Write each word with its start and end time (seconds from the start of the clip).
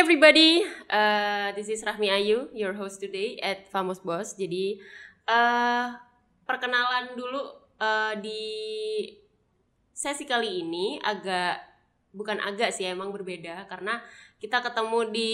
everybody. 0.00 0.64
Uh, 0.88 1.52
this 1.52 1.68
is 1.68 1.84
Rahmi 1.84 2.08
Ayu, 2.08 2.48
your 2.56 2.72
host 2.72 3.04
today 3.04 3.36
at 3.44 3.68
Famous 3.68 4.00
Boss. 4.00 4.32
Jadi 4.32 4.80
uh, 5.28 5.92
perkenalan 6.48 7.12
dulu 7.20 7.52
uh, 7.76 8.16
di 8.16 8.40
sesi 9.92 10.24
kali 10.24 10.64
ini 10.64 10.96
agak 11.04 11.60
bukan 12.16 12.40
agak 12.40 12.72
sih 12.72 12.88
emang 12.88 13.12
berbeda 13.12 13.68
karena 13.68 14.00
kita 14.40 14.64
ketemu 14.64 15.12
di 15.12 15.32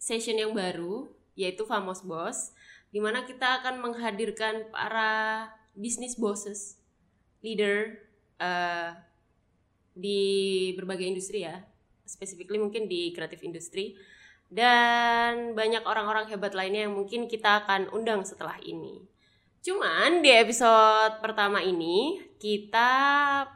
session 0.00 0.40
yang 0.40 0.56
baru 0.56 1.12
yaitu 1.36 1.68
Famous 1.68 2.00
Boss 2.00 2.56
di 2.88 2.96
mana 2.96 3.28
kita 3.28 3.60
akan 3.60 3.84
menghadirkan 3.84 4.72
para 4.72 5.52
business 5.76 6.16
bosses, 6.16 6.80
leader 7.44 8.00
uh, 8.40 8.96
di 9.92 10.72
berbagai 10.80 11.12
industri 11.12 11.44
ya 11.44 11.75
specifically 12.06 12.56
mungkin 12.56 12.86
di 12.86 13.10
kreatif 13.12 13.42
industri 13.42 13.98
dan 14.46 15.58
banyak 15.58 15.82
orang-orang 15.82 16.30
hebat 16.30 16.54
lainnya 16.54 16.86
yang 16.86 16.94
mungkin 16.94 17.26
kita 17.26 17.66
akan 17.66 17.90
undang 17.90 18.22
setelah 18.22 18.56
ini. 18.62 19.02
Cuman 19.66 20.22
di 20.22 20.30
episode 20.30 21.18
pertama 21.18 21.58
ini 21.58 22.22
kita 22.38 22.90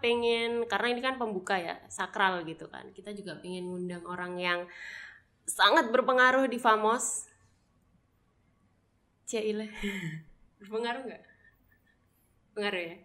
pengen 0.03 0.67
karena 0.67 0.89
ini 0.91 1.01
kan 1.01 1.15
pembuka 1.15 1.55
ya, 1.55 1.79
sakral 1.87 2.43
gitu 2.43 2.67
kan. 2.67 2.91
Kita 2.91 3.15
juga 3.15 3.39
pengen 3.39 3.71
ngundang 3.71 4.03
orang 4.03 4.35
yang 4.35 4.61
sangat 5.47 5.87
berpengaruh 5.95 6.51
di 6.51 6.59
Famos. 6.59 7.31
Cile. 9.31 9.71
berpengaruh 10.59 11.07
nggak? 11.07 11.25
Pengaruh 12.59 12.83
ya? 12.83 12.97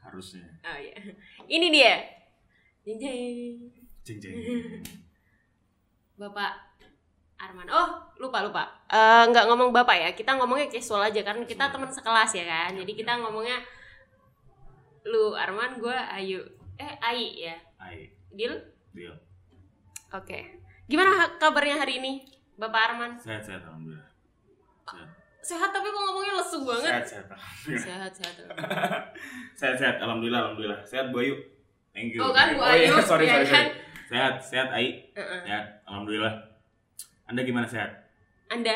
Harusnya. 0.00 0.48
Oh 0.64 0.78
iya. 0.80 0.96
Ini 1.44 1.66
dia. 1.68 1.96
Jeng 2.84 3.00
jeng. 4.04 4.18
Jeng. 4.20 4.36
Bapak 6.20 6.52
Arman. 7.34 7.66
Oh, 7.66 7.88
lupa 8.16 8.40
lupa. 8.40 8.64
Eh, 8.86 9.24
nggak 9.28 9.50
ngomong 9.50 9.74
Bapak 9.74 9.96
ya. 9.96 10.10
Kita 10.12 10.38
ngomongnya 10.38 10.70
casual 10.70 11.02
aja 11.02 11.20
karena 11.20 11.42
kita 11.42 11.66
teman 11.66 11.90
sekelas 11.90 12.30
ya 12.32 12.44
kan. 12.44 12.70
Jadi 12.72 12.92
kita 12.94 13.18
ngomongnya 13.18 13.58
lu 15.04 15.34
Arman, 15.34 15.76
gua 15.76 16.08
Ayu. 16.12 16.40
Eh, 16.74 16.94
Ai 17.00 17.42
ya. 17.42 17.56
Ai, 17.76 18.08
Deal? 18.30 18.54
deal. 18.90 19.12
Oke. 20.10 20.62
Gimana 20.86 21.10
ha- 21.12 21.34
kabarnya 21.36 21.76
hari 21.76 21.98
ini, 21.98 22.12
Bapak 22.54 22.94
Arman? 22.94 23.12
Sehat 23.18 23.42
sehat 23.42 23.62
alhamdulillah. 23.64 24.06
Sehat. 24.86 25.08
Sehat 25.44 25.70
tapi 25.70 25.86
kok 25.86 26.00
ngomongnya 26.00 26.32
lesu 26.40 26.58
banget. 26.62 26.88
Sehat 26.88 27.04
sehat 27.04 27.26
alhamdulillah. 27.28 27.82
Sehat, 27.84 28.12
sehat. 28.14 28.34
sehat 29.58 29.76
sehat 29.76 29.96
alhamdulillah 29.98 30.40
alhamdulillah. 30.46 30.80
Sehat 30.82 31.10
Bu 31.10 31.20
Ayu. 31.20 31.34
Thank 31.92 32.14
you. 32.16 32.22
Oh 32.22 32.32
kan, 32.32 32.54
Bu 32.54 32.62
Oh, 32.62 32.70
iya, 32.70 32.88
Ayu, 32.88 33.02
sorry 33.10 33.26
ya 33.26 33.34
sorry 33.36 33.44
kan? 33.44 33.54
sorry. 33.66 33.70
Sehat 34.14 34.34
sehat 34.38 34.68
Ai. 34.70 35.10
Heeh. 35.10 35.40
Sehat 35.42 35.82
alhamdulillah. 35.90 36.34
Anda 37.26 37.42
gimana 37.42 37.66
sehat? 37.66 37.90
Anda? 38.46 38.70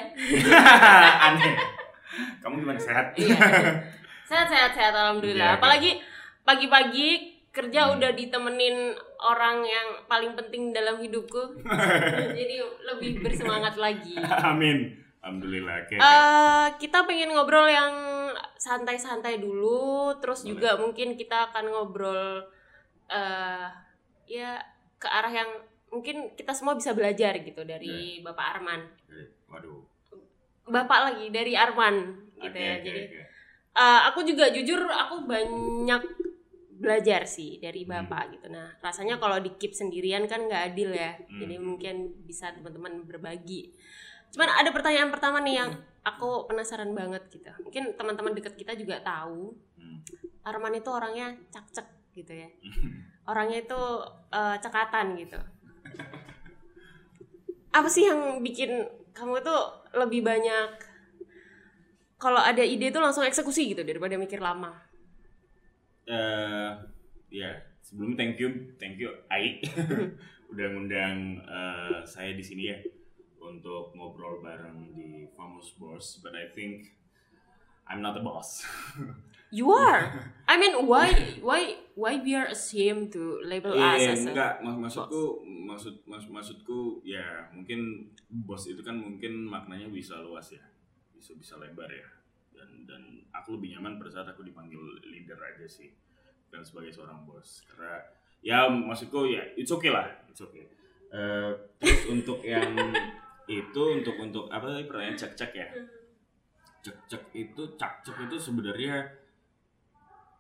Aneh. 1.31 1.55
Kamu 2.43 2.59
gimana 2.59 2.81
sehat? 2.81 3.15
Iya. 3.15 3.39
Sehat, 4.27 4.51
sehat, 4.51 4.75
sehat 4.75 4.95
alhamdulillah. 4.99 5.55
Iya. 5.55 5.59
Apalagi 5.63 5.91
pagi-pagi 6.43 7.39
kerja 7.55 7.87
Hmm. 7.87 8.03
udah 8.03 8.11
ditemenin 8.19 8.99
orang 9.23 9.63
yang 9.63 9.87
paling 10.11 10.35
penting 10.35 10.75
dalam 10.75 10.99
hidupku. 10.99 11.63
Jadi 12.39 12.59
lebih 12.83 13.23
bersemangat 13.23 13.79
lagi. 13.79 14.19
Amin. 14.19 14.99
Alhamdulillah. 15.23 15.87
Oke. 15.87 15.95
oke. 15.95 16.03
Eh, 16.03 16.67
kita 16.83 17.07
pengen 17.07 17.31
ngobrol 17.31 17.71
yang 17.71 17.95
santai-santai 18.59 19.39
dulu, 19.39 20.19
terus 20.19 20.43
juga 20.43 20.75
mungkin 20.75 21.15
kita 21.15 21.55
akan 21.55 21.65
ngobrol 21.71 22.43
eh 23.09 23.67
ya 24.29 24.61
ke 24.99 25.07
arah 25.07 25.31
yang 25.31 25.51
mungkin 25.89 26.35
kita 26.35 26.53
semua 26.53 26.75
bisa 26.75 26.93
belajar 26.93 27.39
gitu 27.39 27.63
dari 27.63 28.21
Bapak 28.21 28.47
Arman. 28.55 28.83
Waduh. 29.49 29.81
Bapak 30.69 30.99
lagi 31.09 31.27
dari 31.31 31.57
Arman 31.57 31.97
gitu 32.37 32.59
ya. 32.59 32.77
oke, 32.77 32.85
Jadi 32.85 33.01
oke. 33.07 33.21
Eh, 33.79 34.01
aku 34.05 34.21
juga 34.23 34.51
jujur 34.51 34.85
aku 34.85 35.23
banyak 35.23 36.03
belajar 36.79 37.27
sih 37.27 37.59
dari 37.59 37.83
Hmm. 37.83 38.07
bapak 38.07 38.35
gitu. 38.35 38.47
Nah 38.49 38.71
rasanya 38.79 39.19
kalau 39.19 39.39
di 39.39 39.51
keep 39.55 39.71
sendirian 39.73 40.27
kan 40.27 40.45
nggak 40.45 40.75
adil 40.75 40.91
ya. 40.91 41.15
Hmm. 41.17 41.39
Jadi 41.39 41.55
mungkin 41.59 41.95
bisa 42.23 42.51
teman-teman 42.51 43.03
berbagi. 43.03 43.75
Cuman 44.31 44.51
ada 44.53 44.71
pertanyaan 44.71 45.11
pertama 45.11 45.41
nih 45.41 45.59
yang 45.59 45.71
aku 46.03 46.47
penasaran 46.47 46.93
banget 46.93 47.23
gitu. 47.31 47.51
Mungkin 47.63 47.95
teman-teman 47.95 48.35
dekat 48.35 48.55
kita 48.55 48.75
juga 48.75 49.01
tahu. 49.01 49.55
Hmm. 49.75 50.03
Arman 50.45 50.75
itu 50.75 50.91
orangnya 50.91 51.35
cak-cek 51.49 51.87
gitu 52.15 52.35
ya. 52.35 52.49
Orangnya 53.29 53.61
itu 53.61 53.81
eh, 54.33 54.57
cekatan 54.59 55.15
gitu. 55.21 55.39
Apa 57.71 57.87
sih 57.87 58.09
yang 58.09 58.41
bikin 58.41 58.89
kamu 59.13 59.45
itu 59.45 59.57
lebih 59.93 60.25
banyak 60.25 60.71
kalau 62.19 62.43
ada 62.43 62.65
ide 62.65 62.91
itu 62.91 62.99
langsung 62.99 63.23
eksekusi 63.23 63.71
gitu 63.77 63.87
daripada 63.87 64.19
mikir 64.19 64.43
lama. 64.43 64.75
eh 66.09 66.73
ya 67.29 67.53
sebelumnya 67.85 68.17
thank 68.17 68.41
you 68.41 68.49
thank 68.81 68.97
you 68.97 69.13
Ai 69.29 69.61
udah 70.53 70.67
ngundang 70.73 71.37
eh, 71.45 72.01
saya 72.09 72.33
di 72.33 72.41
sini 72.41 72.73
ya 72.73 72.81
untuk 73.45 73.93
ngobrol 73.93 74.41
bareng 74.41 74.97
di 74.97 75.29
Famous 75.37 75.77
Boss 75.77 76.25
but 76.25 76.33
I 76.33 76.49
think 76.57 76.97
I'm 77.85 78.01
not 78.01 78.17
a 78.17 78.25
boss 78.25 78.65
You 79.49 79.73
are. 79.73 80.13
I 80.49 80.57
mean, 80.57 80.89
why, 80.89 81.13
why, 81.49 81.77
why 81.97 82.21
we 82.21 82.33
are 82.37 82.49
ashamed 82.49 83.13
to 83.13 83.41
label 83.45 83.73
us 83.77 84.01
Iya 84.01 84.13
as 84.13 84.25
a 84.25 84.33
enggak. 84.33 84.53
Mak- 84.65 84.81
maksudku 84.89 85.45
maksud 85.45 85.95
mas- 86.05 86.29
maksudku 86.29 87.01
ya 87.05 87.49
mungkin 87.53 88.09
bos 88.29 88.65
itu 88.69 88.81
kan 88.81 88.97
mungkin 88.97 89.45
maknanya 89.45 89.89
bisa 89.89 90.21
luas 90.21 90.53
ya. 90.53 90.65
Bisa 91.17 91.37
bisa 91.37 91.57
lebar 91.61 91.89
ya. 91.89 92.09
Dan 92.53 92.89
dan 92.89 93.03
aku 93.33 93.57
lebih 93.61 93.77
nyaman 93.77 93.97
pada 94.01 94.09
saat 94.13 94.29
aku 94.33 94.45
dipanggil 94.45 94.81
leader 95.05 95.37
aja 95.41 95.65
sih. 95.69 95.93
Bukan 96.49 96.65
sebagai 96.65 96.93
seorang 96.93 97.25
bos 97.29 97.65
karena 97.69 98.01
ya 98.41 98.69
maksudku 98.69 99.29
ya 99.29 99.45
it's 99.57 99.73
okay 99.73 99.93
lah. 99.93 100.09
It's 100.29 100.41
okay. 100.41 100.65
Eh, 101.09 101.51
terus 101.81 102.05
untuk 102.09 102.45
yang 102.45 102.69
itu 103.49 103.83
untuk 103.97 104.17
untuk 104.21 104.45
apa 104.53 104.69
tadi 104.69 104.85
pertanyaan? 104.85 105.17
Cek 105.17 105.33
cek 105.37 105.53
ya? 105.57 105.69
Cek 106.85 106.97
cek 107.09 107.23
itu 107.33 107.63
cak 107.77 108.05
cek 108.05 108.17
itu 108.29 108.37
sebenarnya 108.37 109.09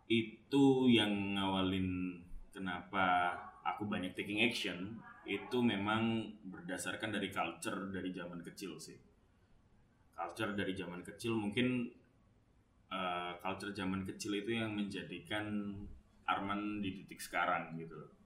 itu 0.09 0.89
yang 0.89 1.37
ngawalin 1.37 2.21
kenapa 2.51 3.37
aku 3.63 3.85
banyak 3.85 4.17
taking 4.17 4.41
action. 4.43 4.99
Itu 5.29 5.61
memang 5.61 6.25
berdasarkan 6.41 7.13
dari 7.13 7.29
culture 7.29 7.93
dari 7.93 8.09
zaman 8.17 8.41
kecil 8.41 8.81
sih. 8.81 8.97
Culture 10.17 10.57
dari 10.57 10.73
zaman 10.73 11.05
kecil 11.05 11.37
mungkin 11.37 11.93
eh, 12.89 13.33
culture 13.45 13.77
zaman 13.77 14.09
kecil 14.09 14.41
itu 14.41 14.57
yang 14.57 14.73
menjadikan 14.73 15.77
Arman 16.29 16.85
di 16.85 16.93
titik 16.93 17.25
sekarang 17.25 17.73
gitu 17.81 18.19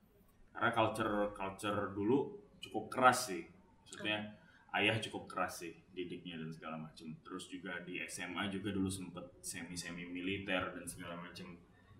karena 0.53 0.70
culture 0.76 1.32
culture 1.32 1.91
dulu 1.97 2.38
cukup 2.60 2.84
keras 2.93 3.32
sih. 3.32 3.43
Maksudnya 3.82 4.37
ayah 4.76 4.97
cukup 5.00 5.28
keras 5.28 5.64
sih 5.64 5.75
didiknya 5.93 6.41
dan 6.41 6.49
segala 6.53 6.76
macam 6.81 7.12
terus 7.20 7.49
juga 7.49 7.81
di 7.84 8.00
SMA 8.09 8.49
juga 8.49 8.72
dulu 8.72 8.88
sempet 8.88 9.43
semi 9.44 9.76
semi 9.76 10.09
militer 10.09 10.72
dan 10.72 10.84
segala 10.88 11.20
macam 11.20 11.53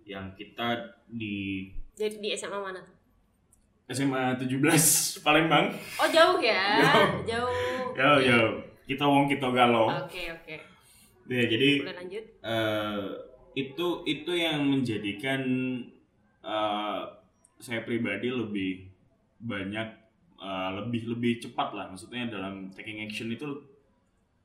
yang 0.05 0.33
kita 0.33 0.79
di 1.07 1.69
Jadi 1.93 2.19
di 2.19 2.29
SMA 2.33 2.57
mana? 2.57 2.83
SMA 3.87 4.39
17 4.39 4.57
Palembang 5.21 5.69
Oh 5.97 6.09
jauh 6.09 6.39
ya, 6.39 6.81
Jauh. 6.81 7.21
jauh. 7.25 7.53
yo 7.93 8.11
yo 8.21 8.39
kita 8.85 9.05
wong 9.05 9.27
kita 9.27 9.47
galau 9.49 9.93
Oke 10.01 10.33
oke. 10.33 10.57
ya 11.29 11.45
jadi 11.45 11.83
Boleh 11.83 11.97
lanjut? 11.97 12.25
eh, 12.41 13.03
itu 13.55 13.87
itu 14.05 14.33
yang 14.33 14.65
menjadikan 14.65 15.41
eh, 16.41 17.01
saya 17.59 17.81
pribadi 17.83 18.27
lebih 18.27 18.89
banyak 19.39 19.89
eh, 20.39 20.71
lebih 20.75 21.13
lebih 21.13 21.33
cepat 21.41 21.69
lah 21.73 21.87
maksudnya 21.87 22.27
dalam 22.27 22.73
taking 22.73 23.03
action 23.03 23.29
itu 23.29 23.45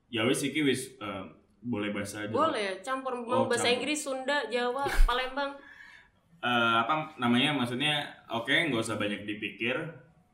ya 0.08 0.22
wis 0.22 0.42
iki 0.42 0.60
wis 0.60 0.92
eh, 0.98 1.24
boleh 1.60 1.90
bahasa 1.90 2.22
aja 2.22 2.30
Boleh, 2.30 2.78
campur 2.80 3.14
mau 3.16 3.44
Oh, 3.44 3.44
bahasa 3.44 3.66
campur. 3.66 3.76
Inggris, 3.76 3.98
Sunda, 3.98 4.38
Jawa, 4.46 4.84
Palembang. 5.08 5.52
Eh, 6.38 6.76
apa 6.78 7.18
namanya 7.18 7.50
maksudnya 7.52 7.98
oke 8.28 8.46
nggak 8.46 8.78
usah 8.78 8.94
banyak 8.94 9.26
dipikir 9.26 9.74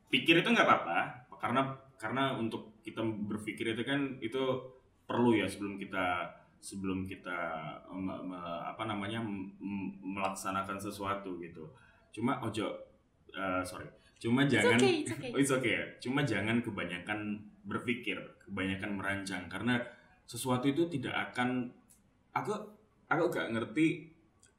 pikir 0.05 0.37
itu 0.37 0.47
nggak 0.47 0.61
apa-apa 0.63 0.99
karena 1.35 1.65
karena 1.97 2.29
untuk 2.31 2.77
kita 2.79 3.01
berpikir 3.01 3.73
itu 3.73 3.81
kan 3.81 4.13
itu 4.19 4.37
perlu 5.01 5.33
ya 5.33 5.49
sebelum 5.49 5.75
kita 5.75 6.29
sebelum 6.61 7.05
kita 7.05 7.33
me- 7.89 8.21
me- 8.23 8.37
apa 8.63 8.85
namanya 8.85 9.17
m- 9.17 9.49
m- 9.57 9.93
melaksanakan 10.13 10.77
sesuatu 10.77 11.41
gitu 11.41 11.65
cuma 12.11 12.37
ojo 12.39 12.69
eh, 13.31 13.65
sorry 13.65 13.89
cuma 14.15 14.45
It's 14.45 14.53
jangan 14.53 14.77
okay, 14.77 14.93
it's 15.01 15.09
okay. 15.11 15.29
Oh, 15.29 15.39
it's 15.41 15.51
okay 15.51 15.73
ya. 15.73 15.85
Cuma 15.99 16.21
jangan 16.21 16.61
kebanyakan 16.61 17.19
berpikir, 17.61 18.15
kebanyakan 18.39 18.95
merancang 18.95 19.43
karena 19.45 19.81
sesuatu 20.25 20.65
itu 20.65 20.85
tidak 20.89 21.31
akan 21.31 21.69
aku 22.31 22.51
aku 23.05 23.23
gak 23.29 23.49
ngerti 23.49 24.09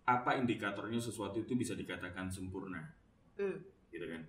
apa 0.04 0.34
indikatornya 0.34 0.96
sesuatu 0.96 1.38
itu 1.38 1.52
bisa 1.52 1.74
dikatakan 1.74 2.26
sempurna 2.26 2.82
Hmm. 3.34 3.58
gitu 3.90 4.06
kan 4.06 4.22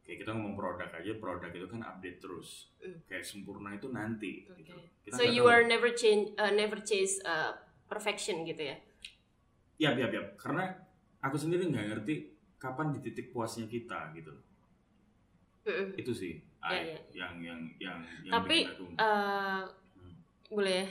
kayak 0.00 0.20
kita 0.20 0.30
ngomong 0.30 0.54
produk 0.54 0.86
aja 0.86 1.16
produk 1.16 1.48
itu 1.48 1.66
kan 1.66 1.80
update 1.82 2.20
terus 2.20 2.68
Mm. 2.78 3.00
kayak 3.04 3.24
sempurna 3.24 3.72
itu 3.72 3.88
nanti 3.88 4.44
Oke. 4.44 4.60
gitu 4.60 4.76
kita 5.02 5.14
So 5.16 5.24
you 5.24 5.42
tahu. 5.42 5.50
are 5.50 5.64
never 5.64 5.90
change, 5.90 6.36
uh, 6.36 6.52
never 6.52 6.76
chase 6.78 7.18
uh, 7.24 7.56
perfection 7.84 8.44
gitu 8.44 8.60
ya? 8.62 8.76
Yap, 9.76 9.96
yap, 9.96 10.12
yap. 10.12 10.26
Karena 10.36 10.70
aku 11.18 11.34
sendiri 11.34 11.66
nggak 11.66 11.88
ngerti 11.90 12.14
kapan 12.56 12.92
di 12.92 13.00
titik 13.00 13.32
puasnya 13.32 13.64
kita 13.64 14.12
gitu. 14.12 14.32
Mm-mm. 15.64 15.96
Itu 15.96 16.12
sih 16.12 16.36
Iya, 16.60 16.68
I- 16.70 16.84
iya. 16.86 16.98
yang 17.14 17.34
yang 17.40 17.60
yang 17.78 17.98
yang 18.22 18.32
Tapi, 18.34 18.58
aku. 18.66 18.84
Uh. 18.94 19.64
Boleh, 20.50 20.88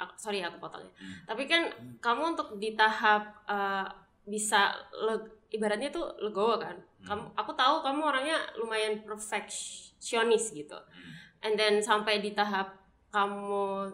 aku, 0.00 0.12
sorry 0.16 0.44
aku 0.44 0.60
potongnya. 0.60 0.92
Hmm. 0.96 1.16
Tapi 1.28 1.44
kan 1.48 1.62
kamu 2.00 2.36
untuk 2.36 2.56
di 2.56 2.74
tahap 2.74 3.44
uh, 3.46 3.86
bisa 4.24 4.72
le- 4.94 5.48
ibaratnya 5.52 5.92
tuh 5.92 6.16
legowo 6.20 6.60
kan? 6.60 6.76
Hmm. 6.76 7.06
Kamu, 7.06 7.24
aku 7.36 7.52
tahu 7.56 7.84
kamu 7.84 8.00
orangnya 8.00 8.38
lumayan 8.60 9.00
perfeksionis 9.04 10.52
gitu. 10.52 10.76
Hmm. 10.76 11.12
And 11.40 11.54
then 11.56 11.80
sampai 11.80 12.20
di 12.20 12.36
tahap 12.36 12.80
kamu 13.10 13.90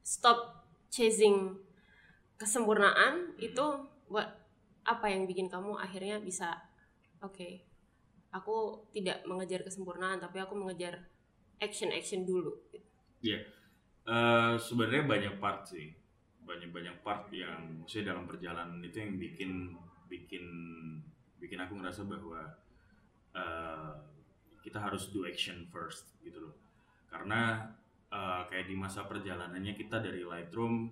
stop 0.00 0.64
chasing 0.88 1.58
kesempurnaan 2.36 3.36
itu 3.40 3.64
buat 4.06 4.28
apa 4.86 5.06
yang 5.10 5.26
bikin 5.26 5.50
kamu 5.50 5.74
akhirnya 5.74 6.22
bisa 6.22 6.62
oke 7.18 7.66
aku 8.30 8.86
tidak 8.94 9.24
mengejar 9.26 9.66
kesempurnaan 9.66 10.22
tapi 10.22 10.38
aku 10.38 10.54
mengejar 10.54 11.10
action 11.58 11.90
action 11.90 12.22
dulu 12.22 12.54
Eh, 14.06 14.54
sebenarnya 14.62 15.02
banyak 15.02 15.34
part 15.42 15.66
sih. 15.66 15.90
Banyak 16.46 16.70
banyak 16.70 16.96
part 17.02 17.26
yang 17.34 17.82
maksudnya 17.82 18.14
dalam 18.14 18.30
perjalanan 18.30 18.78
itu 18.78 19.02
yang 19.02 19.18
bikin 19.18 19.52
bikin 20.06 20.46
bikin 21.42 21.58
aku 21.58 21.74
ngerasa 21.74 22.06
bahwa 22.06 22.54
eh, 23.34 23.92
kita 24.62 24.78
harus 24.78 25.10
do 25.10 25.26
action 25.26 25.66
first 25.74 26.14
gitu 26.22 26.38
loh. 26.38 26.54
Karena 27.10 27.66
eh, 28.14 28.42
kayak 28.46 28.70
di 28.70 28.78
masa 28.78 29.10
perjalanannya 29.10 29.74
kita 29.74 29.98
dari 29.98 30.22
Lightroom 30.22 30.86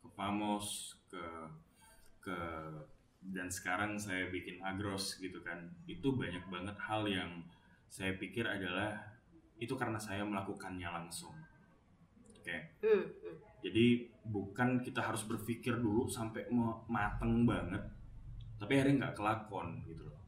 ke 0.00 0.08
Famos 0.16 0.96
ke 1.12 1.24
ke 2.24 2.38
dan 3.20 3.52
sekarang 3.52 4.00
saya 4.00 4.32
bikin 4.32 4.64
Agros 4.64 5.20
gitu 5.20 5.44
kan. 5.44 5.68
Itu 5.84 6.16
banyak 6.16 6.48
banget 6.48 6.80
hal 6.88 7.04
yang 7.04 7.44
saya 7.92 8.16
pikir 8.16 8.48
adalah 8.48 8.96
itu 9.60 9.76
karena 9.76 10.00
saya 10.00 10.24
melakukannya 10.24 10.88
langsung 10.88 11.36
oke 12.50 12.58
Hmm, 12.82 13.04
hmm. 13.06 13.36
jadi 13.62 13.86
bukan 14.26 14.82
kita 14.82 15.00
harus 15.04 15.22
berpikir 15.22 15.78
dulu 15.78 16.10
sampai 16.10 16.50
mateng 16.90 17.46
banget, 17.46 17.82
tapi 18.58 18.76
akhirnya 18.76 19.06
nggak 19.06 19.16
kelakon 19.16 19.80
gitu 19.86 20.06
loh, 20.06 20.18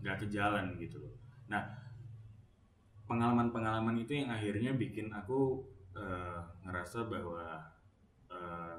nggak 0.00 0.16
ke 0.24 0.26
jalan 0.32 0.74
gitu 0.80 0.98
loh. 1.02 1.14
Nah 1.52 1.62
pengalaman-pengalaman 3.06 4.02
itu 4.02 4.18
yang 4.18 4.34
akhirnya 4.34 4.74
bikin 4.74 5.14
aku 5.14 5.62
eh, 5.94 6.40
ngerasa 6.66 7.06
bahwa 7.06 7.62
eh, 8.30 8.78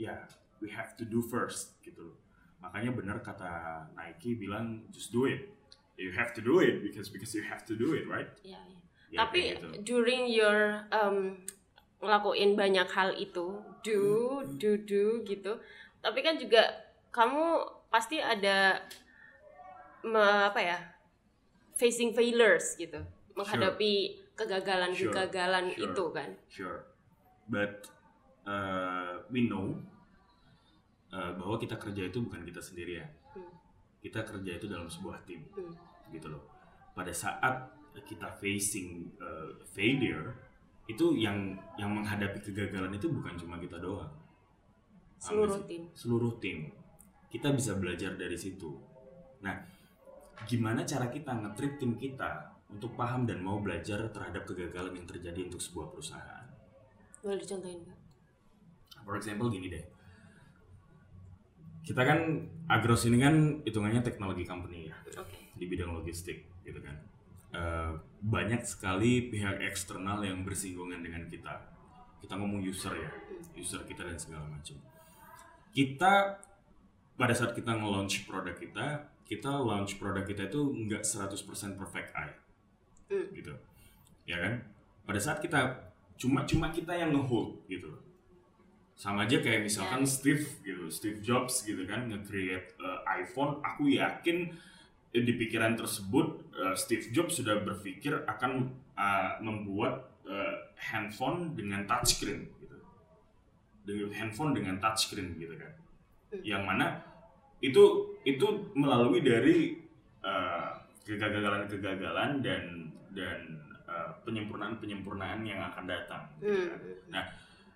ya 0.00 0.16
we 0.64 0.68
have 0.72 0.96
to 0.96 1.04
do 1.04 1.20
first 1.20 1.80
gitu 1.84 2.12
loh. 2.12 2.18
Makanya 2.60 2.92
benar 2.92 3.24
kata 3.24 3.84
Nike 3.96 4.36
bilang 4.36 4.88
just 4.92 5.12
do 5.12 5.24
it. 5.28 5.48
You 6.00 6.12
have 6.16 6.32
to 6.36 6.40
do 6.40 6.64
it 6.64 6.80
because 6.80 7.12
because 7.12 7.36
you 7.36 7.44
have 7.44 7.64
to 7.68 7.76
do 7.76 7.92
it, 7.92 8.08
right? 8.08 8.28
Ya, 8.40 8.60
ya. 8.64 8.80
Ya, 9.10 9.26
tapi 9.26 9.58
gitu. 9.58 9.68
during 9.82 10.30
your 10.30 10.86
um, 10.94 11.42
ngelakuin 12.00 12.56
banyak 12.56 12.88
hal 12.88 13.12
itu 13.12 13.60
do 13.84 14.02
do 14.56 14.76
do 14.80 15.20
gitu 15.22 15.52
tapi 16.00 16.20
kan 16.20 16.34
juga 16.34 16.64
kamu 17.12 17.60
pasti 17.88 18.16
ada 18.16 18.80
me- 20.02 20.48
apa 20.48 20.60
ya 20.60 20.78
facing 21.76 22.12
failures 22.12 22.76
gitu 22.76 23.00
menghadapi 23.36 24.16
kegagalan-kegagalan 24.34 25.68
Sure. 25.70 25.84
itu 25.86 26.04
kan 26.10 26.30
Sure, 26.48 26.80
but 27.46 27.84
uh, 28.48 29.20
we 29.28 29.44
know 29.44 29.76
uh, 31.12 31.32
bahwa 31.36 31.56
kita 31.56 31.76
kerja 31.76 32.08
itu 32.08 32.18
bukan 32.20 32.40
kita 32.42 32.60
sendirian. 32.60 33.08
Hmm. 33.32 33.52
Kita 34.00 34.24
kerja 34.24 34.56
itu 34.56 34.64
dalam 34.64 34.88
sebuah 34.88 35.20
tim, 35.24 35.44
Hmm. 35.52 35.76
gitu 36.08 36.32
loh. 36.32 36.40
Pada 36.96 37.12
saat 37.12 37.68
kita 38.00 38.32
facing 38.40 39.12
uh, 39.20 39.60
failure, 39.68 40.32
itu 40.90 41.14
yang 41.14 41.54
yang 41.78 41.94
menghadapi 41.94 42.42
kegagalan 42.42 42.90
itu 42.90 43.06
bukan 43.06 43.38
cuma 43.38 43.62
kita 43.62 43.78
doang. 43.78 44.10
Seluruh 45.20 45.62
tim 45.68 45.82
Seluruh 45.94 46.34
tim. 46.42 46.66
Kita 47.30 47.54
bisa 47.54 47.78
belajar 47.78 48.18
dari 48.18 48.34
situ. 48.34 48.74
Nah, 49.46 49.54
gimana 50.48 50.82
cara 50.82 51.06
kita 51.06 51.30
nge-treat 51.30 51.78
tim 51.78 51.94
kita 51.94 52.50
untuk 52.66 52.98
paham 52.98 53.22
dan 53.22 53.38
mau 53.38 53.62
belajar 53.62 54.10
terhadap 54.10 54.42
kegagalan 54.46 54.98
yang 54.98 55.06
terjadi 55.06 55.46
untuk 55.46 55.62
sebuah 55.62 55.94
perusahaan? 55.94 56.40
boleh 57.20 57.36
dicontohin 57.36 57.80
nggak 57.84 57.98
For 59.04 59.14
example 59.16 59.48
gini 59.52 59.68
deh. 59.68 59.84
Kita 61.80 62.04
kan 62.04 62.20
Agros 62.70 63.08
ini 63.08 63.18
kan 63.18 63.64
hitungannya 63.64 64.04
teknologi 64.04 64.44
company 64.46 64.88
ya 64.92 64.96
oke 65.18 65.36
di 65.56 65.64
bidang 65.66 65.92
logistik 65.92 66.46
gitu 66.64 66.80
kan. 66.80 66.96
Eh, 67.50 67.92
banyak 68.22 68.62
sekali 68.62 69.26
pihak 69.26 69.58
eksternal 69.66 70.22
yang 70.22 70.46
bersinggungan 70.46 71.02
dengan 71.02 71.26
kita. 71.26 71.58
Kita 72.22 72.38
ngomong 72.38 72.62
user 72.62 72.94
ya, 72.94 73.10
user 73.58 73.82
kita 73.82 74.06
dan 74.06 74.14
segala 74.14 74.46
macam. 74.46 74.78
Kita 75.74 76.38
pada 77.18 77.34
saat 77.34 77.58
kita 77.58 77.74
nge-launch 77.74 78.30
produk 78.30 78.54
kita, 78.54 78.86
kita 79.26 79.50
launch 79.50 79.98
produk 79.98 80.22
kita 80.22 80.46
itu 80.46 80.62
nggak 80.62 81.02
100% 81.02 81.74
perfect 81.74 82.14
eye. 82.14 82.38
Hmm. 83.10 83.26
Gitu. 83.34 83.54
Ya 84.30 84.38
kan? 84.38 84.54
Pada 85.02 85.18
saat 85.18 85.42
kita 85.42 85.90
cuma 86.20 86.46
cuma 86.46 86.70
kita 86.70 86.94
yang 86.94 87.10
nge-hold 87.10 87.66
gitu. 87.66 87.98
Sama 88.94 89.26
aja 89.26 89.42
kayak 89.42 89.66
misalkan 89.66 90.06
Ya. 90.06 90.12
Steve 90.12 90.44
gitu, 90.62 90.86
Steve 90.92 91.18
Jobs 91.18 91.66
gitu 91.66 91.82
kan 91.88 92.06
nge-create 92.06 92.78
uh, 92.78 93.02
iPhone, 93.10 93.58
aku 93.64 93.90
yakin 93.90 94.54
di 95.10 95.32
pikiran 95.34 95.74
tersebut 95.74 96.54
uh, 96.54 96.74
Steve 96.78 97.10
Jobs 97.10 97.42
sudah 97.42 97.58
berpikir 97.66 98.14
akan 98.30 98.70
uh, 98.94 99.42
membuat 99.42 100.06
uh, 100.22 100.70
handphone 100.78 101.58
dengan 101.58 101.82
touchscreen 101.82 102.46
gitu. 102.62 102.78
Dengan 103.82 104.14
handphone 104.14 104.54
dengan 104.54 104.78
touchscreen 104.78 105.34
gitu 105.34 105.58
kan. 105.58 105.72
Hmm. 106.30 106.42
Yang 106.46 106.62
mana 106.62 106.86
itu 107.58 108.14
itu 108.22 108.46
melalui 108.78 109.18
dari 109.20 109.82
uh, 110.22 110.78
kegagalan-kegagalan 111.02 112.38
dan 112.38 112.94
dan 113.10 113.58
uh, 113.90 114.14
penyempurnaan-penyempurnaan 114.22 115.42
yang 115.42 115.58
akan 115.74 115.84
datang. 115.90 116.22
gitu 116.38 116.78
kan. 116.78 116.78
Hmm. 117.10 117.26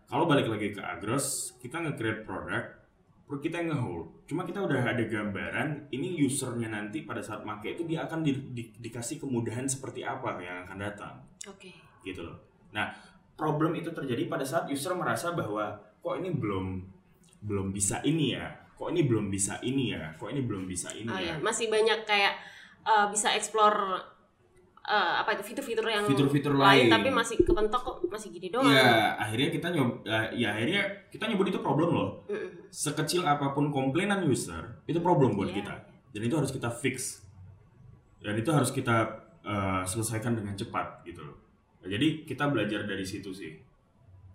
Kalau 0.04 0.30
balik 0.30 0.46
lagi 0.46 0.70
ke 0.70 0.78
Agros, 0.84 1.56
kita 1.58 1.80
nge-create 1.80 2.22
produk, 2.22 2.70
kita 3.24 3.56
yang 3.64 3.72
nge-hold. 3.72 4.28
Cuma 4.28 4.44
kita 4.44 4.60
udah 4.60 4.84
ada 4.84 5.00
gambaran, 5.00 5.88
ini 5.90 6.20
usernya 6.22 6.68
nanti 6.68 7.02
pada 7.08 7.24
saat 7.24 7.42
make 7.42 7.72
itu 7.72 7.88
dia 7.88 8.04
akan 8.04 8.20
di- 8.20 8.52
di- 8.52 8.72
dikasih 8.78 9.16
kemudahan 9.16 9.64
seperti 9.64 10.04
apa 10.04 10.36
yang 10.38 10.62
akan 10.68 10.78
datang, 10.78 11.14
oke 11.48 11.70
gitu 12.04 12.20
loh. 12.20 12.36
Nah, 12.76 12.92
problem 13.34 13.72
itu 13.74 13.90
terjadi 13.90 14.28
pada 14.28 14.44
saat 14.44 14.68
user 14.68 14.92
merasa 14.92 15.32
bahwa 15.32 15.72
kok 16.04 16.20
ini 16.20 16.36
belum 16.36 16.84
belum 17.44 17.72
bisa 17.72 18.04
ini 18.04 18.36
ya, 18.36 18.44
kok 18.76 18.92
ini 18.92 19.02
belum 19.08 19.32
bisa 19.32 19.56
ini 19.64 19.96
ya, 19.96 20.12
kok 20.20 20.28
ini 20.28 20.40
belum 20.44 20.68
bisa 20.68 20.92
ini 20.92 21.08
oh 21.08 21.16
ya. 21.20 21.34
ya 21.34 21.40
masih 21.40 21.72
banyak 21.72 22.04
kayak 22.04 22.36
uh, 22.84 23.08
bisa 23.08 23.32
explore 23.32 24.04
uh, 24.84 25.12
apa 25.18 25.34
itu 25.34 25.42
fitur-fitur 25.44 25.86
yang 25.86 26.04
Fitur-fitur 26.04 26.54
lain 26.54 26.86
lain. 26.86 26.92
tapi 26.92 27.08
masih 27.08 27.36
kepentok 27.38 27.80
kok 27.80 27.96
masih 28.06 28.28
gini 28.30 28.48
doang 28.48 28.68
Ya, 28.68 29.16
akhirnya 29.16 29.48
kita 29.50 29.68
nyob, 29.70 30.02
ya, 30.02 30.28
ya 30.30 30.48
akhirnya 30.52 30.82
kita 31.08 31.24
nyebut 31.26 31.48
itu 31.48 31.58
problem 31.58 31.90
loh. 31.90 32.08
Mm-mm. 32.26 32.68
sekecil 32.68 33.22
apa 33.22 33.50
pun 33.50 33.68
komplainan 33.68 34.24
user 34.24 34.82
itu 34.84 34.98
problem 34.98 35.32
buat 35.32 35.48
Iya. 35.48 35.56
kita 35.60 35.74
dan 36.10 36.22
itu 36.22 36.34
harus 36.34 36.50
kita 36.50 36.70
fix 36.70 37.24
dan 38.18 38.34
itu 38.34 38.48
harus 38.48 38.68
kita 38.68 38.96
uh, 39.42 39.82
selesaikan 39.82 40.34
dengan 40.34 40.54
cepat 40.54 41.02
gitu 41.02 41.22
loh 41.22 41.36
Nah, 41.78 41.92
jadi 41.92 42.24
kita 42.24 42.48
belajar 42.48 42.80
dari 42.82 43.04
situ 43.04 43.28
sih 43.28 43.52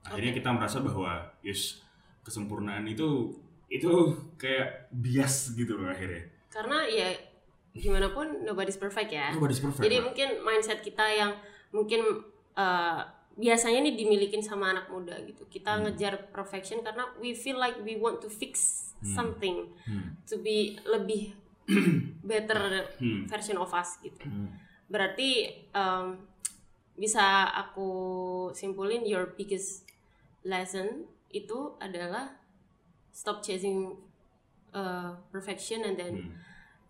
akhirnya 0.03 0.31
kita 0.31 0.49
merasa 0.49 0.79
bahwa 0.79 1.17
yus 1.41 1.81
kesempurnaan 2.21 2.85
itu 2.85 3.33
itu 3.67 3.89
kayak 4.35 4.89
bias 4.91 5.53
gitu 5.53 5.73
loh 5.73 5.89
akhirnya 5.89 6.29
karena 6.47 6.85
ya 6.85 7.09
gimana 7.71 8.09
pun 8.09 8.43
nobody's 8.43 8.75
perfect 8.75 9.09
ya 9.09 9.29
nobody's 9.31 9.61
perfect 9.61 9.85
jadi 9.85 9.97
lah. 10.01 10.03
mungkin 10.09 10.29
mindset 10.41 10.81
kita 10.81 11.05
yang 11.05 11.31
mungkin 11.69 12.01
uh, 12.57 13.01
biasanya 13.39 13.79
nih 13.85 13.95
dimilikin 13.95 14.43
sama 14.43 14.73
anak 14.73 14.91
muda 14.91 15.15
gitu 15.23 15.47
kita 15.47 15.77
Hmm. 15.77 15.87
ngejar 15.87 16.33
perfection 16.33 16.81
karena 16.81 17.07
we 17.17 17.31
feel 17.31 17.55
like 17.55 17.77
we 17.81 17.95
want 17.95 18.19
to 18.19 18.27
fix 18.27 18.85
Hmm. 18.99 19.15
something 19.15 19.57
Hmm. 19.87 20.11
to 20.27 20.41
be 20.41 20.75
lebih 20.83 21.31
better 22.25 22.89
Hmm. 22.99 23.23
version 23.29 23.55
of 23.55 23.71
us 23.71 23.95
gitu 24.01 24.25
Hmm. 24.27 24.51
berarti 24.91 25.47
um, 25.71 26.25
bisa 26.99 27.47
aku 27.47 27.87
simpulin 28.51 29.07
your 29.07 29.31
biggest 29.37 29.87
lesson 30.43 31.07
itu 31.31 31.77
adalah 31.79 32.35
stop 33.13 33.39
chasing 33.39 33.95
uh, 34.73 35.15
perfection 35.31 35.85
and 35.85 35.95
then 35.95 36.13
Hmm. 36.19 36.35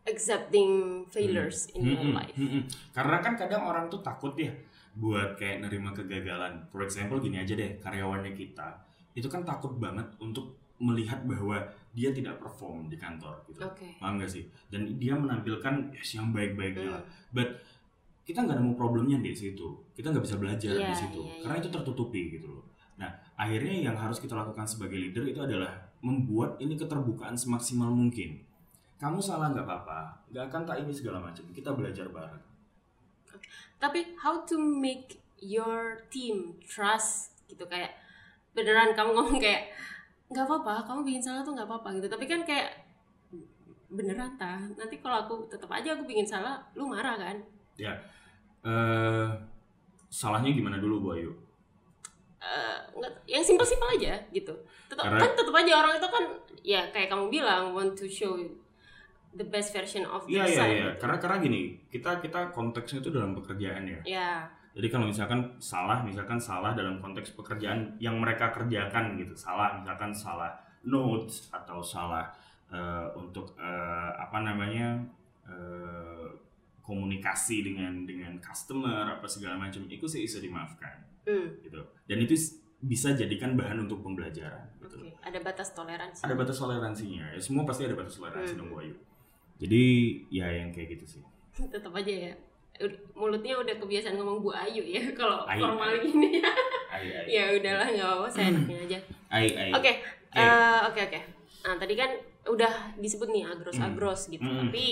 Accepting 0.09 1.03
failures 1.07 1.69
in 1.73 1.85
your 1.85 2.01
Mm-mm, 2.01 2.17
life. 2.17 2.35
mm-mm. 2.35 2.63
Karena 2.91 3.17
kan 3.21 3.33
kadang 3.37 3.63
orang 3.63 3.87
tuh 3.87 4.01
takut 4.01 4.33
ya 4.35 4.51
buat 4.97 5.37
kayak 5.37 5.63
nerima 5.63 5.93
kegagalan. 5.93 6.65
For 6.73 6.81
example 6.83 7.21
gini 7.21 7.39
aja 7.39 7.53
deh, 7.53 7.77
karyawannya 7.79 8.33
kita 8.33 8.67
itu 9.13 9.25
kan 9.25 9.41
takut 9.45 9.77
banget 9.77 10.05
untuk 10.21 10.57
melihat 10.79 11.19
bahwa 11.27 11.59
dia 11.91 12.09
tidak 12.15 12.39
perform 12.39 12.87
di 12.87 12.95
kantor 12.95 13.35
gitu. 13.51 13.59
Oke. 13.61 13.99
Paham 13.99 14.15
gak 14.17 14.31
sih? 14.31 14.47
Dan 14.71 14.87
dia 14.95 15.11
menampilkan 15.17 15.91
yes, 15.91 16.15
yang 16.15 16.31
baik-baiknya 16.31 16.95
lah. 16.95 17.03
Hmm. 17.03 17.35
But 17.35 17.49
kita 18.23 18.45
nggak 18.45 18.61
nemu 18.61 18.77
problemnya 18.77 19.17
di 19.19 19.33
situ. 19.33 19.65
Kita 19.91 20.13
nggak 20.13 20.21
bisa 20.23 20.37
belajar 20.37 20.69
Iya, 20.77 20.93
di 20.93 20.95
situ. 20.95 21.21
iya, 21.25 21.41
Karena 21.43 21.55
iya. 21.57 21.61
itu 21.65 21.69
tertutupi 21.73 22.21
gitu 22.37 22.47
loh. 22.47 22.65
Nah, 23.01 23.09
akhirnya 23.35 23.89
yang 23.89 23.97
harus 23.97 24.21
kita 24.21 24.37
lakukan 24.37 24.63
sebagai 24.69 24.95
leader 25.01 25.25
itu 25.25 25.41
adalah 25.41 25.73
membuat 26.05 26.55
ini 26.61 26.77
keterbukaan 26.77 27.33
semaksimal 27.33 27.89
mungkin. 27.89 28.39
Kamu 28.99 29.23
salah 29.23 29.55
nggak 29.55 29.63
apa-apa, 29.63 30.27
nggak 30.27 30.45
akan 30.51 30.61
tak 30.67 30.77
ini 30.83 30.91
segala 30.91 31.23
macam. 31.23 31.47
Kita 31.55 31.71
belajar 31.71 32.11
bareng. 32.11 32.43
Tapi 33.79 34.19
how 34.19 34.43
to 34.43 34.59
make 34.59 35.23
your 35.39 36.03
team 36.11 36.59
trust 36.67 37.31
gitu 37.47 37.63
kayak 37.63 37.95
beneran 38.51 38.91
kamu 38.91 39.15
ngomong 39.15 39.39
kayak 39.39 39.71
nggak 40.27 40.43
apa-apa, 40.43 40.83
kamu 40.83 41.07
bikin 41.07 41.23
salah 41.23 41.41
tuh 41.47 41.55
nggak 41.55 41.63
apa-apa 41.63 41.95
gitu. 41.95 42.11
Tapi 42.11 42.25
kan 42.27 42.43
kayak 42.43 42.75
beneran 43.89 44.35
tah 44.35 44.59
nanti 44.75 44.99
kalau 44.99 45.25
aku 45.25 45.33
tetap 45.47 45.71
aja 45.71 45.95
aku 45.95 46.03
bikin 46.03 46.27
salah, 46.27 46.59
lu 46.75 46.85
marah 46.85 47.15
kan? 47.15 47.37
eh 48.59 49.27
salahnya 50.11 50.51
gimana 50.51 50.75
dulu 50.75 50.99
Bu 50.99 51.09
Ayu? 51.15 51.31
Eh, 52.43 52.77
nggak- 52.91 53.23
yang 53.23 53.39
simpel-simpel 53.39 53.95
aja 53.95 54.19
gitu. 54.35 54.51
Tetap 54.91 55.07
Karena- 55.07 55.23
kan 55.23 55.31
tetap 55.31 55.55
aja 55.55 55.71
orang 55.79 55.93
itu 55.95 56.07
kan 56.11 56.23
ya 56.59 56.81
kayak 56.91 57.07
kamu 57.07 57.31
bilang 57.31 57.71
want 57.71 57.95
to 57.95 58.03
show 58.11 58.35
the 59.31 59.45
best 59.45 59.69
version 59.71 60.03
of 60.05 60.25
Iya 60.25 60.35
iya 60.35 60.45
themselves. 60.45 60.73
iya. 60.73 60.87
Karena 60.97 61.17
karena 61.17 61.37
gini, 61.39 61.61
kita 61.87 62.17
kita 62.19 62.49
konteksnya 62.49 62.99
itu 62.99 63.09
dalam 63.09 63.31
pekerjaan 63.33 63.83
ya. 63.85 63.99
Ya, 64.05 64.31
Jadi 64.69 64.87
kalau 64.87 65.05
misalkan 65.05 65.57
salah, 65.57 66.01
misalkan 66.01 66.37
salah 66.37 66.71
dalam 66.71 66.97
konteks 66.97 67.33
pekerjaan 67.33 67.97
yang 67.97 68.15
mereka 68.17 68.49
kerjakan 68.49 69.17
gitu, 69.17 69.33
salah 69.33 69.75
misalkan 69.75 70.13
salah 70.13 70.53
notes 70.81 71.49
atau 71.49 71.81
salah 71.81 72.29
eh, 72.69 73.07
untuk 73.13 73.57
eh, 73.57 74.11
apa 74.15 74.39
namanya 74.39 75.01
eh, 75.43 76.27
komunikasi 76.81 77.61
dengan 77.61 78.05
dengan 78.05 78.33
customer 78.41 79.05
apa 79.05 79.27
segala 79.29 79.57
macam 79.57 79.85
itu 79.85 80.05
sih 80.05 80.25
bisa 80.25 80.41
dimaafkan 80.41 81.05
hmm, 81.29 81.61
gitu. 81.65 81.81
Dan 82.09 82.17
itu 82.23 82.33
bisa 82.79 83.11
jadikan 83.11 83.53
bahan 83.53 83.83
untuk 83.83 83.99
pembelajaran 84.01 84.63
gitu. 84.79 84.97
oke. 85.03 85.11
Ada 85.21 85.39
batas 85.43 85.69
toleransi. 85.75 86.21
Ada 86.23 86.33
batas 86.33 86.57
toleransinya. 86.57 87.25
Ya, 87.35 87.39
semua 87.39 87.67
pasti 87.67 87.83
ada 87.83 87.93
batas 87.93 88.15
toleransi 88.15 88.53
Hmm. 88.55 88.59
dong 88.63 88.69
Bu 88.71 88.77
Ayu. 88.79 88.95
Jadi 89.59 89.83
ya 90.29 90.47
yang 90.49 90.71
kayak 90.71 90.95
gitu 90.95 91.05
sih. 91.09 91.23
tetap 91.59 91.91
aja 91.91 92.07
ya 92.07 92.33
mulutnya 93.11 93.59
udah 93.59 93.75
kebiasaan 93.75 94.15
ngomong 94.15 94.39
Bu 94.39 94.55
Ayu 94.55 94.79
ya 94.81 95.03
kalau 95.19 95.43
Ayu, 95.43 95.59
formal 95.59 95.91
Ayu. 95.91 96.07
gini 96.07 96.39
Ai 96.87 97.03
ai. 97.11 97.27
ya 97.27 97.43
udahlah 97.51 97.83
nggak 97.85 98.07
apa-apa 98.07 98.29
saya 98.31 98.47
enaknya 98.49 98.77
aja 98.79 98.99
oke 99.29 99.75
Oke. 99.75 99.91
eh, 100.33 100.79
oke 100.87 101.01
oke 101.03 101.19
nah 101.59 101.75
tadi 101.75 101.93
kan 101.93 102.07
udah 102.47 102.71
disebut 102.95 103.27
nih 103.27 103.43
agros 103.43 103.75
Hmm. 103.75 103.87
agros 103.91 104.21
gitu 104.27 104.39
Hmm. 104.41 104.63
tapi 104.63 104.85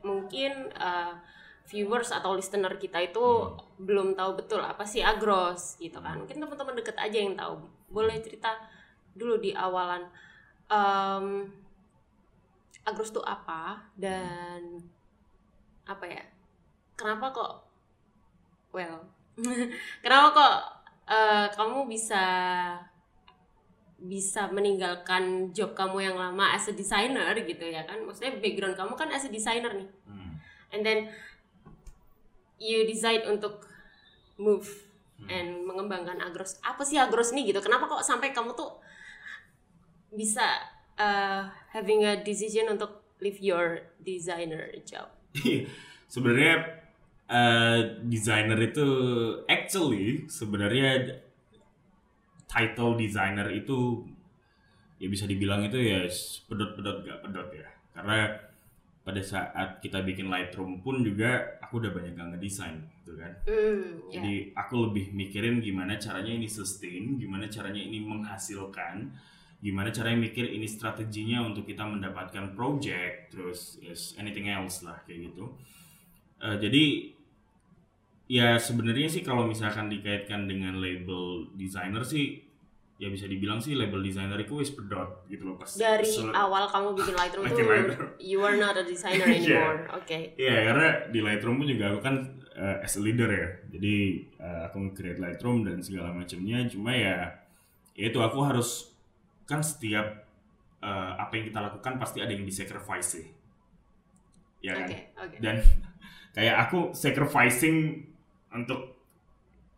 mungkin 0.00 0.52
eh, 0.72 1.12
viewers 1.66 2.08
atau 2.10 2.32
listener 2.32 2.72
kita 2.74 3.04
itu 3.04 3.20
Hmm. 3.20 3.60
belum 3.78 4.16
tahu 4.16 4.40
betul 4.40 4.64
apa 4.64 4.80
sih 4.82 5.04
agros 5.04 5.76
gitu 5.76 6.00
kan 6.00 6.16
mungkin 6.16 6.40
teman-teman 6.40 6.72
deket 6.74 6.96
aja 6.96 7.18
yang 7.18 7.36
tahu 7.36 7.60
boleh 7.90 8.16
cerita 8.18 8.56
dulu 9.12 9.36
di 9.36 9.52
awalan 9.52 10.08
em, 10.66 11.44
agros 12.84 13.10
itu 13.10 13.20
apa? 13.24 13.84
Dan 13.96 14.80
apa 15.84 16.04
ya? 16.06 16.22
Kenapa 16.94 17.34
kok 17.34 17.52
well 18.70 19.02
kenapa 20.04 20.28
kok 20.30 20.54
eh, 21.10 21.46
kamu 21.58 21.90
bisa 21.90 22.24
bisa 24.04 24.46
meninggalkan 24.52 25.48
job 25.56 25.72
kamu 25.72 26.12
yang 26.12 26.16
lama 26.20 26.52
as 26.52 26.68
a 26.68 26.74
designer 26.76 27.32
gitu 27.34 27.64
ya 27.66 27.82
kan? 27.88 27.98
Maksudnya 28.04 28.38
background 28.38 28.76
kamu 28.76 28.92
kan 28.94 29.08
as 29.10 29.24
a 29.26 29.30
designer 29.32 29.72
nih. 29.74 29.90
Hmm. 30.06 30.32
and 30.74 30.82
then 30.82 31.06
you 32.58 32.82
decide 32.86 33.22
untuk 33.26 33.66
move 34.38 34.66
Hmm. 35.14 35.30
and 35.30 35.48
mengembangkan 35.62 36.18
agros. 36.18 36.58
Apa 36.58 36.82
sih 36.82 36.98
agros 36.98 37.30
nih 37.30 37.54
gitu? 37.54 37.62
Kenapa 37.62 37.86
kok 37.86 38.02
sampai 38.02 38.34
kamu 38.34 38.50
tuh 38.58 38.82
bisa 40.10 40.42
uh, 40.98 41.50
having 41.72 42.04
a 42.04 42.22
decision 42.22 42.70
untuk 42.70 43.02
leave 43.22 43.40
your 43.40 43.82
designer 44.02 44.70
job? 44.84 45.10
Sebenarnya 46.14 46.84
eh, 47.26 47.80
designer 48.06 48.58
itu 48.60 48.86
actually 49.48 50.28
sebenarnya 50.30 51.18
title 52.46 52.94
designer 52.94 53.50
itu 53.50 54.06
ya 55.02 55.10
bisa 55.10 55.26
dibilang 55.26 55.66
itu 55.66 55.78
ya 55.80 56.06
pedot-pedot 56.46 57.02
gak 57.02 57.20
pedot 57.24 57.48
ya. 57.50 57.66
Karena 57.94 58.30
pada 59.04 59.20
saat 59.20 59.84
kita 59.84 60.00
bikin 60.00 60.32
Lightroom 60.32 60.80
pun 60.80 61.04
juga 61.04 61.60
aku 61.60 61.76
udah 61.82 61.92
banyak 61.92 62.16
gak 62.16 62.28
ngedesain 62.34 62.78
gitu 63.02 63.20
kan. 63.20 63.32
Hmm, 63.44 64.00
ya. 64.08 64.16
jadi 64.16 64.34
aku 64.56 64.88
lebih 64.88 65.12
mikirin 65.12 65.60
gimana 65.60 66.00
caranya 66.00 66.32
ini 66.32 66.48
sustain 66.48 67.20
gimana 67.20 67.44
caranya 67.52 67.84
ini 67.84 68.00
menghasilkan 68.00 69.12
gimana 69.64 69.88
caranya 69.88 70.20
mikir 70.22 70.44
ini 70.46 70.68
strateginya 70.68 71.40
untuk 71.40 71.64
kita 71.64 71.80
mendapatkan 71.82 72.52
project 72.52 73.32
terus 73.32 73.80
yes, 73.80 74.12
anything 74.14 74.46
else 74.46 74.84
lah 74.84 75.00
kayak 75.02 75.32
gitu 75.32 75.48
Eh, 76.36 76.60
jadi 76.60 76.84
ya 78.26 78.56
sebenarnya 78.56 79.08
sih 79.08 79.20
kalau 79.20 79.44
misalkan 79.44 79.88
dikaitkan 79.88 80.44
dengan 80.44 80.76
label 80.76 81.48
designer 81.54 82.00
sih 82.02 82.40
ya 82.94 83.08
bisa 83.08 83.24
dibilang 83.24 83.58
sih 83.58 83.72
label 83.72 84.00
designer 84.00 84.38
itu 84.38 84.54
wis 84.54 84.70
pedot 84.70 85.24
gitu 85.26 85.44
loh 85.44 85.56
pas 85.56 85.66
dari 85.68 86.04
sel- 86.04 86.30
awal 86.30 86.64
kamu 86.64 86.94
bikin 86.94 87.14
Lightroom 87.14 87.44
tuh 87.46 87.64
Lightroom. 87.64 88.10
you 88.16 88.38
are 88.40 88.54
not 88.54 88.76
a 88.76 88.84
designer 88.84 89.24
Iya. 89.28 89.40
anymore 89.40 89.80
oke 89.94 90.18
Iya, 90.36 90.56
karena 90.62 90.86
di 91.08 91.20
Lightroom 91.20 91.56
pun 91.58 91.66
juga 91.66 91.84
aku 91.90 92.00
kan 92.00 92.16
eh, 92.54 92.84
as 92.84 92.94
a 92.94 93.02
leader 93.02 93.26
ya. 93.26 93.48
Jadi 93.72 93.94
eh, 94.36 94.60
aku 94.64 94.76
nge-create 94.80 95.18
Lightroom 95.18 95.66
dan 95.66 95.80
segala 95.80 96.12
macamnya. 96.12 96.62
Cuma 96.68 96.94
ya, 96.94 97.34
ya 97.92 98.04
itu 98.06 98.20
aku 98.20 98.38
harus 98.40 98.93
kan 99.44 99.60
setiap 99.60 100.06
eh, 100.80 101.12
apa 101.16 101.32
yang 101.36 101.44
kita 101.52 101.60
lakukan 101.60 101.94
pasti 102.00 102.18
ada 102.20 102.32
yang 102.32 102.44
di-sacrifice 102.44 103.08
sih. 103.20 103.26
Ya 104.64 104.80
kan? 104.80 104.88
oke 105.20 105.36
Dan 105.40 105.56
kayak 106.36 106.68
aku 106.68 106.90
sacrificing 106.96 108.08
untuk 108.50 108.96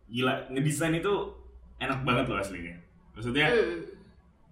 gila 0.07 0.47
ngedesain 0.53 0.95
itu 0.95 1.15
enak 1.83 2.01
banget 2.07 2.25
loh 2.31 2.39
aslinya. 2.39 2.77
Maksudnya 3.13 3.49
Hmm. 3.51 3.97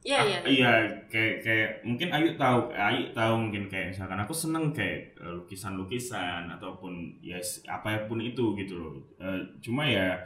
Iya 0.04 0.20
iya. 0.20 0.38
iya 0.44 0.72
kayak 1.08 1.40
kayak 1.40 1.70
mungkin 1.80 2.12
Ayu 2.12 2.36
tahu 2.36 2.68
Ayu 2.76 3.08
tahu 3.16 3.48
mungkin 3.48 3.72
kayak 3.72 3.96
misalkan 3.96 4.20
aku 4.20 4.36
seneng 4.36 4.68
kayak 4.68 5.16
eh, 5.16 5.32
lukisan-lukisan 5.32 6.44
ataupun 6.60 7.24
ya 7.24 7.40
apa 7.64 8.04
pun 8.04 8.20
itu 8.20 8.52
gitu 8.52 8.76
loh 8.76 9.00
Eh, 9.16 9.40
cuma 9.64 9.88
ya 9.88 10.20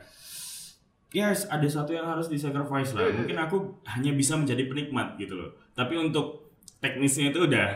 ya 1.10 1.30
s- 1.30 1.46
ada 1.46 1.64
satu 1.64 1.90
yang 1.90 2.04
harus 2.04 2.26
disacrifice 2.26 2.92
lah 2.92 3.06
Mm. 3.06 3.16
mungkin 3.18 3.36
aku 3.38 3.56
hanya 3.86 4.12
bisa 4.12 4.34
menjadi 4.34 4.64
penikmat 4.64 5.16
gitu 5.16 5.34
loh 5.34 5.50
tapi 5.72 5.94
untuk 5.94 6.52
teknisnya 6.78 7.30
itu 7.30 7.44
udah 7.44 7.68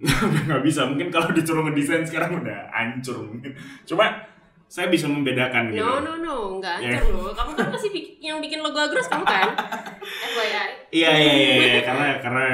nggak 0.46 0.62
bisa 0.62 0.84
mungkin 0.84 1.08
kalau 1.08 1.28
disuruh 1.30 1.60
ngedesain 1.62 2.02
sekarang 2.02 2.40
udah 2.40 2.70
hancur 2.70 3.20
mungkin 3.22 3.52
cuma 3.84 4.24
saya 4.64 4.86
bisa 4.86 5.04
membedakan 5.04 5.68
gitu 5.68 5.82
No 5.82 5.98
no 5.98 6.12
no, 6.16 6.36
nggak 6.56 6.78
Ya. 6.78 6.94
hancur 6.94 7.10
loh. 7.12 7.34
Kamu 7.34 7.52
kan 7.52 7.66
masih 7.68 7.90
yang 8.16 8.38
bikin 8.38 8.62
logo 8.62 8.78
agros 8.78 9.04
kamu 9.04 9.26
kan? 9.26 9.50
FYI. 10.30 10.94
Iya 10.94 11.10
iya 11.10 11.32
iya 11.34 11.54
iya 11.58 11.80
karena 11.82 12.06
karena 12.16 12.46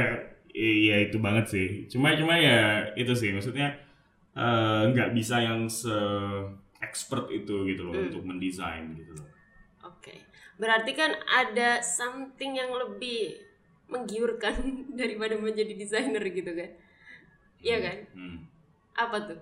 iya 0.51 0.97
itu 1.05 1.21
banget 1.21 1.45
sih. 1.47 1.67
Cuma 1.87 2.17
cuma 2.17 2.33
ya 2.35 2.89
itu 2.95 3.13
sih 3.13 3.31
maksudnya 3.31 3.69
eh, 4.33 4.83
nggak 4.89 5.13
bisa 5.13 5.39
yang 5.39 5.69
se 5.69 5.93
expert 6.79 7.29
itu 7.29 7.69
gitu 7.69 7.85
loh 7.85 7.93
Hmm. 7.93 8.09
untuk 8.09 8.25
mendesain 8.25 8.97
gitu 8.97 9.13
loh. 9.13 9.29
Berarti 10.57 10.97
kan 10.97 11.13
ada 11.29 11.85
something 11.85 12.57
yang 12.57 12.73
lebih 12.73 13.37
menggiurkan 13.87 14.57
daripada 15.01 15.37
menjadi 15.37 15.73
desainer 15.77 16.25
gitu 16.25 16.53
kan? 16.53 16.71
Iya 17.61 17.77
kan? 17.81 17.97
Hmm. 18.13 18.39
Apa 18.97 19.17
tuh? 19.25 19.41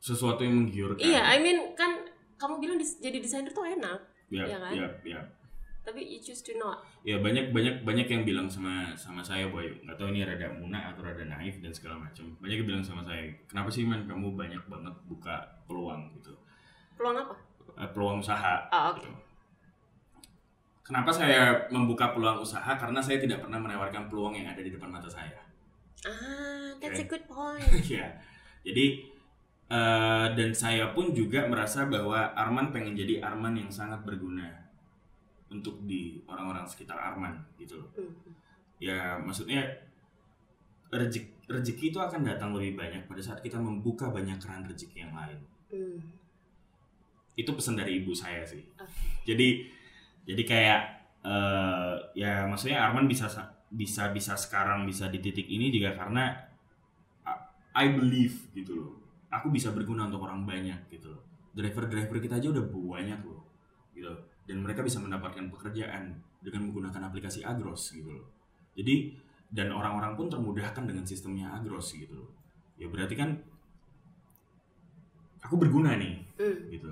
Sesuatu 0.00 0.40
yang 0.40 0.64
menggiurkan. 0.64 1.04
Iya, 1.04 1.20
I 1.20 1.38
mean 1.44 1.76
kan 1.76 2.08
kamu 2.40 2.56
bilang 2.56 2.78
jadi 2.80 3.20
desainer 3.20 3.52
tuh 3.52 3.68
enak, 3.68 4.00
Ya, 4.32 4.48
iya 4.48 4.56
kan? 4.56 4.72
ya, 4.72 4.86
ya. 5.04 5.20
tapi 5.84 6.00
you 6.06 6.16
choose 6.16 6.40
to 6.40 6.56
not. 6.56 6.80
Ya 7.04 7.20
banyak 7.20 7.52
banyak 7.52 7.84
banyak 7.84 8.06
yang 8.08 8.22
bilang 8.24 8.48
sama 8.48 8.96
sama 8.96 9.20
saya 9.20 9.50
boy 9.52 9.68
nggak 9.84 9.96
tahu 10.00 10.08
ini 10.08 10.24
rada 10.24 10.48
muna 10.56 10.88
atau 10.88 11.04
rada 11.04 11.20
naif 11.26 11.60
dan 11.60 11.74
segala 11.74 12.00
macam. 12.00 12.32
Banyak 12.40 12.64
yang 12.64 12.68
bilang 12.68 12.84
sama 12.84 13.04
saya, 13.04 13.28
kenapa 13.44 13.68
sih 13.68 13.84
man 13.84 14.08
kamu 14.08 14.32
banyak 14.32 14.62
banget 14.70 14.94
buka 15.04 15.36
peluang 15.68 16.08
gitu, 16.16 16.32
Peluang 16.96 17.16
apa? 17.20 17.34
Eh, 17.76 17.90
peluang 17.90 18.18
usaha. 18.18 18.64
Ah, 18.68 18.90
oke. 18.90 18.98
gitu. 18.98 19.10
Kenapa 20.82 21.10
saya 21.12 21.54
membuka 21.70 22.10
peluang 22.10 22.42
usaha? 22.42 22.74
Karena 22.74 22.98
saya 22.98 23.22
tidak 23.22 23.38
pernah 23.40 23.62
menawarkan 23.62 24.10
peluang 24.10 24.34
yang 24.34 24.50
ada 24.50 24.58
di 24.58 24.74
depan 24.74 24.90
mata 24.90 25.06
saya. 25.06 25.38
Ah, 26.02 26.72
that's 26.80 26.98
Oke. 26.98 27.06
a 27.06 27.08
good 27.08 27.26
point. 27.28 27.62
ya 27.92 28.08
jadi 28.60 29.04
eh, 29.68 30.26
dan 30.32 30.50
saya 30.50 30.90
pun 30.90 31.12
juga 31.12 31.44
merasa 31.44 31.84
bahwa 31.86 32.32
Arman 32.34 32.72
pengen 32.72 32.96
jadi 32.96 33.20
Arman 33.20 33.54
yang 33.54 33.68
sangat 33.68 34.00
berguna 34.02 34.48
untuk 35.46 35.84
di 35.84 36.20
orang-orang 36.24 36.64
sekitar 36.64 36.96
Arman 36.96 37.36
gitu 37.56 37.78
loh 37.78 37.88
Hmm. 37.94 38.12
ya 38.78 39.16
maksudnya 39.16 39.60
rezeki 40.88 41.28
rezeki 41.46 41.84
itu 41.88 41.98
akan 42.00 42.24
datang 42.24 42.50
lebih 42.52 42.76
banyak 42.76 43.04
pada 43.04 43.20
saat 43.20 43.40
kita 43.40 43.56
membuka 43.56 44.08
banyak 44.08 44.40
keran 44.40 44.64
rezeki 44.64 45.04
yang 45.04 45.12
lain 45.12 45.38
Hmm. 45.68 46.00
Itu 47.40 47.50
pesan 47.50 47.74
dari 47.74 47.98
ibu 47.98 48.12
saya 48.12 48.44
sih. 48.44 48.60
Oke. 48.76 48.92
jadi 49.24 49.48
jadi 50.24 50.42
kayak 50.44 50.80
eh, 51.20 51.94
ya 52.14 52.44
maksudnya 52.44 52.80
Arman 52.80 53.04
bisa 53.04 53.26
sa- 53.26 53.50
bisa 53.68 54.10
bisa 54.10 54.34
sekarang 54.34 54.82
bisa 54.82 55.06
di 55.06 55.18
titik 55.18 55.46
ini 55.46 55.68
juga 55.68 55.94
karena 55.94 56.32
I- 57.72 57.92
believe 57.92 58.50
gitu 58.52 58.72
loh. 58.74 58.90
Aku 59.30 59.48
bisa 59.48 59.70
berguna 59.70 60.04
untuk 60.04 60.22
orang 60.22 60.42
banyak 60.42 60.90
gitu 60.90 61.14
loh. 61.14 61.22
Driver 61.50 61.86
driver 61.86 62.18
kita 62.18 62.36
aja 62.36 62.48
udah 62.50 62.64
banyak 62.66 63.20
loh 63.22 63.42
gitu 63.90 64.10
dan 64.44 64.58
mereka 64.58 64.82
bisa 64.82 64.98
mendapatkan 64.98 65.46
pekerjaan 65.48 66.14
dengan 66.40 66.66
menggunakan 66.66 67.06
aplikasi 67.06 67.42
Agros 67.42 67.92
gitu 67.92 68.10
loh. 68.10 68.26
Jadi 68.74 69.14
dan 69.50 69.70
orang-orang 69.70 70.14
pun 70.14 70.26
termudahkan 70.26 70.82
dengan 70.82 71.02
sistemnya 71.02 71.52
Agros 71.52 71.92
gitu 71.92 72.16
loh. 72.16 72.30
Ya 72.74 72.86
berarti 72.86 73.14
kan 73.14 73.38
aku 75.40 75.54
berguna 75.56 75.94
nih 75.94 76.16
Hmm. 76.36 76.58
gitu 76.70 76.90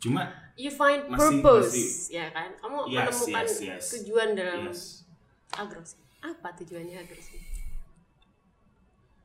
cuma 0.00 0.26
You 0.56 0.68
find 0.68 1.08
Masih- 1.08 1.40
purpose, 1.40 1.72
masih- 1.72 2.20
ya 2.20 2.26
kan? 2.30 2.52
Kamu 2.52 2.84
Yes, 2.84 3.00
menemukan 3.24 3.46
yes, 3.48 3.56
yes. 3.64 3.84
tujuan 3.96 4.28
dalam 4.36 4.68
yes 4.68 5.08
agros. 5.50 5.96
Apa 6.20 6.52
tujuannya 6.54 7.00
agros? 7.00 7.26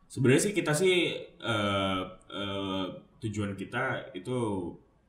Sebenarnya 0.08 0.42
sih 0.42 0.54
kita 0.56 0.72
sih 0.72 0.96
eh, 1.28 2.02
eh, 2.32 2.86
tujuan 3.20 3.52
kita 3.54 4.16
itu 4.16 4.38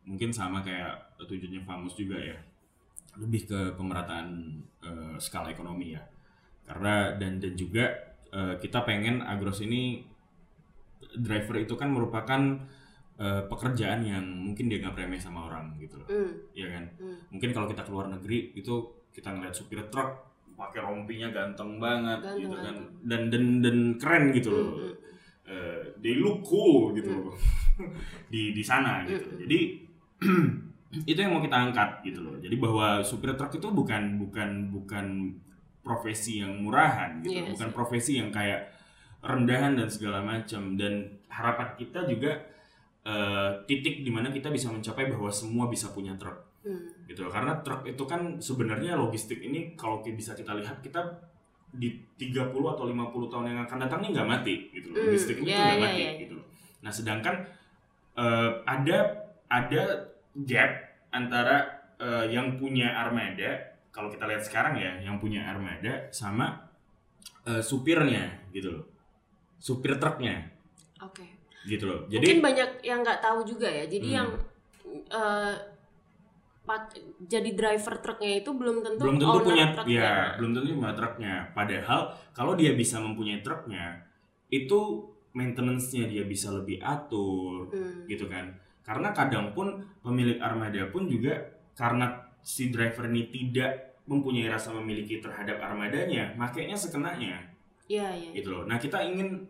mungkin 0.03 0.31
sama 0.31 0.63
kayak 0.63 1.19
tujuannya 1.21 1.63
Famos 1.63 1.95
juga 1.95 2.19
ya, 2.19 2.35
lebih 3.15 3.47
ke 3.47 3.61
pemerataan 3.79 4.59
eh, 4.83 5.15
skala 5.17 5.55
ekonomi 5.55 5.95
ya. 5.95 6.03
Karena 6.67 7.15
dan 7.15 7.39
dan 7.39 7.55
juga 7.55 7.87
eh, 8.35 8.55
kita 8.59 8.83
pengen 8.83 9.23
Agros 9.23 9.63
ini 9.63 10.03
driver 11.15 11.55
itu 11.57 11.79
kan 11.79 11.89
merupakan 11.89 12.43
eh, 13.17 13.43
pekerjaan 13.45 14.01
yang 14.01 14.21
mungkin 14.23 14.69
dia 14.69 14.79
nggak 14.79 14.93
remeh 14.95 15.17
sama 15.17 15.47
orang 15.47 15.73
gitu 15.77 15.97
loh, 15.97 16.05
Hmm. 16.05 16.33
ya 16.53 16.69
kan? 16.69 16.85
Hmm. 16.97 17.17
Mungkin 17.31 17.51
kalau 17.51 17.65
kita 17.67 17.83
keluar 17.83 18.07
negeri 18.07 18.53
itu 18.53 18.75
kita 19.11 19.31
ngeliat 19.31 19.53
supir 19.53 19.81
truk 19.87 20.11
pakai 20.53 20.81
rompinya 20.81 21.29
ganteng 21.31 21.77
banget 21.77 22.17
Ganteng, 22.19 22.41
gitu 22.43 22.55
kan, 22.55 22.65
ganteng. 22.67 22.87
dan 23.03 23.21
dan 23.29 23.45
dan 23.61 23.77
keren 23.97 24.25
gitu 24.31 24.49
loh 24.51 24.69
Hmm. 24.75 24.95
eh, 25.47 25.81
they 25.99 26.15
look 26.15 26.41
cool 26.43 26.93
gitu 26.93 27.09
loh 27.09 27.33
di 28.33 28.51
di 28.51 28.61
sana 28.61 29.05
gitu. 29.05 29.29
Mm. 29.31 29.39
Jadi 29.45 29.59
itu 31.07 31.17
yang 31.17 31.31
mau 31.31 31.41
kita 31.41 31.57
angkat 31.63 32.03
gitu 32.03 32.21
loh. 32.21 32.35
Jadi 32.37 32.57
bahwa 32.57 33.01
supir 33.01 33.33
truk 33.33 33.53
itu 33.55 33.69
bukan 33.71 34.17
bukan 34.19 34.49
bukan 34.71 35.07
profesi 35.81 36.41
yang 36.41 36.57
murahan 36.59 37.21
gitu, 37.21 37.37
Yes. 37.39 37.53
bukan 37.53 37.69
profesi 37.71 38.19
yang 38.19 38.29
kayak 38.29 38.73
rendahan 39.21 39.73
dan 39.75 39.87
segala 39.87 40.19
macam. 40.19 40.75
Dan 40.75 41.21
harapan 41.29 41.69
kita 41.75 42.05
juga 42.07 42.33
eh, 43.07 43.51
titik 43.71 44.03
di 44.03 44.11
mana 44.11 44.35
kita 44.35 44.51
bisa 44.51 44.69
mencapai 44.75 45.07
bahwa 45.07 45.31
semua 45.31 45.71
bisa 45.71 45.95
punya 45.95 46.13
truk 46.19 46.47
Hmm. 46.67 46.83
gitu 47.07 47.31
karena 47.31 47.63
truk 47.63 47.87
itu 47.87 48.03
kan 48.11 48.43
sebenarnya 48.43 48.99
logistik 48.99 49.39
ini 49.39 49.79
kalau 49.79 50.03
bisa 50.03 50.35
kita 50.35 50.51
lihat 50.59 50.83
kita 50.83 50.99
di 51.71 51.95
30 52.19 52.51
atau 52.51 52.91
50 52.91 53.31
tahun 53.31 53.55
yang 53.55 53.61
akan 53.71 53.87
datang 53.87 54.03
ini 54.03 54.11
nggak 54.11 54.27
mati 54.27 54.55
gitu 54.75 54.91
loh. 54.91 54.99
Hmm, 54.99 55.07
logistik 55.07 55.37
ini 55.39 55.47
tuh 55.47 55.55
ya, 55.55 55.63
nggak 55.63 55.79
ya, 55.79 55.85
mati 55.87 56.03
ya. 56.03 56.11
gitu 56.27 56.35
loh. 56.43 56.47
nah 56.83 56.91
sedangkan 56.91 57.35
eh, 58.19 58.51
ada 58.67 58.99
ada 59.47 59.83
gap 60.43 60.71
antara 61.15 61.57
eh, 62.03 62.35
yang 62.35 62.59
punya 62.59 62.91
armada 62.99 63.79
kalau 63.95 64.11
kita 64.11 64.27
lihat 64.27 64.43
sekarang 64.43 64.75
ya 64.75 64.99
yang 65.07 65.23
punya 65.23 65.47
armada 65.47 66.11
sama 66.11 66.67
eh, 67.47 67.63
supirnya 67.63 68.43
gitu 68.51 68.75
loh 68.75 68.85
supir 69.63 69.95
truknya 70.03 70.51
Oke. 70.99 71.36
Gitu 71.67 71.85
loh 71.85 71.99
Mungkin 72.07 72.23
jadi 72.23 72.39
banyak 72.39 72.71
yang 72.81 72.99
nggak 73.03 73.21
tahu 73.21 73.43
juga 73.43 73.67
ya. 73.67 73.85
Jadi 73.85 74.09
Hmm. 74.09 74.17
yang 74.17 74.29
eh, 75.09 75.55
pat- 76.63 76.99
jadi 77.23 77.51
driver 77.53 77.95
truknya 77.99 78.41
itu 78.41 78.51
belum 78.51 78.83
tentu 78.83 79.03
belum 79.03 79.19
tentu 79.19 79.39
punya 79.41 79.67
truknya. 79.71 79.95
ya 79.95 80.13
belum 80.35 80.51
tentu 80.53 80.67
punya 80.73 80.95
truknya 80.95 81.35
padahal 81.53 82.01
kalau 82.33 82.53
dia 82.55 82.75
bisa 82.75 82.99
mempunyai 82.99 83.39
truknya 83.39 84.03
itu 84.49 84.81
maintenance-nya 85.31 86.07
dia 86.07 86.25
bisa 86.25 86.51
lebih 86.51 86.81
atur 86.81 87.71
Hmm. 87.71 88.03
gitu 88.07 88.27
kan 88.27 88.51
karena 88.83 89.11
kadang 89.13 89.51
pun 89.53 89.75
pemilik 90.01 90.39
armada 90.39 90.87
pun 90.89 91.07
juga 91.07 91.39
karena 91.75 92.11
si 92.41 92.71
driver 92.71 93.07
ini 93.07 93.27
tidak 93.27 93.71
mempunyai 94.07 94.47
rasa 94.47 94.71
memiliki 94.73 95.19
terhadap 95.19 95.59
armadanya 95.61 96.35
makanya 96.35 96.75
sekenanya 96.75 97.43
Iya, 97.87 98.11
iya. 98.11 98.31
gitu 98.35 98.51
loh 98.51 98.63
nah 98.65 98.75
kita 98.75 98.99
ingin 99.05 99.47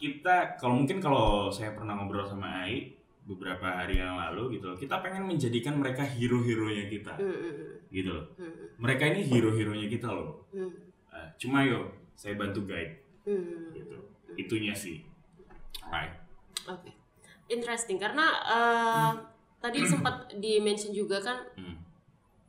kita 0.00 0.56
kalau 0.56 0.74
mungkin 0.74 0.96
kalau 0.98 1.24
saya 1.46 1.70
pernah 1.70 1.92
ngobrol 1.92 2.24
sama 2.24 2.64
Ai 2.64 2.96
beberapa 3.20 3.62
hari 3.62 4.00
yang 4.00 4.16
lalu 4.16 4.56
gitu 4.56 4.66
loh 4.66 4.74
kita 4.74 4.98
pengen 4.98 5.22
menjadikan 5.22 5.76
mereka 5.76 6.02
hero-heronya 6.02 6.88
kita. 6.88 7.14
Hmm, 7.14 7.76
gitu 7.86 8.10
loh. 8.10 8.24
Hmm, 8.34 8.74
mereka 8.76 9.04
ini 9.06 9.22
hero-heronya 9.22 9.86
kita 9.86 10.08
loh. 10.08 10.48
Hmm, 10.50 10.72
Eh, 11.10 11.28
cuma 11.36 11.60
yo 11.60 11.84
saya 12.14 12.34
bantu 12.34 12.64
guide. 12.64 12.96
Hmm. 13.22 13.70
gitu. 13.70 13.98
Itunya 14.32 14.72
sih. 14.72 15.04
Right 15.84 16.16
Oke, 16.66 16.94
interesting 17.46 17.98
karena 17.98 18.24
eh, 18.46 19.10
tadi 19.58 19.82
sempat 19.92 20.32
di 20.34 20.56
mention 20.58 20.90
juga 20.90 21.20
kan 21.20 21.38
Hmm. 21.54 21.76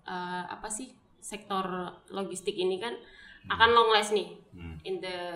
eh, 0.03 0.43
apa 0.47 0.65
sih 0.65 0.87
sektor 1.19 1.63
logistik 2.07 2.55
ini 2.55 2.77
kan 2.77 2.95
akan 3.47 3.69
long 3.71 3.89
last 3.89 4.13
nih 4.13 4.29
Hmm. 4.51 4.77
in 4.83 4.97
the 4.97 5.35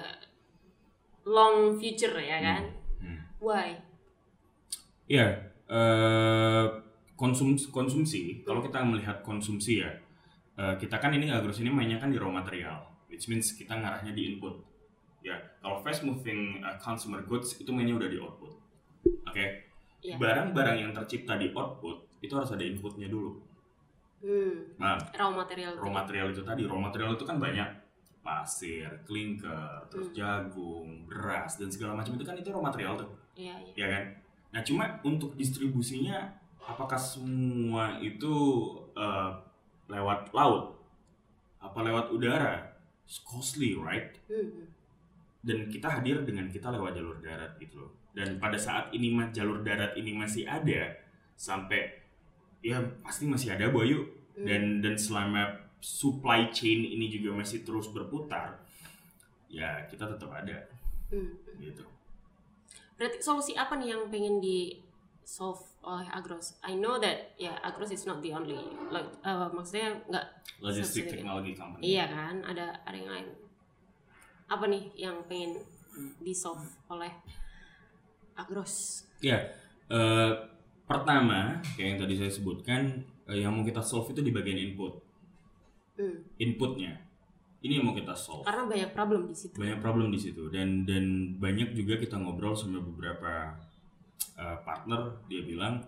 long 1.26 1.76
future 1.76 2.16
ya 2.16 2.38
kan? 2.40 2.64
Hmm. 3.02 3.20
Why? 3.40 3.70
ya 5.06 5.38
eh, 5.70 6.66
konsum 7.14 7.54
konsumsi 7.70 8.42
kalau 8.42 8.58
kita 8.60 8.82
melihat 8.82 9.22
konsumsi 9.22 9.86
ya 9.86 9.94
eh, 10.56 10.74
kita 10.82 10.98
kan 10.98 11.14
ini 11.14 11.30
agros 11.30 11.62
ini 11.62 11.70
mainnya 11.70 12.02
kan 12.02 12.10
di 12.10 12.18
raw 12.18 12.30
material 12.30 12.82
which 13.06 13.30
means 13.30 13.54
kita 13.54 13.78
ngarahnya 13.78 14.12
di 14.12 14.34
input 14.34 14.66
ya 15.22 15.38
kalau 15.58 15.78
fast 15.82 16.02
moving 16.02 16.58
uh, 16.62 16.74
consumer 16.78 17.22
goods 17.22 17.54
itu 17.58 17.70
mainnya 17.70 17.94
udah 17.94 18.10
di 18.10 18.18
output 18.18 18.54
oke 19.26 19.46
Iya. 20.02 20.22
barang-barang 20.22 20.78
yang 20.86 20.92
tercipta 20.94 21.34
di 21.34 21.50
output 21.50 22.22
itu 22.22 22.30
harus 22.34 22.54
ada 22.54 22.62
inputnya 22.62 23.10
dulu 23.10 23.42
Hmm, 24.26 24.74
nah 24.82 24.98
raw 25.14 25.30
material. 25.30 25.78
raw 25.78 25.90
material 25.92 26.34
itu 26.34 26.42
tadi 26.42 26.66
raw 26.66 26.78
material 26.78 27.14
itu 27.14 27.26
kan 27.26 27.38
banyak 27.38 27.66
pasir, 28.26 28.90
klinker, 29.06 29.86
terus 29.88 30.10
Hmm. 30.10 30.18
jagung, 30.18 31.06
beras 31.06 31.62
dan 31.62 31.70
segala 31.70 31.94
macam 31.94 32.18
itu 32.18 32.26
kan 32.26 32.34
itu 32.34 32.50
raw 32.50 32.60
material 32.60 32.98
tuh, 32.98 33.10
Iya, 33.38 33.54
iya. 33.62 33.74
ya 33.78 33.88
kan? 33.94 34.04
Nah 34.58 34.62
cuma 34.66 34.86
untuk 35.06 35.38
distribusinya 35.38 36.34
apakah 36.58 36.98
semua 36.98 38.02
itu 38.02 38.34
eh, 38.98 39.30
lewat 39.86 40.34
laut, 40.34 40.82
apa 41.62 41.80
lewat 41.86 42.10
udara? 42.10 42.74
It's 43.06 43.22
costly, 43.22 43.78
right? 43.78 44.18
Hmm, 44.26 44.66
Dan 45.46 45.70
kita 45.70 45.86
hadir 45.86 46.26
dengan 46.26 46.50
kita 46.50 46.74
lewat 46.74 46.98
jalur 46.98 47.22
darat 47.22 47.54
gitu 47.62 47.86
loh. 47.86 47.94
Dan 48.18 48.42
pada 48.42 48.58
saat 48.58 48.90
ini 48.90 49.14
mah 49.14 49.30
jalur 49.30 49.62
darat 49.62 49.94
ini 49.94 50.10
masih 50.18 50.50
ada 50.50 50.90
sampai 51.38 52.02
ya 52.66 52.82
pasti 53.06 53.30
masih 53.30 53.54
ada 53.54 53.70
Bayu 53.70 54.02
hmm. 54.34 54.42
dan 54.42 54.64
dan 54.82 54.96
selama 54.98 55.65
supply 55.86 56.50
chain 56.50 56.82
ini 56.82 57.06
juga 57.08 57.38
masih 57.38 57.62
terus 57.62 57.94
berputar 57.94 58.58
ya 59.46 59.86
kita 59.86 60.10
tetap 60.10 60.34
ada 60.34 60.66
Hmm. 61.06 61.38
gitu 61.62 61.86
Berarti 62.98 63.22
solusi 63.22 63.54
apa 63.54 63.78
nih 63.78 63.94
yang 63.94 64.10
pengen 64.10 64.42
di 64.42 64.82
solve 65.22 65.62
oleh 65.84 66.10
Agros? 66.10 66.58
I 66.66 66.74
know 66.74 66.98
that 66.98 67.38
ya 67.38 67.54
Agros 67.62 67.92
is 67.92 68.10
not 68.10 68.24
the 68.24 68.34
only, 68.34 68.58
like, 68.90 69.06
eh, 69.22 69.48
maksudnya 69.54 70.02
nggak 70.10 70.26
logistic 70.58 71.06
Subsidi. 71.06 71.14
technology 71.22 71.54
company 71.54 71.82
Iya 71.86 72.10
kan, 72.10 72.42
ada 72.42 72.74
ada 72.82 72.96
yang 72.96 73.12
lain. 73.12 73.28
Apa 74.48 74.66
nih 74.66 74.90
yang 74.98 75.22
pengen 75.26 75.62
di 76.18 76.34
solve 76.34 76.66
oleh 76.88 77.14
Agros? 78.34 79.06
ya 79.22 79.40
eh, 79.88 80.32
pertama 80.84 81.62
kayak 81.74 81.88
yang 81.96 82.00
tadi 82.02 82.14
saya 82.18 82.32
sebutkan 82.32 82.82
eh, 83.26 83.40
yang 83.40 83.54
mau 83.54 83.62
kita 83.62 83.80
solve 83.80 84.10
itu 84.10 84.22
di 84.22 84.30
bagian 84.30 84.58
input 84.58 85.05
Hmm. 85.96 86.20
inputnya 86.38 87.00
ini 87.62 87.80
yang 87.80 87.86
mau 87.86 87.96
kita 87.96 88.14
solve 88.14 88.44
Karena 88.44 88.68
banyak 88.68 88.92
problem 88.92 89.26
di 89.26 89.34
situ. 89.34 89.56
banyak 89.56 89.80
problem 89.80 90.08
di 90.10 90.20
situ 90.20 90.44
dan 90.50 90.84
dan 90.84 91.06
banyak 91.36 91.72
juga 91.72 91.96
kita 91.96 92.16
ngobrol 92.16 92.54
sama 92.54 92.78
beberapa 92.78 93.58
uh, 94.36 94.58
partner 94.62 95.18
dia 95.26 95.42
bilang 95.42 95.82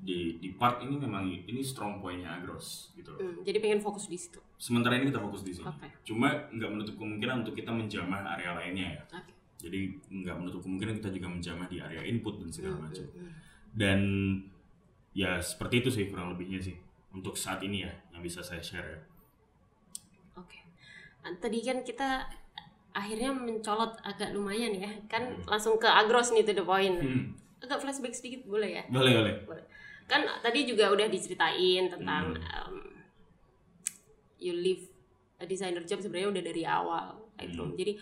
di 0.00 0.38
di 0.38 0.48
part 0.50 0.80
ini 0.80 0.96
memang 0.96 1.28
ini 1.28 1.60
strong 1.60 2.00
pointnya 2.00 2.32
Agros 2.32 2.88
gitu 2.94 3.12
loh. 3.12 3.20
Hmm, 3.20 3.44
jadi 3.44 3.60
pengen 3.60 3.80
fokus 3.80 4.08
di 4.08 4.16
situ. 4.16 4.40
Sementara 4.56 4.96
ini 4.96 5.12
kita 5.12 5.20
fokus 5.20 5.44
di 5.44 5.52
sini. 5.52 5.68
Oke. 5.68 5.92
Cuma 6.02 6.48
nggak 6.48 6.70
menutup 6.70 6.96
kemungkinan 6.96 7.44
untuk 7.44 7.52
kita 7.52 7.68
menjamah 7.68 8.24
area 8.32 8.56
lainnya 8.56 8.86
ya. 8.96 9.02
Oke. 9.12 9.32
Jadi 9.60 9.78
nggak 10.08 10.36
menutup 10.36 10.64
kemungkinan 10.64 10.94
kita 10.96 11.12
juga 11.12 11.28
menjamah 11.28 11.68
di 11.68 11.76
area 11.78 12.00
input 12.00 12.40
dan 12.40 12.48
segala 12.48 12.80
Hmm, 12.80 12.84
macam. 12.86 13.04
hmm, 13.04 13.20
hmm. 13.20 13.32
Dan 13.70 14.00
ya 15.12 15.36
seperti 15.36 15.84
itu 15.84 15.90
sih 15.90 16.08
kurang 16.08 16.32
lebihnya 16.32 16.62
sih 16.62 16.80
untuk 17.12 17.36
saat 17.36 17.60
ini 17.60 17.84
ya 17.84 17.92
yang 18.10 18.22
bisa 18.22 18.40
saya 18.40 18.64
share 18.64 18.88
ya. 18.88 19.00
Tadi 21.22 21.58
kan 21.60 21.80
kita 21.80 22.26
akhirnya 22.90 23.30
mencolot 23.30 24.00
agak 24.02 24.30
lumayan 24.30 24.74
ya. 24.74 24.90
Kan 25.06 25.40
langsung 25.44 25.76
ke 25.76 25.86
agros 25.86 26.30
nih 26.30 26.42
to 26.42 26.52
the 26.52 26.62
point. 26.62 26.96
Hmm. 26.96 27.36
Agak 27.60 27.78
flashback 27.78 28.12
sedikit 28.12 28.44
boleh 28.44 28.70
ya? 28.72 28.84
Boleh 28.88 29.12
boleh. 29.14 29.34
Boleh. 29.44 29.64
Kan 30.04 30.24
tadi 30.40 30.64
juga 30.64 30.88
udah 30.88 31.06
diceritain 31.06 31.86
tentang 31.86 32.34
Hmm. 32.34 32.42
um, 32.66 32.76
you 34.36 34.52
live 34.52 34.82
a 35.36 35.44
designer 35.44 35.80
job 35.82 36.00
sebenarnya 36.00 36.28
udah 36.30 36.42
dari 36.42 36.62
awal 36.64 37.06
Lightroom. 37.36 37.72
Hmm. 37.72 37.78
Jadi 37.78 37.92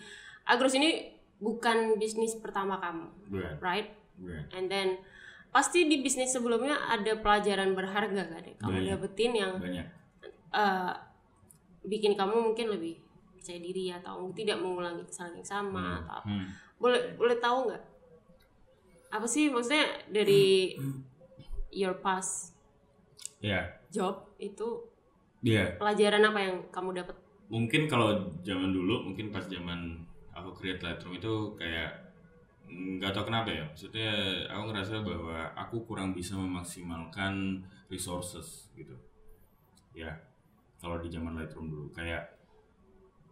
agros 0.45 0.73
ini 0.73 1.11
bukan 1.37 1.95
bisnis 1.95 2.35
pertama 2.35 2.75
kamu, 2.77 3.07
Bukan. 3.29 3.53
right? 3.59 3.87
Bukan. 4.15 4.43
And 4.51 4.67
then 4.67 4.99
pasti 5.49 5.85
di 5.85 5.99
bisnis 5.99 6.29
sebelumnya 6.29 6.75
ada 6.85 7.15
pelajaran 7.15 7.73
berharga 7.73 8.27
kan 8.27 8.43
ya 8.43 8.53
kamu 8.57 8.75
Banyak. 8.75 8.89
dapetin 8.91 9.31
yang 9.33 9.51
Banyak. 9.55 9.85
eh, 10.51 10.91
bikin 11.81 12.13
kamu 12.13 12.51
mungkin 12.51 12.67
lebih 12.69 12.99
percaya 13.49 13.65
diri 13.65 13.89
atau 13.89 14.29
tidak 14.29 14.61
mengulangi 14.61 15.01
kesalahan 15.09 15.41
yang 15.41 15.49
sama 15.49 15.81
Hmm. 15.81 15.99
atau 16.05 16.13
apa. 16.21 16.29
Hmm. 16.29 16.47
Boleh 16.77 17.01
boleh 17.17 17.37
tahu 17.41 17.57
nggak? 17.65 17.83
Apa 19.09 19.25
sih 19.25 19.49
maksudnya 19.49 19.89
dari 20.05 20.77
your 21.73 21.97
past 21.97 22.53
Ya. 23.41 23.65
job 23.89 24.29
itu 24.37 24.85
Iya. 25.41 25.81
pelajaran 25.81 26.21
apa 26.21 26.39
yang 26.45 26.55
kamu 26.69 26.93
dapat? 26.93 27.17
mungkin 27.49 27.89
kalau 27.89 28.29
zaman 28.45 28.69
dulu 28.69 29.09
mungkin 29.09 29.33
pas 29.33 29.41
zaman 29.41 29.97
aku 30.29 30.53
create 30.53 30.85
Lightroom 30.85 31.17
itu 31.17 31.33
kayak 31.57 32.13
nggak 32.69 33.09
tahu 33.09 33.25
kenapa 33.25 33.49
ya 33.49 33.65
maksudnya 33.65 34.05
aku 34.45 34.69
ngerasa 34.69 35.01
bahwa 35.01 35.49
aku 35.57 35.81
kurang 35.81 36.13
bisa 36.13 36.37
memaksimalkan 36.37 37.65
resources 37.89 38.69
gitu 38.77 38.93
ya 39.97 40.13
kalau 40.77 41.01
di 41.01 41.09
zaman 41.09 41.33
Lightroom 41.33 41.73
dulu 41.73 41.89
kayak 41.89 42.21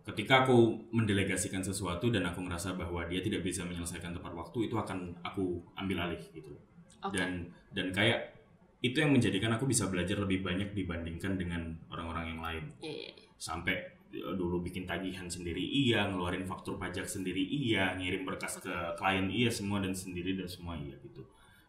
ketika 0.07 0.47
aku 0.47 0.87
mendelegasikan 0.95 1.59
sesuatu 1.59 2.07
dan 2.07 2.23
aku 2.23 2.39
ngerasa 2.47 2.79
bahwa 2.79 3.03
dia 3.11 3.19
tidak 3.19 3.43
bisa 3.43 3.67
menyelesaikan 3.67 4.15
tepat 4.15 4.31
waktu 4.31 4.71
itu 4.71 4.75
akan 4.79 5.19
aku 5.19 5.59
ambil 5.75 6.07
alih 6.07 6.23
gitu. 6.31 6.55
Oke. 6.97 7.13
dan 7.13 7.45
dan 7.77 7.93
kayak 7.93 8.33
itu 8.81 8.97
yang 8.97 9.13
menjadikan 9.13 9.53
aku 9.53 9.69
bisa 9.69 9.85
belajar 9.89 10.17
lebih 10.17 10.41
banyak 10.41 10.73
dibandingkan 10.73 11.37
dengan 11.37 11.77
orang-orang 11.93 12.25
yang 12.33 12.41
lain. 12.41 12.63
Iya, 12.81 12.93
iya, 12.93 13.11
iya. 13.13 13.27
sampai 13.37 13.75
eh, 14.15 14.33
dulu 14.33 14.65
bikin 14.65 14.89
tagihan 14.89 15.29
sendiri 15.29 15.61
iya 15.61 16.09
ngeluarin 16.09 16.47
faktur 16.49 16.81
pajak 16.81 17.05
sendiri 17.05 17.41
iya 17.41 17.93
ngirim 17.97 18.25
berkas 18.25 18.57
ke 18.57 18.73
klien 18.97 19.29
iya 19.29 19.49
semua 19.53 19.77
dan 19.83 19.93
sendiri 19.93 20.33
dan 20.39 20.49
semua 20.49 20.73
iya 20.79 20.95
gitu. 21.03 21.21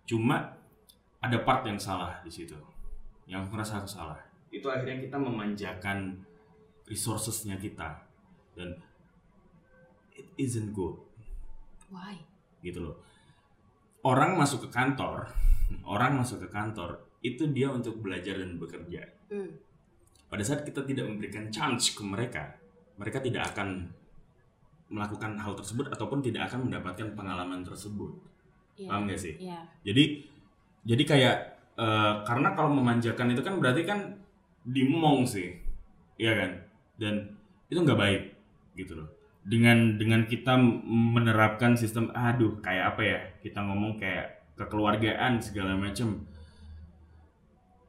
Cuma 0.08 0.56
ada 1.18 1.38
part 1.44 1.66
yang 1.66 1.76
salah 1.76 2.22
di 2.24 2.32
situ. 2.32 2.56
Yang 3.28 3.44
aku 3.44 3.48
ngerasa 3.56 3.72
aku 3.84 3.88
salah. 3.90 4.20
Itu 4.48 4.72
akhirnya 4.72 5.04
kita 5.04 5.20
memanjakan 5.20 6.24
resourcesnya 6.88 7.60
kita 7.60 8.07
dan 8.58 8.74
it 10.18 10.26
isn't 10.34 10.74
good 10.74 10.98
Why? 11.88 12.18
gitu 12.60 12.82
loh 12.82 12.98
orang 14.02 14.34
masuk 14.34 14.66
ke 14.66 14.74
kantor 14.74 15.30
orang 15.86 16.18
masuk 16.18 16.42
ke 16.42 16.48
kantor 16.50 17.06
itu 17.22 17.46
dia 17.50 17.70
untuk 17.70 18.02
belajar 18.02 18.38
dan 18.38 18.58
bekerja 18.58 19.02
Hmm. 19.28 19.60
pada 20.32 20.40
saat 20.40 20.64
kita 20.64 20.88
tidak 20.88 21.04
memberikan 21.04 21.52
chance 21.52 21.92
ke 21.92 22.00
mereka, 22.00 22.56
mereka 22.96 23.20
tidak 23.20 23.52
akan 23.52 23.92
melakukan 24.88 25.36
hal 25.36 25.52
tersebut 25.52 25.92
ataupun 25.92 26.24
tidak 26.24 26.48
akan 26.48 26.72
mendapatkan 26.72 27.12
pengalaman 27.12 27.60
tersebut. 27.60 28.08
Iya. 28.80 28.88
Paham 28.88 29.04
gak 29.04 29.20
sih? 29.20 29.36
Iya. 29.36 29.60
Jadi 29.84 30.04
jadi 30.88 31.02
kayak 31.04 31.36
eh, 31.76 32.14
karena 32.24 32.56
kalau 32.56 32.72
memanjakan 32.72 33.36
itu 33.36 33.44
kan 33.44 33.60
berarti 33.60 33.84
kan 33.84 34.16
dimong 34.64 35.28
sih, 35.28 35.52
iya 36.16 36.32
kan? 36.32 36.50
Dan 36.96 37.36
itu 37.68 37.76
nggak 37.84 38.00
baik 38.00 38.22
gitu 38.78 38.94
loh. 38.94 39.08
Dengan 39.42 39.98
dengan 39.98 40.22
kita 40.30 40.54
menerapkan 40.86 41.74
sistem, 41.74 42.14
aduh 42.14 42.62
kayak 42.62 42.94
apa 42.94 43.02
ya? 43.02 43.18
Kita 43.42 43.66
ngomong 43.66 43.98
kayak 43.98 44.54
kekeluargaan 44.54 45.42
segala 45.42 45.74
macam. 45.74 46.22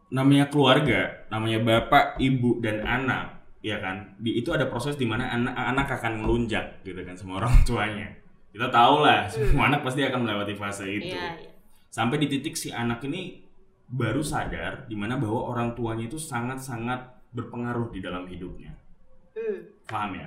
Namanya 0.10 0.50
keluarga, 0.50 1.30
namanya 1.30 1.62
bapak, 1.62 2.18
ibu 2.18 2.58
dan 2.66 2.82
anak, 2.82 3.46
ya 3.62 3.78
kan? 3.78 4.18
Di 4.18 4.42
itu 4.42 4.50
ada 4.50 4.66
proses 4.66 4.98
di 4.98 5.06
mana 5.06 5.30
anak 5.30 5.54
anak 5.54 5.88
akan 6.02 6.26
melunjak 6.26 6.82
gitu 6.82 6.98
kan 7.06 7.14
sama 7.14 7.38
orang 7.46 7.54
tuanya. 7.68 8.10
Kita 8.50 8.74
tahu 8.74 9.06
lah, 9.06 9.30
semua 9.30 9.70
anak 9.70 9.86
pasti 9.86 10.02
akan 10.02 10.26
melewati 10.26 10.58
fase 10.58 10.90
itu 10.90 11.14
Iya, 11.14 11.38
iya. 11.38 11.54
sampai 11.94 12.18
di 12.18 12.26
titik 12.26 12.58
si 12.58 12.74
anak 12.74 13.06
ini 13.06 13.46
baru 13.86 14.26
sadar 14.26 14.90
di 14.90 14.98
mana 14.98 15.22
bahwa 15.22 15.54
orang 15.54 15.78
tuanya 15.78 16.10
itu 16.10 16.18
sangat-sangat 16.18 17.30
berpengaruh 17.30 17.94
di 17.94 18.02
dalam 18.02 18.26
hidupnya. 18.26 18.74
Hmm. 19.40 19.58
Paham 19.88 20.12
ya? 20.14 20.26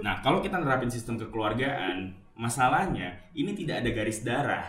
Nah, 0.00 0.22
kalau 0.22 0.38
kita 0.38 0.56
nerapin 0.56 0.86
sistem 0.86 1.18
kekeluargaan, 1.18 2.14
masalahnya 2.32 3.18
ini 3.34 3.52
tidak 3.52 3.82
ada 3.82 3.90
garis 3.90 4.22
darah 4.22 4.66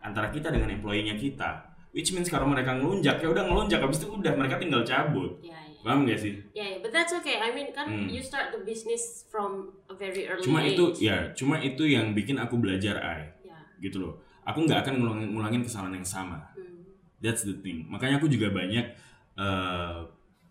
antara 0.00 0.28
kita 0.28 0.48
dengan 0.48 0.72
employee-nya 0.72 1.14
kita. 1.14 1.60
Which 1.92 2.10
means 2.10 2.26
kalau 2.26 2.48
mereka 2.48 2.74
ngelunjak, 2.74 3.20
ya 3.20 3.28
udah 3.28 3.44
ngelunjak, 3.46 3.78
habis 3.78 4.02
itu 4.02 4.10
udah 4.10 4.32
mereka 4.34 4.58
tinggal 4.58 4.82
cabut. 4.82 5.38
Iya, 5.38 5.54
iya. 5.54 5.78
Paham 5.84 6.08
gak 6.08 6.16
sih? 6.18 6.34
Yeah, 6.50 6.74
yeah, 6.74 6.78
but 6.80 6.90
that's 6.90 7.12
okay. 7.12 7.38
I 7.38 7.52
mean, 7.52 7.70
kan 7.70 7.86
Hmm. 7.86 8.08
you 8.08 8.18
start 8.18 8.50
the 8.50 8.64
business 8.64 9.28
from 9.28 9.70
a 9.86 9.94
very 9.94 10.24
early 10.26 10.42
Cuma 10.42 10.64
age. 10.64 10.74
itu 10.74 10.84
ya, 11.04 11.30
cuma 11.36 11.60
itu 11.60 11.84
yang 11.84 12.10
bikin 12.10 12.40
aku 12.40 12.56
belajar 12.56 12.98
ay, 12.98 13.30
Ya. 13.44 13.54
gitu 13.78 14.00
loh. 14.00 14.14
Aku 14.42 14.64
nggak 14.64 14.82
akan 14.82 14.94
ngulangin, 14.98 15.28
ngulangin 15.36 15.62
kesalahan 15.62 15.94
yang 15.94 16.08
sama. 16.08 16.40
Hmm. 16.56 16.82
That's 17.20 17.44
the 17.44 17.54
thing. 17.60 17.86
Makanya 17.86 18.18
aku 18.18 18.26
juga 18.26 18.48
banyak 18.50 18.86
eh, 19.34 19.98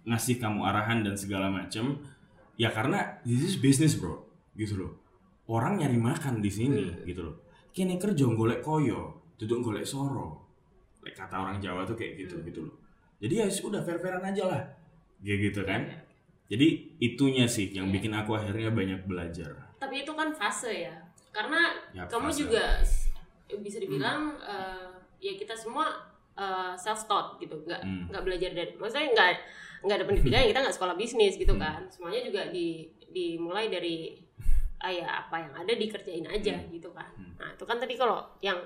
ngasih 0.03 0.36
kamu 0.38 0.60
arahan 0.63 1.03
dan 1.03 1.15
segala 1.15 1.47
macam. 1.47 1.95
Ya 2.55 2.69
karena 2.69 3.17
this 3.21 3.41
is 3.43 3.55
business 3.57 3.97
bro, 3.97 4.21
gitu 4.53 4.77
loh. 4.77 4.91
Orang 5.45 5.77
nyari 5.77 5.97
makan 5.97 6.39
di 6.39 6.47
sini, 6.47 6.85
Hmm. 6.85 7.03
gitu 7.03 7.21
loh. 7.21 7.35
Kini 7.73 7.97
kerja 7.97 8.29
golek 8.29 8.61
koyo, 8.61 9.17
duduk 9.35 9.59
golek 9.63 9.83
soro. 9.83 10.45
Like 11.01 11.17
kata 11.17 11.35
orang 11.35 11.57
Jawa 11.59 11.83
tuh 11.83 11.97
kayak 11.97 12.15
gitu, 12.15 12.37
Hmm. 12.39 12.45
gitu 12.45 12.59
loh. 12.63 12.75
Jadi 13.17 13.33
ya 13.35 13.47
udah 13.49 13.81
fair-fairan 13.81 14.23
aja 14.23 14.43
lah, 14.45 14.61
kayak 15.19 15.39
gitu 15.49 15.61
kan. 15.63 15.81
Jadi 16.47 16.67
itunya 16.99 17.47
sih 17.47 17.71
yang 17.71 17.89
Iya. 17.89 17.93
bikin 17.97 18.13
aku 18.13 18.35
akhirnya 18.35 18.69
banyak 18.69 19.01
belajar. 19.03 19.49
Tapi 19.79 20.05
itu 20.05 20.11
kan 20.13 20.29
fase 20.31 20.85
ya. 20.85 20.95
Karena 21.33 21.73
Ya, 21.91 22.05
kamu 22.05 22.29
fase. 22.29 22.39
juga 22.45 22.63
bisa 23.53 23.77
dibilang 23.77 24.37
eh, 24.39 24.87
ya 25.19 25.33
kita 25.33 25.53
semua 25.53 25.89
self 26.75 27.05
taught 27.05 27.37
gitu, 27.37 27.53
nggak 27.59 27.81
Hmm. 27.81 28.05
nggak 28.09 28.23
belajar 28.23 28.49
dari, 28.51 28.73
maksudnya 28.73 29.09
nggak 29.13 29.29
nggak 29.84 29.96
ada 29.96 30.06
pendidikan 30.06 30.43
kita 30.50 30.60
nggak 30.60 30.76
sekolah 30.76 30.96
bisnis 30.96 31.36
gitu 31.36 31.54
Hmm. 31.54 31.62
kan. 31.62 31.82
Semuanya 31.88 32.22
juga 32.24 32.41
di 32.50 32.88
dimulai 33.06 33.67
dari 33.67 34.15
ah 34.80 34.89
ya 34.89 35.08
apa 35.22 35.36
yang 35.38 35.54
ada 35.54 35.74
dikerjain 35.74 36.26
aja 36.26 36.56
Hmm. 36.56 36.67
gitu 36.69 36.89
kan. 36.91 37.08
Hmm. 37.13 37.36
Nah 37.36 37.50
itu 37.52 37.63
kan 37.63 37.78
tadi 37.78 37.93
kalau 37.93 38.19
yang 38.39 38.58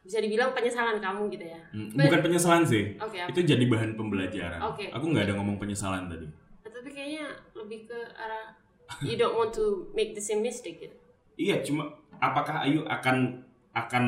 bisa 0.00 0.18
dibilang 0.18 0.50
penyesalan 0.50 0.96
kamu 0.98 1.28
gitu 1.28 1.44
ya. 1.44 1.60
Hmm, 1.68 1.92
But- 1.92 2.08
Bukan 2.08 2.22
penyesalan 2.24 2.64
sih, 2.64 2.96
Oke. 2.96 3.18
apa? 3.18 3.28
itu 3.28 3.40
jadi 3.44 3.60
bahan 3.62 3.92
pembelajaran. 3.92 4.56
Oke. 4.64 4.88
Aku 4.88 5.04
nggak 5.06 5.28
ada 5.28 5.34
ngomong 5.36 5.60
penyesalan 5.60 6.08
tadi. 6.08 6.24
Tapi 6.64 6.88
kayaknya 6.88 7.26
lebih 7.52 7.84
ke 7.84 7.98
arah 8.14 8.54
you 9.02 9.20
don't 9.20 9.34
want 9.34 9.50
to 9.50 9.90
make 9.92 10.14
the 10.14 10.22
same 10.22 10.40
mistake 10.40 10.80
gitu. 10.80 10.96
Iya, 11.36 11.60
cuma 11.60 11.90
apakah 12.16 12.64
Ayu 12.64 12.82
akan 12.82 13.42
akan 13.70 14.04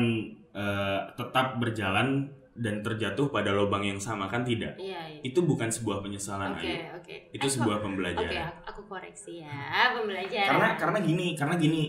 eh, 0.51 1.01
tetap 1.13 1.55
berjalan 1.57 2.27
dan 2.61 2.79
terjatuh 2.79 3.27
pada 3.27 3.49
lubang 3.49 3.81
yang 3.81 3.97
sama 3.97 4.29
kan 4.29 4.45
tidak? 4.45 4.77
Iya, 4.77 5.01
iya. 5.09 5.21
Itu 5.25 5.41
bukan 5.41 5.67
sebuah 5.67 5.99
penyesalan 5.99 6.53
Oke, 6.53 6.69
Ayu. 6.69 6.93
oke. 6.93 7.15
Itu 7.33 7.45
Aku- 7.45 7.55
sebuah 7.57 7.77
Oke, 7.77 7.83
pembelajaran. 7.83 8.43
aku- 8.45 8.63
aku 8.69 8.81
koreksi 8.87 9.41
ya, 9.41 9.97
pembelajaran. 9.97 10.47
Karena 10.47 10.67
karena 10.77 10.99
gini, 11.01 11.27
karena 11.33 11.55
gini. 11.57 11.83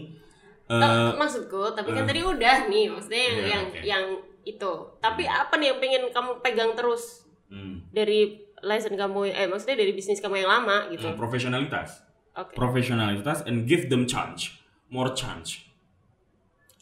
Eh, 0.64 1.12
maksudku, 1.12 1.76
tapi 1.76 1.92
kan 1.92 2.04
eh. 2.04 2.08
tadi 2.08 2.20
udah 2.24 2.56
nih, 2.66 2.86
maksudnya 2.88 3.20
yang 3.20 3.36
Iya, 3.36 3.46
yang, 3.46 3.62
oke. 3.68 3.78
yang 3.84 4.04
itu. 4.42 4.72
Tapi 4.98 5.22
apa 5.22 5.54
nih 5.54 5.66
yang 5.70 5.78
pengen 5.78 6.02
kamu 6.08 6.30
pegang 6.40 6.72
terus 6.72 7.28
hmm, 7.46 7.92
dari 7.92 8.40
lesson 8.58 8.96
kamu 8.96 9.28
eh 9.28 9.44
maksudnya 9.44 9.76
dari 9.76 9.92
bisnis 9.92 10.18
kamu 10.18 10.40
yang 10.40 10.50
lama 10.50 10.88
gitu. 10.88 11.04
hmm, 11.04 11.14
profesionalitas, 11.14 12.00
Oke. 12.32 12.56
profesionalitas, 12.56 13.44
and 13.44 13.68
give 13.68 13.86
them 13.86 14.08
chance, 14.08 14.48
more 14.88 15.12
chance. 15.12 15.60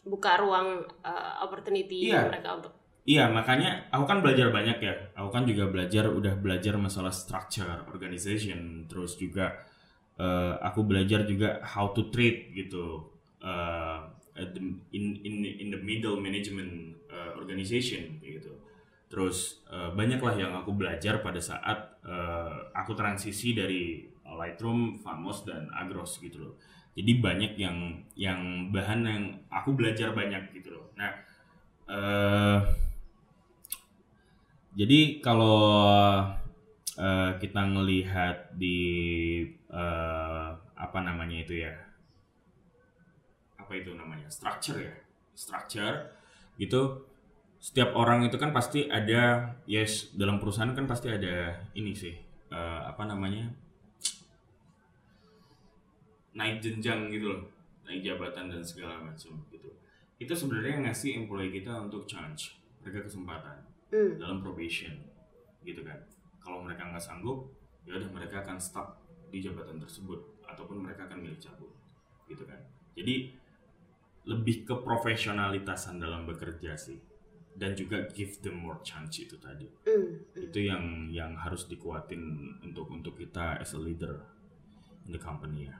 Buka 0.00 0.38
ruang 0.38 0.80
uh, 1.02 1.34
opportunity 1.40 2.08
Iya. 2.08 2.30
mereka 2.30 2.56
untuk 2.56 2.72
Iya, 3.08 3.32
makanya 3.32 3.88
aku 3.94 4.04
kan 4.10 4.18
belajar 4.20 4.52
banyak 4.52 4.78
ya. 4.84 4.92
Aku 5.16 5.28
kan 5.32 5.42
juga 5.48 5.64
belajar, 5.72 6.04
udah 6.12 6.34
belajar 6.36 6.76
masalah 6.76 7.10
structure, 7.12 7.88
organization, 7.88 8.84
terus 8.90 9.16
juga 9.16 9.46
eh, 10.20 10.54
aku 10.68 10.80
belajar 10.84 11.24
juga 11.24 11.64
how 11.64 11.90
to 11.96 12.12
treat 12.12 12.52
gitu 12.52 13.08
the- 14.36 14.76
in 14.96 15.04
in 15.26 15.34
in 15.44 15.68
the 15.74 15.80
middle 15.80 16.18
management 16.20 16.96
eh, 17.10 17.32
organization 17.36 18.18
gitu. 18.22 18.54
terus 19.10 19.66
uh, 19.66 19.90
banyaklah 19.90 20.38
yang 20.38 20.54
aku 20.54 20.70
belajar 20.70 21.18
pada 21.18 21.42
saat 21.42 21.98
uh, 22.06 22.70
aku 22.78 22.94
transisi 22.94 23.58
dari 23.58 24.06
Lightroom, 24.22 25.02
Famos 25.02 25.42
dan 25.42 25.66
Agros 25.74 26.22
gitu 26.22 26.38
loh 26.38 26.54
jadi 26.94 27.18
banyak 27.18 27.52
yang 27.58 28.06
yang 28.14 28.70
bahan 28.70 29.00
yang 29.02 29.24
aku 29.50 29.74
belajar 29.74 30.14
banyak 30.14 30.54
gitu 30.54 30.78
loh 30.78 30.86
nah 30.94 31.10
uh, 31.90 32.58
jadi 34.80 35.20
kalau 35.20 35.60
uh, 36.96 37.30
kita 37.36 37.60
ngelihat 37.68 38.56
di 38.56 38.80
uh, 39.68 40.56
apa 40.56 40.98
namanya 41.04 41.44
itu 41.44 41.60
ya? 41.68 41.76
Apa 43.60 43.76
itu 43.76 43.92
namanya? 43.92 44.24
Structure 44.32 44.80
ya? 44.80 44.96
Structure 45.36 46.16
gitu. 46.56 47.04
Setiap 47.60 47.92
orang 47.92 48.24
itu 48.24 48.40
kan 48.40 48.56
pasti 48.56 48.88
ada 48.88 49.52
yes 49.68 50.16
dalam 50.16 50.40
perusahaan 50.40 50.72
kan 50.72 50.88
pasti 50.88 51.12
ada 51.12 51.60
ini 51.76 51.92
sih 51.92 52.16
uh, 52.48 52.88
apa 52.88 53.04
namanya? 53.04 53.52
Naik 56.32 56.64
jenjang 56.64 57.12
gitu 57.12 57.36
loh. 57.36 57.44
Naik 57.84 58.00
jabatan 58.00 58.48
dan 58.48 58.64
segala 58.64 58.96
macam 58.96 59.44
gitu. 59.52 59.76
Itu 60.16 60.32
sebenarnya 60.32 60.88
ngasih 60.88 61.20
employee 61.20 61.52
kita 61.60 61.84
untuk 61.84 62.08
chance 62.08 62.56
mereka 62.80 63.04
kesempatan 63.04 63.69
mm. 63.92 64.18
dalam 64.18 64.38
probation 64.40 64.94
gitu 65.66 65.84
kan. 65.84 65.98
Kalau 66.40 66.64
mereka 66.64 66.88
nggak 66.88 67.02
sanggup 67.04 67.50
ya 67.84 67.96
udah 67.96 68.10
mereka 68.12 68.44
akan 68.44 68.56
stop 68.60 69.00
di 69.30 69.38
jabatan 69.42 69.78
tersebut 69.78 70.42
ataupun 70.46 70.82
mereka 70.82 71.06
akan 71.06 71.22
milih 71.22 71.38
cabut 71.38 71.70
gitu 72.26 72.42
kan. 72.46 72.58
Jadi 72.94 73.34
lebih 74.28 74.68
ke 74.68 74.74
profesionalitasan 74.76 75.96
dalam 75.96 76.28
bekerja 76.28 76.76
sih 76.76 77.00
dan 77.56 77.74
juga 77.74 78.06
give 78.14 78.38
them 78.44 78.62
more 78.62 78.78
chance 78.84 79.18
itu 79.18 79.36
tadi. 79.40 79.66
Mm, 79.86 79.92
mm. 80.34 80.46
itu 80.50 80.58
yang 80.64 80.84
yang 81.10 81.32
harus 81.36 81.66
dikuatin 81.66 82.20
untuk 82.62 82.88
untuk 82.90 83.16
kita 83.18 83.58
as 83.58 83.74
a 83.74 83.80
leader 83.80 84.22
in 85.06 85.12
the 85.12 85.20
company 85.20 85.68
ya. 85.68 85.76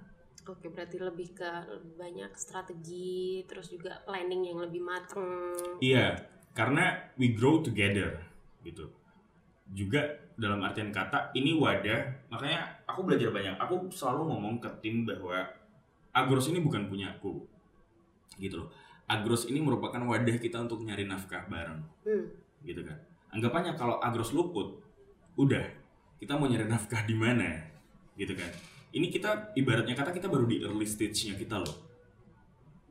Oke 0.49 0.73
berarti 0.73 0.97
lebih 0.99 1.37
ke 1.37 1.51
lebih 1.69 1.95
banyak 2.01 2.33
strategi 2.35 3.45
terus 3.45 3.71
juga 3.71 4.03
planning 4.09 4.51
yang 4.51 4.59
lebih 4.59 4.83
mateng. 4.83 5.55
Iya 5.79 6.40
karena 6.53 7.13
we 7.17 7.33
grow 7.33 7.63
together 7.63 8.21
gitu 8.67 8.91
juga 9.71 10.19
dalam 10.35 10.61
artian 10.67 10.91
kata 10.91 11.31
ini 11.37 11.55
wadah 11.55 12.29
makanya 12.33 12.83
aku 12.89 13.07
belajar 13.07 13.31
banyak 13.31 13.55
aku 13.61 13.89
selalu 13.93 14.35
ngomong 14.35 14.59
ke 14.59 14.69
tim 14.83 15.07
bahwa 15.07 15.47
agros 16.11 16.51
ini 16.51 16.59
bukan 16.59 16.91
punya 16.91 17.15
aku 17.15 17.47
gitu 18.41 18.67
loh 18.67 18.71
Agros 19.11 19.51
ini 19.51 19.59
merupakan 19.59 19.99
wadah 20.07 20.39
kita 20.39 20.63
untuk 20.63 20.87
nyari 20.87 21.03
nafkah 21.03 21.43
bareng. 21.51 21.83
Hmm. 22.07 22.31
Gitu 22.63 22.87
kan. 22.87 22.95
Anggapannya 23.35 23.75
kalau 23.75 23.99
Agros 23.99 24.31
luput, 24.31 24.79
udah 25.35 25.67
kita 26.23 26.39
mau 26.39 26.47
nyari 26.47 26.71
nafkah 26.71 27.03
di 27.03 27.19
mana? 27.19 27.59
Gitu 28.15 28.39
kan. 28.39 28.47
Ini 28.95 29.11
kita 29.11 29.51
ibaratnya 29.59 29.99
kata 29.99 30.15
kita 30.15 30.31
baru 30.31 30.47
di 30.47 30.63
early 30.63 30.87
stage-nya 30.87 31.35
kita 31.35 31.59
loh. 31.59 31.75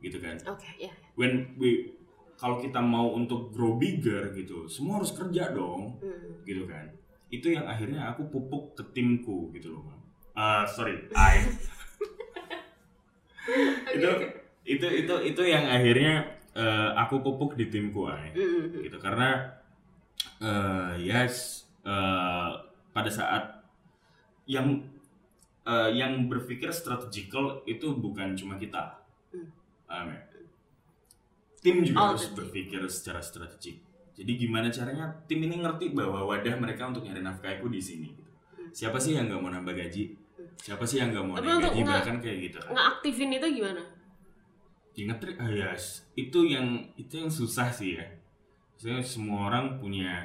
Gitu 0.04 0.20
kan. 0.20 0.36
Oke, 0.44 0.60
okay, 0.60 0.72
ya. 0.76 0.92
Yeah. 0.92 0.94
When 1.16 1.56
we 1.56 1.96
kalau 2.40 2.56
kita 2.56 2.80
mau 2.80 3.12
untuk 3.12 3.52
grow 3.52 3.76
bigger 3.76 4.32
gitu, 4.32 4.64
semua 4.72 4.96
harus 4.96 5.12
kerja 5.12 5.52
dong. 5.52 6.00
Hmm. 6.00 6.40
Gitu 6.48 6.64
kan. 6.64 6.88
Itu 7.28 7.52
yang 7.52 7.68
akhirnya 7.68 8.08
aku 8.08 8.32
pupuk 8.32 8.80
ke 8.80 8.82
timku 8.96 9.52
gitu 9.52 9.76
loh. 9.76 9.84
Uh, 10.32 10.64
sorry, 10.64 11.04
I. 11.14 11.44
okay, 13.84 13.92
itu 14.00 14.10
itu 14.64 14.86
itu 15.04 15.14
itu 15.34 15.42
yang 15.44 15.68
akhirnya 15.68 16.40
uh, 16.56 16.96
aku 16.96 17.20
pupuk 17.20 17.58
di 17.58 17.68
timku 17.68 18.06
ay. 18.08 18.32
Mm-hmm. 18.34 18.86
gitu 18.86 18.98
karena 18.98 19.58
uh, 20.42 20.94
yes 20.98 21.66
uh, 21.86 22.60
pada 22.90 23.10
saat 23.10 23.62
yang 24.46 24.82
uh, 25.66 25.90
yang 25.90 26.26
berpikir 26.26 26.70
strategikal 26.74 27.62
itu 27.66 27.94
bukan 27.94 28.34
cuma 28.34 28.58
kita 28.58 28.98
mm. 29.30 29.48
um, 29.86 30.08
tim 31.60 31.84
juga 31.84 32.00
oh, 32.00 32.06
harus 32.12 32.32
berpikir 32.32 32.80
secara 32.90 33.20
strategik 33.20 33.80
jadi 34.16 34.32
gimana 34.36 34.68
caranya 34.68 35.08
tim 35.24 35.40
ini 35.44 35.60
ngerti 35.60 35.96
bahwa 35.96 36.26
wadah 36.28 36.56
mereka 36.60 36.88
untuk 36.88 37.04
nyari 37.04 37.24
nafkahku 37.24 37.68
di 37.72 37.80
sini 37.80 38.08
gitu. 38.12 38.32
mm. 38.32 38.72
siapa 38.72 38.96
sih 39.00 39.16
yang 39.16 39.28
nggak 39.28 39.40
mau 39.40 39.52
nambah 39.52 39.72
gaji 39.76 40.12
mm. 40.12 40.60
siapa 40.60 40.84
sih 40.84 41.00
yang 41.00 41.12
nggak 41.12 41.24
mau 41.24 41.36
nambah 41.38 41.72
gaji 41.72 41.80
bahkan 41.84 42.16
kayak 42.18 42.38
gitu 42.50 42.58
kan 42.60 42.72
nggak 42.72 42.88
aktifin 42.98 43.30
itu 43.36 43.48
gimana 43.60 43.82
ingat 45.00 45.18
trik 45.22 45.36
ah 45.40 45.48
yes. 45.48 46.04
itu 46.18 46.44
yang 46.44 46.84
itu 46.98 47.14
yang 47.16 47.30
susah 47.30 47.70
sih 47.72 47.96
ya 47.96 48.06
Maksudnya 48.80 49.04
semua 49.04 49.52
orang 49.52 49.76
punya 49.76 50.24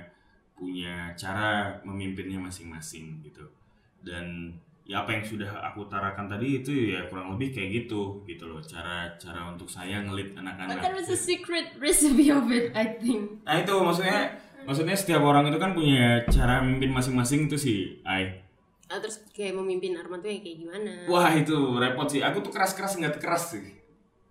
punya 0.55 1.11
cara 1.19 1.75
memimpinnya 1.83 2.39
masing-masing 2.39 3.19
gitu 3.19 3.43
dan 3.99 4.55
ya 4.85 5.01
apa 5.01 5.17
yang 5.17 5.25
sudah 5.25 5.49
aku 5.65 5.89
utarakan 5.89 6.29
tadi 6.29 6.61
itu 6.61 6.93
ya 6.93 7.09
kurang 7.09 7.33
lebih 7.33 7.57
kayak 7.57 7.69
gitu 7.83 8.21
gitu 8.29 8.45
loh 8.45 8.61
cara 8.61 9.09
cara 9.17 9.49
untuk 9.49 9.65
saya 9.65 10.05
ngelit 10.05 10.37
anak-anak. 10.37 10.77
But 10.77 11.01
is 11.01 11.09
a 11.09 11.19
secret 11.19 11.73
recipe 11.81 12.29
of 12.29 12.45
it, 12.53 12.69
I 12.77 13.01
think. 13.01 13.41
Nah 13.41 13.65
itu 13.65 13.73
maksudnya 13.81 14.37
maksudnya 14.63 14.95
setiap 14.97 15.25
orang 15.25 15.49
itu 15.49 15.57
kan 15.57 15.73
punya 15.73 16.21
cara 16.29 16.61
memimpin 16.61 16.93
masing-masing 16.93 17.49
itu 17.49 17.57
sih, 17.57 17.79
ay. 18.05 18.45
Ah, 18.85 19.01
terus 19.01 19.25
kayak 19.33 19.57
memimpin 19.57 19.97
Arman 19.97 20.21
tuh 20.21 20.29
kayak 20.29 20.61
gimana? 20.61 21.09
Wah 21.09 21.33
itu 21.33 21.57
repot 21.81 22.05
sih. 22.05 22.21
Aku 22.21 22.45
tuh 22.45 22.53
keras-keras 22.53 23.01
nggak 23.01 23.17
keras 23.17 23.57
sih 23.57 23.85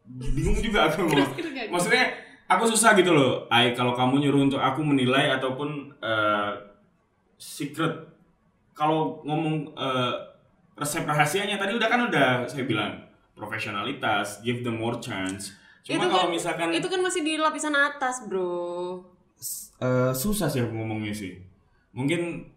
bingung 0.04 0.60
juga 0.60 0.92
aku 0.92 1.04
mau 1.08 1.24
maksudnya 1.72 2.12
aku 2.44 2.64
susah 2.68 2.92
gitu 2.96 3.16
loh 3.16 3.48
ay 3.48 3.72
kalau 3.72 3.96
kamu 3.96 4.28
nyuruh 4.28 4.42
untuk 4.44 4.60
aku 4.60 4.84
menilai 4.84 5.32
ataupun 5.32 5.96
uh, 6.04 6.52
secret 7.40 8.12
kalau 8.76 9.24
ngomong 9.24 9.72
uh, 9.74 10.33
resep 10.74 11.02
rahasianya. 11.06 11.56
Tadi 11.56 11.72
udah 11.74 11.88
kan 11.88 12.00
udah 12.10 12.28
saya 12.46 12.66
bilang 12.66 13.06
profesionalitas 13.34 14.42
give 14.42 14.62
them 14.62 14.78
more 14.78 14.98
chance. 15.02 15.54
Cuma 15.84 16.08
kalau 16.08 16.30
kan, 16.30 16.32
misalkan 16.32 16.68
itu 16.72 16.88
kan 16.88 17.00
masih 17.02 17.20
di 17.20 17.36
lapisan 17.36 17.76
atas 17.76 18.24
bro. 18.24 19.04
Uh, 19.82 20.14
susah 20.16 20.48
sih 20.48 20.64
aku 20.64 20.72
ngomongnya 20.72 21.12
sih. 21.12 21.36
Mungkin 21.92 22.48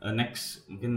uh, 0.00 0.14
next 0.14 0.68
mungkin 0.70 0.94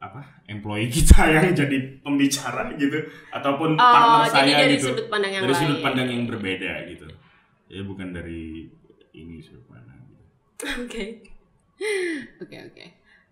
apa 0.00 0.24
employee 0.48 0.88
kita 0.96 1.28
yang 1.28 1.52
jadi 1.52 1.76
pembicara 2.00 2.72
gitu 2.78 2.96
ataupun 3.28 3.76
oh, 3.76 3.80
partner 3.80 4.24
jadi 4.32 4.32
saya 4.32 4.54
dari 4.64 4.76
gitu. 4.80 4.86
sudut 4.92 5.06
pandang 5.12 5.32
yang 5.36 5.42
dari 5.44 5.52
lain. 5.52 5.60
sudut 5.60 5.80
pandang 5.84 6.08
yang 6.08 6.24
berbeda 6.24 6.72
gitu. 6.88 7.08
Ya 7.70 7.82
bukan 7.84 8.08
dari 8.14 8.70
ini 9.12 9.36
sudut 9.44 9.64
pandang 9.68 9.98
gitu. 10.08 10.24
oke. 10.86 11.04
Oke 12.40 12.56
oke. 12.70 12.84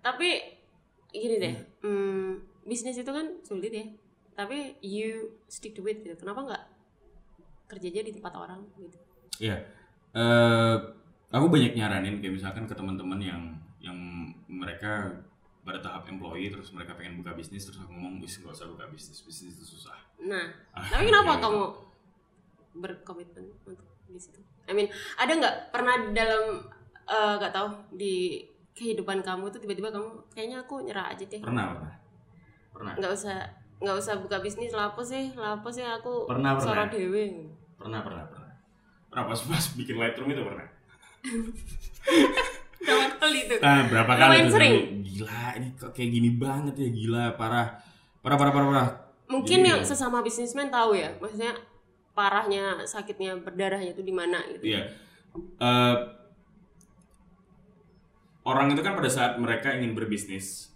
Tapi 0.03 0.29
gini 1.09 1.37
deh 1.41 1.55
hmm. 1.83 1.89
Hmm, 1.89 2.33
bisnis 2.69 3.01
itu 3.01 3.09
kan 3.09 3.27
sulit 3.43 3.73
ya. 3.73 3.87
Tapi 4.37 4.79
you 4.85 5.35
stick 5.49 5.75
to 5.75 5.83
it 5.89 6.05
gitu. 6.05 6.15
Kenapa 6.15 6.45
nggak 6.47 6.65
kerja 7.69 7.87
aja 7.91 8.03
di 8.05 8.13
tempat 8.15 8.33
orang 8.37 8.61
gitu? 8.79 8.99
Ya 9.41 9.65
uh, 10.17 10.77
aku 11.29 11.47
banyak 11.53 11.77
nyaranin 11.77 12.21
kayak 12.23 12.35
misalkan 12.41 12.65
ke 12.65 12.73
teman-teman 12.73 13.21
yang 13.21 13.43
yang 13.79 13.99
mereka 14.49 15.13
pada 15.63 15.85
tahap 15.85 16.09
employee 16.09 16.49
terus 16.49 16.73
mereka 16.73 16.97
pengen 16.97 17.21
buka 17.21 17.37
bisnis 17.37 17.69
terus 17.69 17.85
aku 17.85 17.93
ngomong 17.93 18.25
bis 18.25 18.41
nggak 18.41 18.57
usah 18.57 18.69
buka 18.73 18.89
bisnis. 18.89 19.21
Bisnis 19.21 19.53
itu 19.61 19.77
susah. 19.77 19.97
Nah 20.25 20.49
ah, 20.73 20.87
tapi 20.89 21.13
kenapa 21.13 21.37
ya, 21.37 21.41
kamu 21.45 21.65
berkomitmen 22.79 23.45
untuk 23.69 23.89
di 24.09 24.21
situ? 24.21 24.41
I 24.65 24.73
mean 24.73 24.89
ada 25.21 25.33
nggak 25.37 25.57
pernah 25.69 25.95
dalam 26.17 26.65
uh, 27.05 27.35
nggak 27.37 27.53
tahu 27.53 27.69
di 27.93 28.45
kehidupan 28.73 29.21
kamu 29.21 29.51
tuh 29.51 29.61
tiba-tiba 29.61 29.91
kamu 29.93 30.09
kayaknya 30.33 30.65
aku 30.65 30.81
nyerah 30.81 31.13
aja 31.13 31.25
deh. 31.29 31.43
Pernah 31.43 31.77
pernah 31.77 31.95
pernah? 32.79 32.95
Nggak 32.95 33.13
usah 33.19 33.37
nggak 33.79 33.97
usah 33.99 34.15
buka 34.19 34.43
bisnis 34.43 34.75
lapo 34.75 35.03
sih 35.07 35.31
lapo 35.39 35.71
sih 35.71 35.87
aku 35.87 36.31
pernah 36.31 36.55
pernah? 36.55 36.87
dewe. 36.87 37.51
Pernah 37.75 38.01
pernah 38.07 38.25
pernah. 38.31 38.53
Pernah 39.11 39.25
pas 39.27 39.41
pas 39.43 39.65
bikin 39.75 39.97
lightroom 39.99 40.31
itu 40.31 40.43
pernah? 40.47 40.67
Berapa 42.79 43.15
kali 43.19 43.39
itu. 43.43 43.55
Nah, 43.59 43.91
berapa 43.91 44.13
kali 44.15 44.35
itu 44.39 44.51
sering? 44.55 44.75
gila 45.03 45.43
ini 45.59 45.69
kok 45.75 45.91
kayak 45.91 46.11
gini 46.15 46.31
banget 46.39 46.75
ya 46.79 46.89
gila 46.95 47.25
parah. 47.35 47.75
Parah 48.23 48.37
parah 48.39 48.53
parah 48.55 48.67
parah. 48.71 48.89
Mungkin 49.29 49.59
Jadi, 49.61 49.71
yang 49.75 49.81
ya. 49.83 49.87
sesama 49.87 50.23
bisnismen 50.23 50.71
tahu 50.71 50.97
ya 50.97 51.11
maksudnya 51.19 51.53
parahnya 52.15 52.87
sakitnya 52.87 53.37
berdarahnya 53.43 53.93
itu 53.93 54.03
di 54.07 54.15
mana 54.15 54.39
gitu. 54.55 54.75
Iya. 54.75 54.83
Uh, 55.59 55.97
orang 58.47 58.73
itu 58.73 58.81
kan 58.81 58.97
pada 58.97 59.11
saat 59.11 59.37
mereka 59.37 59.75
ingin 59.77 59.93
berbisnis 59.93 60.73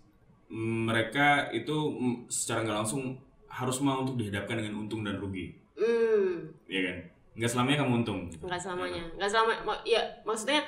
mereka 0.52 1.48
itu 1.56 1.96
secara 2.28 2.60
nggak 2.68 2.78
langsung 2.84 3.16
harus 3.48 3.80
mau 3.80 4.04
untuk 4.04 4.20
dihadapkan 4.20 4.60
dengan 4.60 4.84
untung 4.84 5.00
dan 5.00 5.16
rugi 5.16 5.56
mm. 5.80 6.30
Iya 6.68 6.80
kan 6.88 6.98
nggak 7.32 7.50
selamanya 7.50 7.78
kamu 7.84 7.92
untung 8.04 8.20
nggak 8.28 8.60
selamanya 8.60 9.04
nggak 9.16 9.30
selama 9.32 9.52
ya 9.88 10.04
maksudnya 10.28 10.60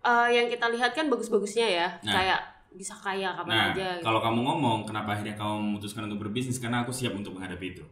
uh, 0.00 0.28
yang 0.32 0.48
kita 0.48 0.72
lihat 0.72 0.96
kan 0.96 1.12
bagus-bagusnya 1.12 1.66
ya 1.68 1.88
nah, 2.00 2.12
kayak 2.16 2.40
bisa 2.72 2.96
kaya 2.96 3.36
kapan 3.36 3.52
nah, 3.52 3.66
aja 3.74 3.88
gitu. 4.00 4.04
kalau 4.08 4.20
kamu 4.24 4.40
ngomong 4.46 4.78
kenapa 4.88 5.18
akhirnya 5.18 5.36
kamu 5.36 5.60
memutuskan 5.60 6.08
untuk 6.08 6.24
berbisnis 6.24 6.56
karena 6.56 6.86
aku 6.86 6.94
siap 6.94 7.12
untuk 7.12 7.36
menghadapi 7.36 7.76
itu 7.76 7.84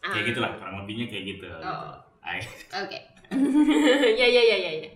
ah. 0.00 0.14
kayak 0.14 0.32
gitulah 0.32 0.56
kurang 0.56 0.80
lebihnya 0.80 1.10
kayak 1.10 1.36
gitu, 1.36 1.44
oh. 1.50 1.60
gitu. 1.60 1.76
oke 2.72 2.88
okay. 2.88 3.00
Ya 4.20 4.26
ya 4.26 4.42
ya 4.42 4.56
ya 4.58 4.72
ya. 4.74 4.90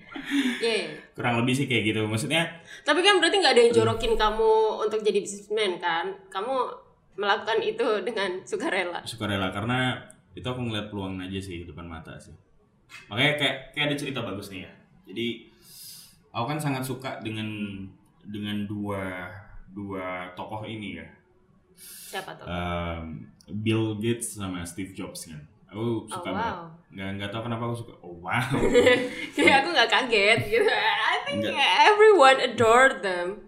Ya, 0.58 0.72
ya. 0.82 0.88
kurang 1.14 1.42
lebih 1.42 1.54
sih 1.54 1.66
kayak 1.66 1.92
gitu 1.92 2.00
maksudnya 2.04 2.42
Tapi 2.82 3.00
kan 3.00 3.18
berarti 3.18 3.36
nggak 3.38 3.54
ada 3.54 3.62
yang 3.62 3.72
jorokin 3.72 4.14
kamu 4.14 4.52
untuk 4.82 5.00
jadi 5.00 5.18
businessman 5.20 5.78
kan? 5.78 6.10
Kamu 6.28 6.54
melakukan 7.14 7.62
itu 7.62 7.86
dengan 8.02 8.42
sukarela. 8.42 8.98
sukarela 9.06 9.48
karena 9.48 9.94
itu 10.34 10.42
aku 10.42 10.60
ngeliat 10.60 10.90
peluang 10.90 11.22
aja 11.22 11.38
sih 11.38 11.62
di 11.62 11.66
depan 11.66 11.86
mata 11.86 12.18
sih 12.18 12.34
makanya 13.06 13.38
kayak 13.38 13.56
kayak 13.70 13.86
ada 13.90 13.96
cerita 13.96 14.20
bagus 14.20 14.50
nih 14.50 14.66
ya 14.66 14.72
jadi 15.06 15.26
aku 16.30 16.46
kan 16.48 16.58
sangat 16.58 16.82
suka 16.82 17.22
dengan 17.22 17.46
dengan 18.26 18.66
dua 18.66 19.30
dua 19.70 20.26
tokoh 20.34 20.66
ini 20.66 20.98
ya 20.98 21.06
Siapa 21.78 22.34
tuh? 22.34 22.46
Um, 22.46 23.26
Bill 23.62 23.98
Gates 23.98 24.34
sama 24.34 24.66
Steve 24.66 24.90
Jobs 24.90 25.30
kan 25.30 25.38
aku 25.70 26.06
Oh, 26.06 26.10
suka 26.10 26.30
wow. 26.30 26.34
banget 26.34 26.56
nggak 26.94 27.08
nggak 27.18 27.30
tahu 27.34 27.42
kenapa 27.50 27.62
aku 27.66 27.76
suka 27.82 27.94
oh 28.06 28.14
wow 28.22 28.48
Kayak 29.34 29.66
aku 29.66 29.68
nggak 29.74 29.90
kaget 29.90 30.38
gitu. 30.46 30.70
I 30.70 31.16
think 31.26 31.42
Nggak. 31.42 31.74
everyone 31.90 32.38
adored 32.38 33.02
them. 33.02 33.42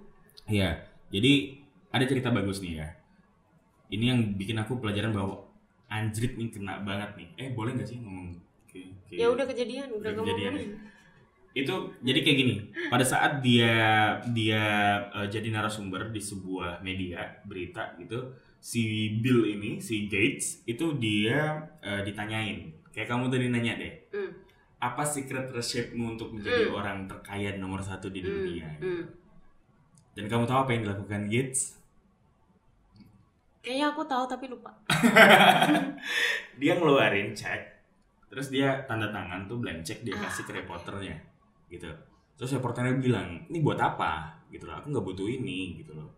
Iya, 0.51 0.83
jadi 1.15 1.63
ada 1.95 2.05
cerita 2.07 2.35
bagus 2.35 2.59
nih 2.59 2.83
ya. 2.83 2.89
Ini 3.87 4.05
yang 4.11 4.21
bikin 4.35 4.59
aku 4.59 4.83
pelajaran 4.83 5.15
bahwa 5.15 5.47
anjrit 5.87 6.35
nih 6.35 6.51
kena 6.51 6.83
banget 6.83 7.15
nih. 7.15 7.29
Eh 7.39 7.49
boleh 7.55 7.79
nggak 7.79 7.87
sih 7.87 8.03
ngomong 8.03 8.35
Ya 9.09 9.33
udah 9.33 9.49
kejadian, 9.49 9.89
udah 9.97 10.13
kejadian 10.13 10.53
ngomongin. 10.53 10.71
Itu 11.57 11.75
jadi 12.05 12.21
kayak 12.21 12.37
gini. 12.37 12.55
Pada 12.93 13.01
saat 13.07 13.41
dia 13.41 13.73
dia 14.37 14.65
eh, 15.09 15.29
jadi 15.33 15.49
narasumber 15.49 16.13
di 16.13 16.21
sebuah 16.21 16.85
media 16.85 17.41
berita 17.49 17.97
gitu, 17.97 18.37
si 18.61 19.17
Bill 19.25 19.49
ini, 19.49 19.81
si 19.81 20.05
Gates 20.11 20.67
itu 20.69 21.01
dia 21.01 21.65
eh, 21.81 22.05
ditanyain. 22.05 22.76
Kayak 22.97 23.09
kamu 23.09 23.25
tadi 23.29 23.47
nanya 23.47 23.77
deh. 23.77 23.93
Hmm. 24.11 24.33
Apa 24.79 25.05
secret 25.05 25.53
recipe-mu 25.53 26.17
untuk 26.17 26.33
menjadi 26.33 26.67
Hmm. 26.67 26.75
orang 26.75 26.99
terkaya 27.05 27.53
nomor 27.55 27.81
satu 27.81 28.09
di 28.09 28.21
Hmm, 28.21 28.29
dunia? 28.33 28.69
hmm. 28.81 29.05
Dan 30.17 30.25
kamu 30.27 30.49
tahu 30.49 30.59
apa 30.59 30.71
yang 30.73 30.83
dilakukan 30.83 31.29
Gates? 31.29 31.77
Kayaknya 33.61 33.87
aku 33.91 34.03
tahu 34.03 34.25
tapi 34.25 34.47
lupa. 34.47 34.73
dia 36.57 36.73
ngeluarin 36.73 37.33
cek 37.33 37.77
terus 38.27 38.49
dia 38.49 38.81
tanda 38.85 39.09
tangan 39.09 39.45
tuh 39.45 39.61
blank 39.61 39.81
check 39.83 40.01
dia 40.01 40.17
kasih 40.17 40.43
ke 40.43 40.53
Ah, 40.53 40.57
reporternya 40.57 41.17
gitu 41.69 41.89
terus 42.35 42.53
reporternya 42.53 42.97
bilang 42.97 43.45
ini 43.47 43.61
buat 43.61 43.77
apa 43.77 44.41
gitu 44.49 44.65
loh 44.65 44.77
aku 44.77 44.89
nggak 44.89 45.05
butuh 45.05 45.27
ini 45.27 45.77
gitu 45.77 45.93
loh 45.93 46.09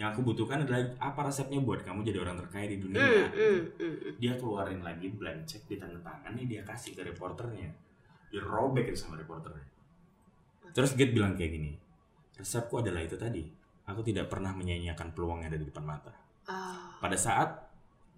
yang 0.00 0.16
aku 0.16 0.24
butuhkan 0.24 0.64
adalah 0.64 0.80
apa 0.96 1.28
resepnya 1.28 1.60
buat 1.60 1.84
kamu 1.84 2.00
jadi 2.08 2.24
orang 2.24 2.40
terkaya 2.40 2.72
di 2.72 2.80
dunia? 2.80 3.04
Hmm, 3.04 3.28
hmm, 3.36 3.60
hmm. 3.76 4.12
dia 4.16 4.32
keluarin 4.40 4.80
lagi 4.80 5.12
blank 5.12 5.44
check 5.44 5.68
di 5.68 5.76
tanda 5.76 6.00
tangan 6.00 6.32
nih 6.32 6.48
dia 6.48 6.62
kasih 6.64 6.96
ke 6.96 7.04
reporternya. 7.04 7.68
Dirobek 8.32 8.88
itu 8.88 8.96
sama 8.96 9.20
reporternya. 9.20 9.68
Terus 10.72 10.96
Gate 10.96 11.12
bilang 11.12 11.36
kayak 11.36 11.52
gini 11.52 11.72
resepku 12.40 12.80
adalah 12.80 13.04
itu 13.04 13.20
tadi. 13.20 13.44
Aku 13.84 14.00
tidak 14.00 14.32
pernah 14.32 14.56
menyanyiakan 14.56 15.12
peluang 15.12 15.44
yang 15.44 15.52
ada 15.52 15.60
di 15.60 15.68
depan 15.68 15.84
mata. 15.84 16.14
Ah, 16.48 16.96
pada 17.04 17.18
saat 17.20 17.68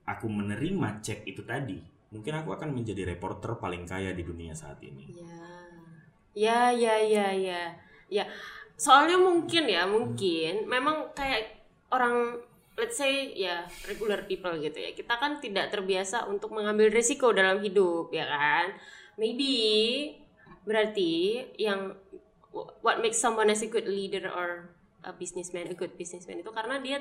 aku 0.06 0.30
menerima 0.30 1.02
cek 1.02 1.26
itu 1.26 1.42
tadi, 1.42 1.82
mungkin 2.14 2.38
aku 2.38 2.54
akan 2.54 2.70
menjadi 2.70 3.02
reporter 3.08 3.58
paling 3.58 3.82
kaya 3.82 4.14
di 4.14 4.22
dunia 4.22 4.54
saat 4.54 4.78
ini. 4.84 5.10
ya, 6.32 6.70
ya, 6.70 6.96
ya, 7.02 7.28
ya, 7.34 7.62
ya. 8.08 8.24
Soalnya 8.76 9.16
mungkin 9.20 9.64
ya, 9.68 9.84
mungkin 9.84 10.68
memang 10.68 11.12
kayak 11.16 11.61
orang 11.92 12.40
let's 12.72 12.96
say 12.96 13.36
ya 13.36 13.62
regular 13.84 14.24
people 14.24 14.52
gitu 14.56 14.74
ya. 14.74 14.90
Kita 14.90 15.20
kan 15.20 15.38
tidak 15.38 15.68
terbiasa 15.68 16.24
untuk 16.24 16.50
mengambil 16.50 16.88
risiko 16.88 17.30
dalam 17.30 17.60
hidup, 17.60 18.08
ya 18.10 18.24
kan? 18.24 18.72
Maybe 19.14 19.52
berarti 20.64 21.42
yang 21.58 21.92
what 22.80 22.98
makes 22.98 23.20
someone 23.20 23.46
as 23.46 23.60
a 23.60 23.68
good 23.68 23.84
leader 23.84 24.26
or 24.26 24.72
a 25.02 25.12
businessman, 25.12 25.68
a 25.68 25.76
good 25.76 25.92
businessman 25.94 26.40
itu 26.40 26.48
karena 26.48 26.78
dia 26.78 26.98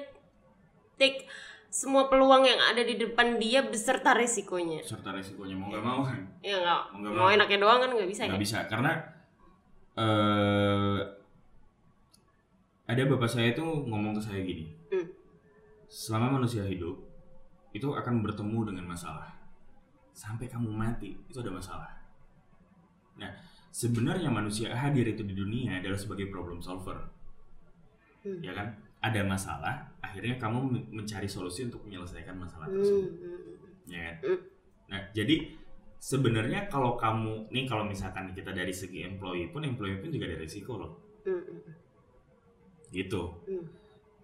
take 0.97 1.23
semua 1.71 2.11
peluang 2.11 2.43
yang 2.43 2.59
ada 2.59 2.83
di 2.83 2.99
depan 2.99 3.39
dia 3.39 3.63
beserta 3.63 4.11
risikonya. 4.11 4.83
Serta 4.83 5.15
resikonya 5.15 5.55
mau 5.55 5.71
nggak 5.71 5.85
mau 5.85 6.03
kan? 6.03 6.19
Ya 6.43 6.59
nggak 6.59 6.81
Mau 6.99 7.15
mau 7.15 7.25
mau. 7.25 7.29
enaknya 7.31 7.63
doang 7.63 7.79
kan 7.79 7.89
nggak 7.95 8.09
bisa 8.11 8.21
Nggak 8.27 8.35
ya. 8.35 8.43
bisa 8.43 8.57
karena 8.67 8.91
eh 9.95 10.99
ada 12.87 13.01
bapak 13.07 13.29
saya 13.29 13.55
itu 13.55 13.63
ngomong 13.63 14.19
ke 14.19 14.21
saya 14.21 14.43
gini, 14.43 14.67
Hmm. 14.91 15.07
selama 15.87 16.39
manusia 16.39 16.67
hidup 16.67 16.99
itu 17.71 17.87
akan 17.87 18.19
bertemu 18.19 18.67
dengan 18.75 18.91
masalah. 18.91 19.31
Sampai 20.11 20.51
kamu 20.51 20.67
mati 20.71 21.15
itu 21.15 21.37
ada 21.39 21.51
masalah. 21.51 21.91
Nah 23.15 23.31
sebenarnya 23.71 24.27
manusia 24.27 24.75
hadir 24.75 25.07
itu 25.07 25.23
di 25.23 25.31
dunia 25.31 25.79
adalah 25.79 25.95
sebagai 25.95 26.27
problem 26.27 26.59
solver. 26.59 26.99
Hmm. 28.21 28.37
ya 28.37 28.53
kan 28.53 28.69
ada 29.01 29.25
masalah 29.25 29.81
akhirnya 29.97 30.37
kamu 30.37 30.59
men- 30.69 30.89
mencari 30.93 31.25
solusi 31.25 31.65
untuk 31.65 31.81
menyelesaikan 31.89 32.37
masalah 32.37 32.69
Hmm, 32.69 32.77
tersebut 32.77 33.09
hmm, 33.17 33.89
ya 33.89 33.97
kan 33.97 34.15
nah 34.85 35.01
jadi 35.09 35.57
sebenarnya 35.97 36.69
kalau 36.69 36.93
kamu 36.93 37.49
nih 37.49 37.65
kalau 37.65 37.89
misalkan 37.89 38.29
kita 38.37 38.53
dari 38.53 38.69
segi 38.69 39.09
employee 39.09 39.49
pun 39.49 39.65
employee 39.65 39.97
pun 40.05 40.13
juga 40.13 40.29
ada 40.29 40.37
risiko 40.37 40.77
loh 40.77 40.91
hmm, 41.25 41.65
gitu 42.93 43.41
Hmm. 43.49 43.65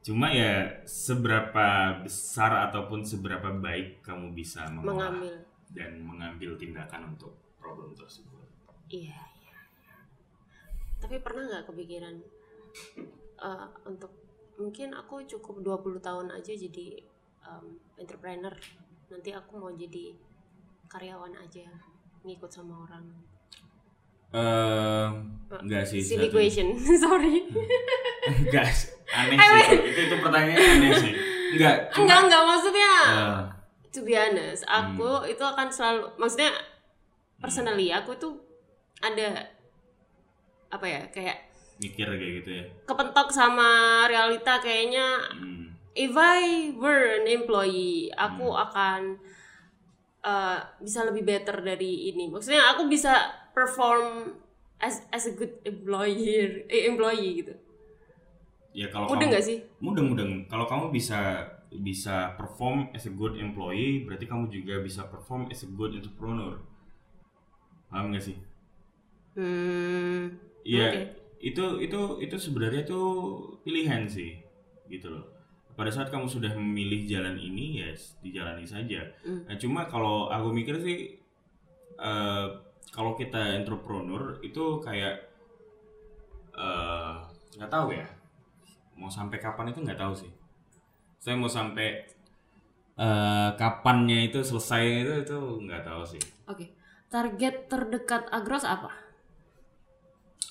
Cuma 0.07 0.31
ya 0.31 0.71
seberapa 0.87 1.99
besar 1.99 2.71
ataupun 2.71 3.03
seberapa 3.03 3.51
baik 3.51 3.99
kamu 3.99 4.31
bisa 4.31 4.63
mengambil. 4.71 5.35
dan 5.75 5.99
mengambil 5.99 6.55
tindakan 6.55 7.11
untuk 7.11 7.35
problem 7.59 7.91
tersebut. 7.91 8.47
Iya 8.87 9.19
iya 9.43 9.59
iya. 9.83 9.97
tapi 11.03 11.19
pernah 11.19 11.43
nggak 11.51 11.67
kepikiran 11.67 12.15
eh, 13.35 13.67
untuk 13.83 14.15
mungkin 14.55 14.95
aku 14.95 15.27
cukup 15.27 15.59
20 15.83 15.99
tahun 15.99 16.27
aja 16.31 16.55
jadi 16.55 17.03
um, 17.43 17.75
entrepreneur. 17.99 18.55
Nanti 19.11 19.35
aku 19.35 19.59
mau 19.59 19.75
jadi 19.75 20.15
karyawan 20.87 21.35
aja 21.35 21.67
ngikut 22.23 22.47
sama 22.47 22.87
orang. 22.87 23.05
Ehm, 24.31 25.35
enggak 25.51 25.83
sih 25.83 25.99
silly 25.99 26.31
question 26.31 26.79
sorry. 27.03 27.43
Enggak 28.47 28.71
aneh 29.17 29.37
sih 29.37 29.77
itu 29.87 30.01
itu 30.03 30.15
pertanyaan 30.17 30.61
aneh 30.75 30.91
sih. 30.95 31.13
Enggak 31.49 31.75
cuma 31.89 32.03
enggak 32.03 32.19
enggak 32.23 32.43
maksudnya 32.45 32.91
eh, 33.07 33.39
to 33.89 33.99
be 34.01 34.13
honest 34.13 34.61
aku 34.63 35.09
Hmm. 35.17 35.31
itu 35.31 35.41
akan 35.41 35.67
selalu 35.67 36.03
maksudnya 36.15 36.51
personally 37.37 37.89
aku 37.89 38.13
itu 38.13 38.29
ada 38.99 39.45
apa 40.67 40.85
ya 40.85 41.01
kayak 41.07 41.37
mikir 41.77 42.05
kayak 42.05 42.33
gitu 42.41 42.49
ya? 42.51 42.63
kepentok 42.85 43.29
sama 43.29 43.69
realita 44.05 44.57
kayaknya. 44.57 45.21
Hmm. 45.31 45.69
if 45.93 46.13
I 46.13 46.69
were 46.73 47.15
an 47.15 47.25
employee 47.25 48.09
aku 48.11 48.45
Hmm. 48.45 48.63
akan 48.63 49.01
uh, 50.21 50.57
bisa 50.77 51.01
lebih 51.01 51.23
better 51.23 51.57
dari 51.57 52.11
ini. 52.11 52.27
Maksudnya 52.27 52.69
aku 52.69 52.85
bisa 52.85 53.17
perform 53.51 54.35
as 54.77 55.01
as 55.09 55.25
a 55.25 55.33
good 55.33 55.57
employee 55.63 56.61
eh, 56.67 56.85
employee 56.85 57.41
gitu 57.41 57.53
ya 58.77 58.93
kalau 58.93 59.09
mudah 59.09 59.25
kamu 59.25 59.31
nggak 59.33 59.45
sih? 59.49 59.57
Mudah-mudah 59.81 60.25
kalau 60.45 60.69
kamu 60.69 60.93
bisa 60.93 61.49
bisa 61.81 62.37
perform 62.37 62.93
as 62.93 63.09
a 63.09 63.11
good 63.11 63.35
employee 63.41 64.05
berarti 64.05 64.29
kamu 64.29 64.53
juga 64.53 64.77
bisa 64.85 65.09
perform 65.09 65.49
as 65.49 65.65
a 65.65 65.69
good 65.73 65.97
entrepreneur. 65.97 66.61
Paham 67.89 68.13
nggak 68.13 68.23
sih? 68.29 68.37
Hmm 69.33 70.37
Iya 70.67 70.87
Oke. 70.91 71.01
itu 71.39 71.65
itu 71.79 71.99
itu 72.21 72.35
sebenarnya 72.37 72.83
tuh 72.85 73.07
pilihan 73.65 74.05
sih 74.05 74.37
gitu 74.91 75.09
loh. 75.09 75.25
Pada 75.73 75.93
saat 75.93 76.09
kamu 76.09 76.29
sudah 76.29 76.53
memilih 76.57 77.05
jalan 77.05 77.37
ini 77.37 77.81
ya 77.81 77.89
dijalani 78.21 78.65
saja. 78.65 79.09
Hmm. 79.25 79.45
nah, 79.49 79.57
cuma 79.57 79.89
kalau 79.89 80.29
aku 80.29 80.53
mikir 80.53 80.77
sih 80.83 81.17
eh, 81.97 82.47
kalau 82.93 83.17
kita 83.17 83.57
entrepreneur 83.57 84.37
itu 84.45 84.83
kayak 84.85 85.23
eh, 86.53 87.15
nggak 87.57 87.71
tahu 87.73 87.95
ya 87.95 88.16
mau 88.97 89.07
sampai 89.07 89.37
kapan 89.37 89.69
itu 89.71 89.79
nggak 89.85 90.01
tahu 90.01 90.13
sih. 90.17 90.31
Saya 91.21 91.37
mau 91.37 91.49
sampai 91.49 92.03
eh, 92.97 93.49
kapannya 93.55 94.27
itu 94.27 94.41
selesai 94.41 94.83
itu 95.05 95.13
itu 95.23 95.37
nggak 95.65 95.85
tahu 95.85 96.01
sih. 96.03 96.21
Oke 96.49 96.73
target 97.07 97.71
terdekat 97.71 98.27
Agros 98.33 98.67
apa? 98.67 98.91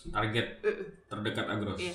Target 0.09 0.63
terdekat 1.11 1.47
Agros? 1.51 1.81
Iya. 1.81 1.95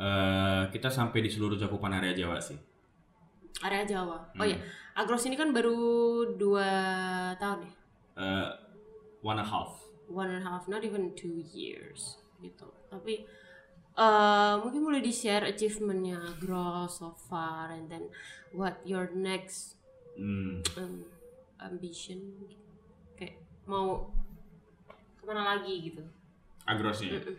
Eh, 0.00 0.62
kita 0.72 0.88
sampai 0.88 1.20
di 1.24 1.30
seluruh 1.30 1.56
cakupan 1.60 1.92
area 1.92 2.16
Jawa 2.16 2.40
sih. 2.40 2.56
Area 3.60 3.84
Jawa? 3.84 4.16
Oh 4.36 4.44
Hmm. 4.44 4.52
ya 4.52 4.58
Agros 4.96 5.24
ini 5.28 5.36
kan 5.36 5.52
baru 5.52 5.78
dua 6.36 6.68
tahun 7.36 7.68
ya? 7.68 7.72
Eh, 8.20 8.48
one 9.22 9.38
and 9.38 9.44
a 9.44 9.48
half. 9.48 9.80
One 10.10 10.28
and 10.28 10.42
a 10.42 10.44
half 10.44 10.66
not 10.66 10.82
even 10.82 11.14
two 11.14 11.40
years 11.54 12.18
gitu. 12.42 12.66
Tapi 12.90 13.24
eh 13.98 14.54
mungkin 14.62 14.80
boleh 14.86 15.02
di 15.02 15.10
share 15.10 15.50
achievementnya 15.50 16.22
Agros 16.22 17.02
so 17.02 17.14
far 17.26 17.74
and 17.74 17.90
then 17.90 18.06
what 18.54 18.78
your 18.86 19.10
next 19.14 19.80
Hmm, 20.20 20.60
um, 20.76 21.06
ambition 21.62 22.18
kayak 23.16 23.40
mau 23.64 24.10
ke 25.16 25.24
mana 25.24 25.56
lagi 25.56 25.80
gitu 25.80 26.02
Agrosnya. 26.68 27.18
Mm-mm. 27.18 27.36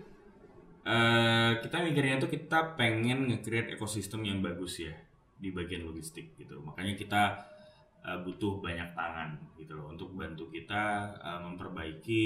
Eh, 0.81 1.51
kita 1.61 1.77
mikirnya 1.85 2.17
tuh 2.17 2.25
kita 2.25 2.73
pengen 2.73 3.29
nge-create 3.29 3.77
ekosistem 3.77 4.25
yang 4.25 4.41
bagus 4.41 4.81
ya 4.81 4.97
di 5.37 5.53
bagian 5.53 5.85
logistik 5.85 6.33
gitu. 6.41 6.57
Makanya 6.57 6.97
kita 6.97 7.23
eh, 8.01 8.17
butuh 8.25 8.57
banyak 8.57 8.97
tangan 8.97 9.37
gitu 9.61 9.77
loh 9.77 9.93
untuk 9.93 10.09
bantu 10.17 10.49
kita 10.49 11.13
eh, 11.21 11.39
memperbaiki 11.45 12.23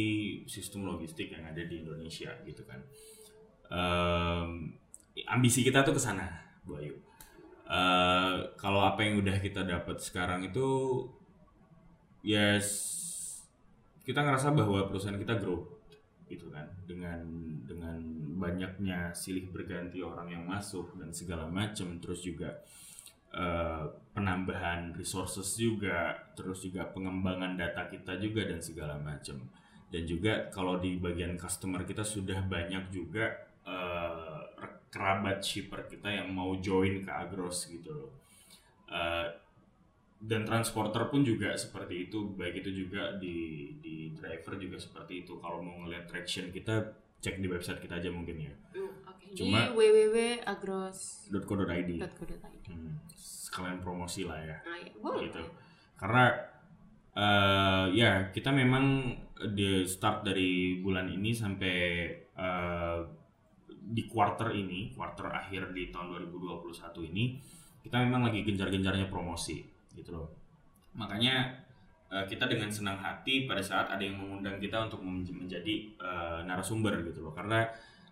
sistem 0.48 0.88
logistik 0.88 1.36
yang 1.36 1.44
ada 1.44 1.62
di 1.68 1.84
Indonesia 1.84 2.32
gitu 2.48 2.64
kan. 2.64 2.80
Em, 3.72 4.74
ambisi 5.28 5.62
kita 5.66 5.82
tuh 5.86 5.96
ke 5.98 6.02
sana, 6.02 6.28
Bu 6.66 6.78
Ayu. 6.80 6.96
Eh, 7.66 8.36
kalau 8.62 8.82
apa 8.86 9.02
yang 9.06 9.22
udah 9.24 9.38
kita 9.42 9.66
dapat 9.66 9.98
sekarang 10.02 10.46
itu 10.46 10.68
ya 12.26 12.58
s- 12.60 13.46
kita 14.06 14.22
ngerasa 14.22 14.54
bahwa 14.54 14.86
perusahaan 14.90 15.18
kita 15.18 15.38
grow 15.42 15.66
gitu 16.30 16.50
kan 16.50 16.66
dengan 16.90 17.22
dengan 17.70 18.02
banyaknya 18.38 19.14
silih 19.14 19.50
berganti 19.54 20.02
orang 20.02 20.34
yang 20.34 20.44
masuk 20.50 20.98
dan 20.98 21.14
segala 21.14 21.46
macam 21.50 21.98
terus 22.02 22.26
juga 22.26 22.50
eh, 23.34 23.86
penambahan 24.16 24.94
resources 24.98 25.58
juga 25.58 26.18
terus 26.38 26.66
juga 26.66 26.90
pengembangan 26.90 27.58
data 27.58 27.86
kita 27.90 28.18
juga 28.22 28.46
dan 28.50 28.62
segala 28.62 28.98
macam 28.98 29.38
dan 29.94 30.04
juga 30.10 30.50
kalau 30.50 30.82
di 30.82 30.98
bagian 30.98 31.38
customer 31.38 31.86
kita 31.86 32.02
sudah 32.04 32.42
banyak 32.50 32.90
juga 32.90 33.45
eh, 33.86 34.42
kerabat 34.90 35.44
shipper 35.44 35.86
kita 35.92 36.08
yang 36.08 36.32
mau 36.32 36.56
join 36.58 37.04
ke 37.04 37.12
Agros 37.12 37.68
gitu 37.70 37.92
loh. 37.92 38.12
Eh, 38.90 39.28
dan 40.26 40.42
transporter 40.48 41.06
pun 41.12 41.22
juga 41.22 41.54
seperti 41.54 42.10
itu 42.10 42.34
baik 42.34 42.66
itu 42.66 42.88
juga 42.88 43.14
di 43.20 43.70
di 43.78 44.10
driver 44.16 44.58
juga 44.58 44.80
seperti 44.80 45.28
itu. 45.28 45.38
Kalau 45.38 45.62
mau 45.62 45.86
ngeliat 45.86 46.10
traction 46.10 46.50
kita 46.50 46.82
cek 47.22 47.42
di 47.42 47.48
website 47.52 47.82
kita 47.84 48.02
aja 48.02 48.10
mungkin 48.10 48.42
ya. 48.42 48.54
Mm, 48.74 48.90
oke. 49.06 49.26
Cuma- 49.36 49.70
di 49.70 49.76
www.agros.co.id 49.76 51.90
.co.id 52.00 52.64
hmm, 52.70 52.94
sekalian 53.18 53.80
promosi 53.84 54.24
lah 54.26 54.40
ya. 54.42 54.58
Nah, 54.64 54.78
ya, 54.80 54.92
boleh. 54.98 55.30
Gitu. 55.30 55.44
Karena 56.00 56.26
eh, 57.16 57.86
ya 57.96 58.32
kita 58.32 58.50
memang 58.56 59.16
di 59.52 59.84
start 59.84 60.24
dari 60.24 60.80
bulan 60.80 61.12
ini 61.12 61.36
sampai 61.36 61.76
eh, 62.34 63.00
di 63.86 64.10
quarter 64.10 64.50
ini 64.58 64.90
quarter 64.98 65.30
akhir 65.30 65.70
di 65.70 65.94
tahun 65.94 66.18
2021 66.26 67.12
ini 67.14 67.38
kita 67.86 68.02
memang 68.02 68.26
lagi 68.26 68.42
gencar-gencarnya 68.42 69.06
promosi 69.14 69.62
gitu 69.94 70.10
loh. 70.18 70.28
Makanya 70.98 71.54
eh, 72.10 72.26
kita 72.26 72.50
dengan 72.50 72.74
senang 72.74 72.98
hati 72.98 73.46
pada 73.46 73.62
saat 73.62 73.94
ada 73.94 74.02
yang 74.02 74.18
mengundang 74.18 74.58
kita 74.58 74.90
untuk 74.90 75.06
men- 75.06 75.30
menjadi 75.30 75.94
eh, 76.02 76.40
narasumber 76.50 77.06
gitu 77.06 77.30
loh. 77.30 77.34
Karena 77.38 77.62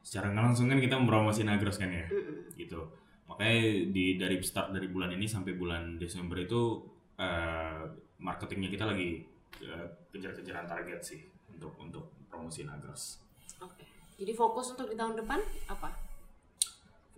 secara 0.06 0.30
nggak 0.30 0.46
langsung 0.54 0.70
kan 0.70 0.78
kita 0.78 0.96
mempromosi 1.00 1.42
Nagros 1.42 1.82
kan 1.82 1.90
ya 1.90 2.06
gitu. 2.54 2.86
Makanya 3.26 3.90
di 3.90 4.20
dari 4.22 4.38
start 4.46 4.76
dari 4.78 4.86
bulan 4.86 5.10
ini 5.18 5.26
sampai 5.26 5.58
bulan 5.58 5.98
Desember 5.98 6.38
itu 6.38 6.86
eh, 7.18 7.82
marketingnya 8.22 8.70
kita 8.70 8.86
lagi 8.86 9.26
eh, 9.66 9.88
kejar-kejaran 10.14 10.70
target 10.70 11.02
sih 11.02 11.22
untuk 11.50 11.74
untuk 11.82 12.14
promosi 12.30 12.62
Nagros. 12.62 13.26
oke 13.62 13.93
jadi 14.20 14.34
fokus 14.34 14.78
untuk 14.78 14.90
di 14.90 14.96
tahun 14.96 15.18
depan 15.18 15.40
apa? 15.68 15.90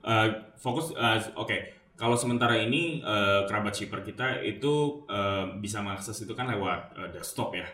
Eh, 0.05 0.29
fokus 0.55 0.93
eh, 0.93 1.19
oke. 1.33 1.57
Kalau 1.95 2.19
sementara 2.19 2.59
ini 2.59 2.99
eh, 2.99 3.41
kerabat 3.47 3.73
shipper 3.73 4.03
kita 4.03 4.43
itu 4.43 5.03
eh, 5.07 5.45
bisa 5.63 5.81
mengakses 5.81 6.19
itu 6.21 6.33
kan 6.37 6.45
lewat 6.51 6.93
eh, 6.99 7.09
desktop 7.15 7.55
ya. 7.55 7.65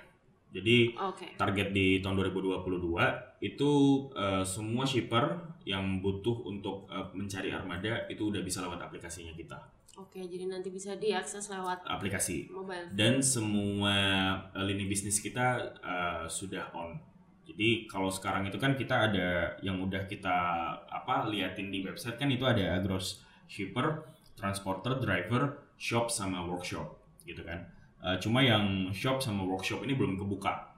Jadi 0.52 0.94
oke. 1.00 1.40
target 1.40 1.72
di 1.72 2.04
tahun 2.04 2.20
2022 2.28 3.44
itu 3.44 3.72
eh, 4.16 4.44
semua 4.48 4.84
shipper 4.88 5.40
yang 5.68 6.00
butuh 6.00 6.48
untuk 6.48 6.88
eh, 6.88 7.08
mencari 7.18 7.52
armada 7.52 8.08
itu 8.08 8.32
udah 8.32 8.40
bisa 8.46 8.64
lewat 8.64 8.80
aplikasinya 8.80 9.34
kita. 9.36 9.58
Oke 10.00 10.24
jadi 10.24 10.48
nanti 10.48 10.72
bisa 10.72 10.96
diakses 10.96 11.52
lewat 11.52 11.84
aplikasi. 11.84 12.48
mobile. 12.48 12.88
Dan 12.96 13.20
semua 13.20 13.96
lini 14.56 14.88
bisnis 14.88 15.20
kita 15.20 15.76
eh, 15.84 16.26
sudah 16.32 16.72
on. 16.72 17.11
Jadi 17.52 17.84
kalau 17.84 18.08
sekarang 18.08 18.48
itu 18.48 18.56
kan 18.56 18.80
kita 18.80 19.12
ada 19.12 19.60
yang 19.60 19.84
udah 19.84 20.08
kita 20.08 20.38
apa 20.88 21.28
liatin 21.28 21.68
di 21.68 21.84
website 21.84 22.16
kan 22.16 22.32
itu 22.32 22.48
ada 22.48 22.80
Agros 22.80 23.20
shipper, 23.52 24.08
transporter, 24.40 24.96
driver, 24.96 25.76
shop 25.76 26.08
sama 26.08 26.48
workshop 26.48 26.96
gitu 27.28 27.44
kan. 27.44 27.68
Eh, 28.02 28.18
cuma 28.24 28.40
yang 28.40 28.90
shop 28.96 29.20
sama 29.20 29.44
workshop 29.44 29.84
ini 29.84 29.94
belum 29.94 30.16
kebuka 30.16 30.72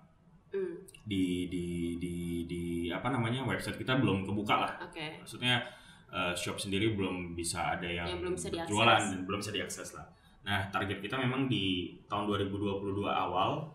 Mm, 0.53 0.86
di 1.09 1.49
di 1.49 1.97
di 1.97 2.45
di 2.45 2.63
apa 2.93 3.09
namanya 3.09 3.41
website 3.41 3.74
kita 3.74 3.97
belum 3.97 4.21
kebuka 4.21 4.53
lah. 4.53 4.71
oke 4.86 5.26
Maksudnya 5.26 5.65
eh, 6.13 6.34
shop 6.38 6.61
sendiri 6.61 6.93
belum 6.93 7.34
bisa 7.34 7.74
ada 7.74 7.89
yang, 7.89 8.05
Yang 8.05 8.19
belum 8.21 8.34
bisa 8.38 8.47
jualan 8.69 9.01
dan 9.01 9.21
belum 9.26 9.41
bisa 9.41 9.49
diakses 9.49 9.97
lah. 9.97 10.05
Nah, 10.45 10.69
target 10.69 11.01
kita 11.01 11.17
memang 11.17 11.49
di 11.49 11.97
tahun 12.05 12.30
2022 12.30 13.01
awal 13.09 13.65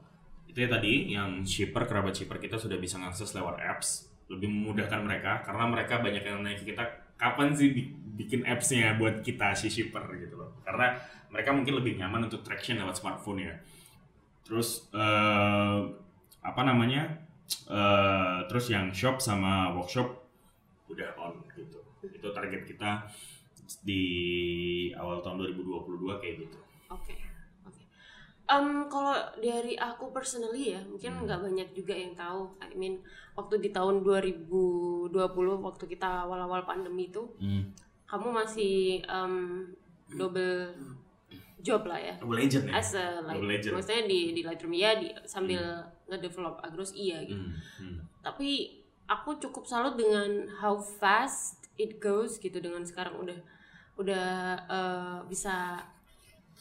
itu 0.49 0.59
ya 0.65 0.69
tadi 0.73 1.13
yang 1.13 1.45
shipper 1.45 1.85
kerabat 1.85 2.17
shipper 2.17 2.39
kita 2.41 2.57
sudah 2.57 2.81
bisa 2.81 2.97
mengakses 2.97 3.31
lewat 3.37 3.61
apps, 3.61 4.09
lebih 4.33 4.49
memudahkan 4.49 5.01
mereka 5.05 5.45
karena 5.47 5.65
mereka 5.69 5.95
banyak 6.01 6.23
yang 6.25 6.41
nanya 6.43 6.59
ke 6.59 6.73
kita 6.73 6.85
kapan 7.19 7.53
sih 7.53 7.69
bi- 7.75 7.93
bikin 8.19 8.47
appsnya 8.47 8.97
buat 8.99 9.21
kita 9.23 9.53
si 9.55 9.69
shipper 9.69 10.05
gitu 10.19 10.35
loh. 10.41 10.51
Karena 10.67 10.97
mereka 11.29 11.51
mungkin 11.53 11.75
lebih 11.79 12.01
nyaman 12.01 12.27
untuk 12.33 12.43
traction 12.47 12.81
lewat 12.81 12.97
smartphone 12.99 13.45
ya. 13.45 13.55
Terus 14.47 14.89
eh, 14.93 15.79
apa 16.43 16.63
namanya? 16.65 17.03
eh, 17.69 18.39
terus 18.49 18.69
yang 18.69 18.93
shop 18.93 19.21
sama 19.25 19.73
workshop 19.77 20.09
udah 20.93 21.11
on 21.21 21.35
gitu. 21.57 21.81
Itu 22.05 22.29
target 22.33 22.65
kita 22.69 23.09
di 23.85 24.03
awal 24.97 25.21
tahun 25.25 25.37
2022 25.45 26.21
kayak 26.21 26.35
gitu. 26.45 26.59
Oke, 26.93 27.13
oke. 27.17 27.38
Em, 28.49 28.89
kalau 28.89 29.13
dari 29.37 29.77
aku 29.77 30.09
personally 30.09 30.73
ya, 30.73 30.81
mungkin 30.83 31.13
Hmm. 31.15 31.25
nggak 31.29 31.41
banyak 31.45 31.69
juga 31.73 31.93
yang 31.93 32.17
tahu. 32.17 32.49
I 32.65 32.73
mean, 32.75 33.05
waktu 33.37 33.61
di 33.61 33.69
tahun 33.69 34.01
2020, 34.01 35.13
waktu 35.61 35.85
kita 35.87 36.25
awal-awal 36.25 36.65
pandemi 36.65 37.13
itu, 37.13 37.29
kamu 38.09 38.29
masih 38.33 39.05
em, 39.05 39.69
double 40.09 40.73
job 41.61 41.85
lah 41.85 42.01
ya. 42.01 42.17
Double 42.17 42.41
agent 42.41 42.65
ya? 42.67 42.81
As 42.81 42.97
a 42.97 43.21
like, 43.21 43.37
Double 43.37 43.53
agent. 43.53 43.73
maksudnya 43.77 44.09
di 44.09 44.33
di 44.33 44.41
Lightroom 44.41 44.73
ya, 44.73 44.97
di, 44.97 45.13
sambil 45.29 45.61
ngedevelop 46.09 46.57
Agros 46.65 46.97
iya 46.97 47.21
gitu. 47.21 47.37
Hmm, 47.45 47.53
hmm. 47.85 47.97
Tapi 48.25 48.81
aku 49.05 49.37
cukup 49.37 49.69
salut 49.69 50.01
dengan 50.01 50.49
how 50.57 50.81
fast 50.81 51.69
it 51.77 52.01
goes 52.01 52.41
gitu 52.41 52.59
dengan 52.59 52.81
sekarang 52.81 53.21
udah 53.21 53.39
udah 53.99 54.29
eh, 54.71 55.19
bisa 55.29 55.85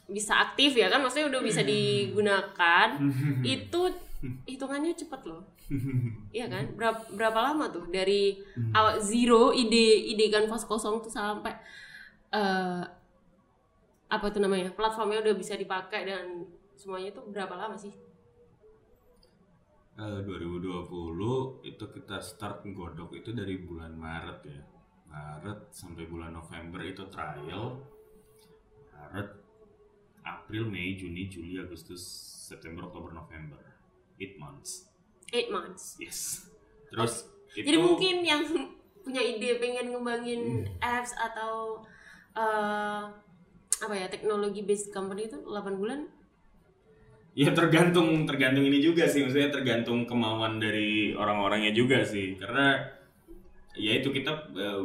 bisa 0.08 0.34
aktif 0.40 0.76
ya 0.76 0.88
kan? 0.88 1.04
Maksudnya 1.04 1.28
udah 1.30 1.42
bisa 1.44 1.62
digunakan 1.62 2.88
itu 3.56 3.82
hitungannya 4.48 4.96
cepet 4.98 5.22
loh. 5.28 5.44
Iya 6.38 6.48
kan? 6.48 6.74
Berapa 6.74 7.12
berapa 7.12 7.40
lama 7.52 7.68
tuh 7.68 7.86
dari 7.92 8.40
awal 8.72 9.04
zero 9.04 9.52
ide 9.52 10.08
ide 10.12 10.32
kanvas 10.32 10.64
kosong 10.64 11.04
tuh 11.04 11.12
sampai 11.12 11.54
eh 12.32 12.84
apa 14.08 14.26
tuh 14.32 14.40
namanya 14.40 14.72
platformnya 14.72 15.20
udah 15.20 15.36
bisa 15.36 15.60
dipakai 15.60 16.08
dan 16.08 16.48
semuanya 16.80 17.12
tuh 17.12 17.28
berapa 17.28 17.52
lama 17.60 17.76
sih? 17.76 17.92
Eh, 19.98 20.20
2020 20.24 21.66
itu 21.66 21.86
kita 21.90 22.22
start 22.22 22.62
nggodok 22.64 23.18
itu 23.18 23.34
dari 23.34 23.58
bulan 23.58 23.98
Maret 23.98 24.40
ya. 24.46 24.62
Maret 25.10 25.74
sampai 25.74 26.06
bulan 26.06 26.38
November 26.38 26.86
itu 26.86 27.02
trial. 27.10 27.82
Maret, 28.94 29.30
April, 30.28 30.68
Mei, 30.68 31.00
Juni, 31.00 31.32
Juli, 31.32 31.56
Agustus, 31.56 32.04
September, 32.52 32.92
Oktober, 32.92 33.16
November. 33.16 33.60
8 34.18 34.42
months. 34.42 34.90
eight 35.30 35.54
months 35.54 36.00
Yes. 36.02 36.50
Terus 36.90 37.30
itu 37.54 37.68
Jadi 37.68 37.78
mungkin 37.78 38.16
yang 38.26 38.42
punya 39.06 39.22
ide 39.24 39.62
pengen 39.62 39.94
ngembangin 39.94 40.68
apps 40.82 41.16
atau 41.16 41.84
eh, 42.36 43.04
apa 43.78 43.94
ya 43.94 44.10
teknologi 44.10 44.66
based 44.66 44.90
company 44.90 45.30
itu 45.30 45.38
8 45.46 45.78
bulan 45.78 46.10
Ya 47.38 47.54
tergantung 47.54 48.26
tergantung 48.26 48.66
ini 48.66 48.82
juga 48.82 49.06
sih, 49.06 49.22
maksudnya 49.22 49.54
tergantung 49.54 50.10
kemauan 50.10 50.58
dari 50.58 51.14
orang-orangnya 51.14 51.70
juga 51.70 52.02
sih. 52.02 52.34
Karena 52.34 52.82
ya 53.78 53.94
itu 53.94 54.10
kita 54.10 54.50
uh, 54.58 54.82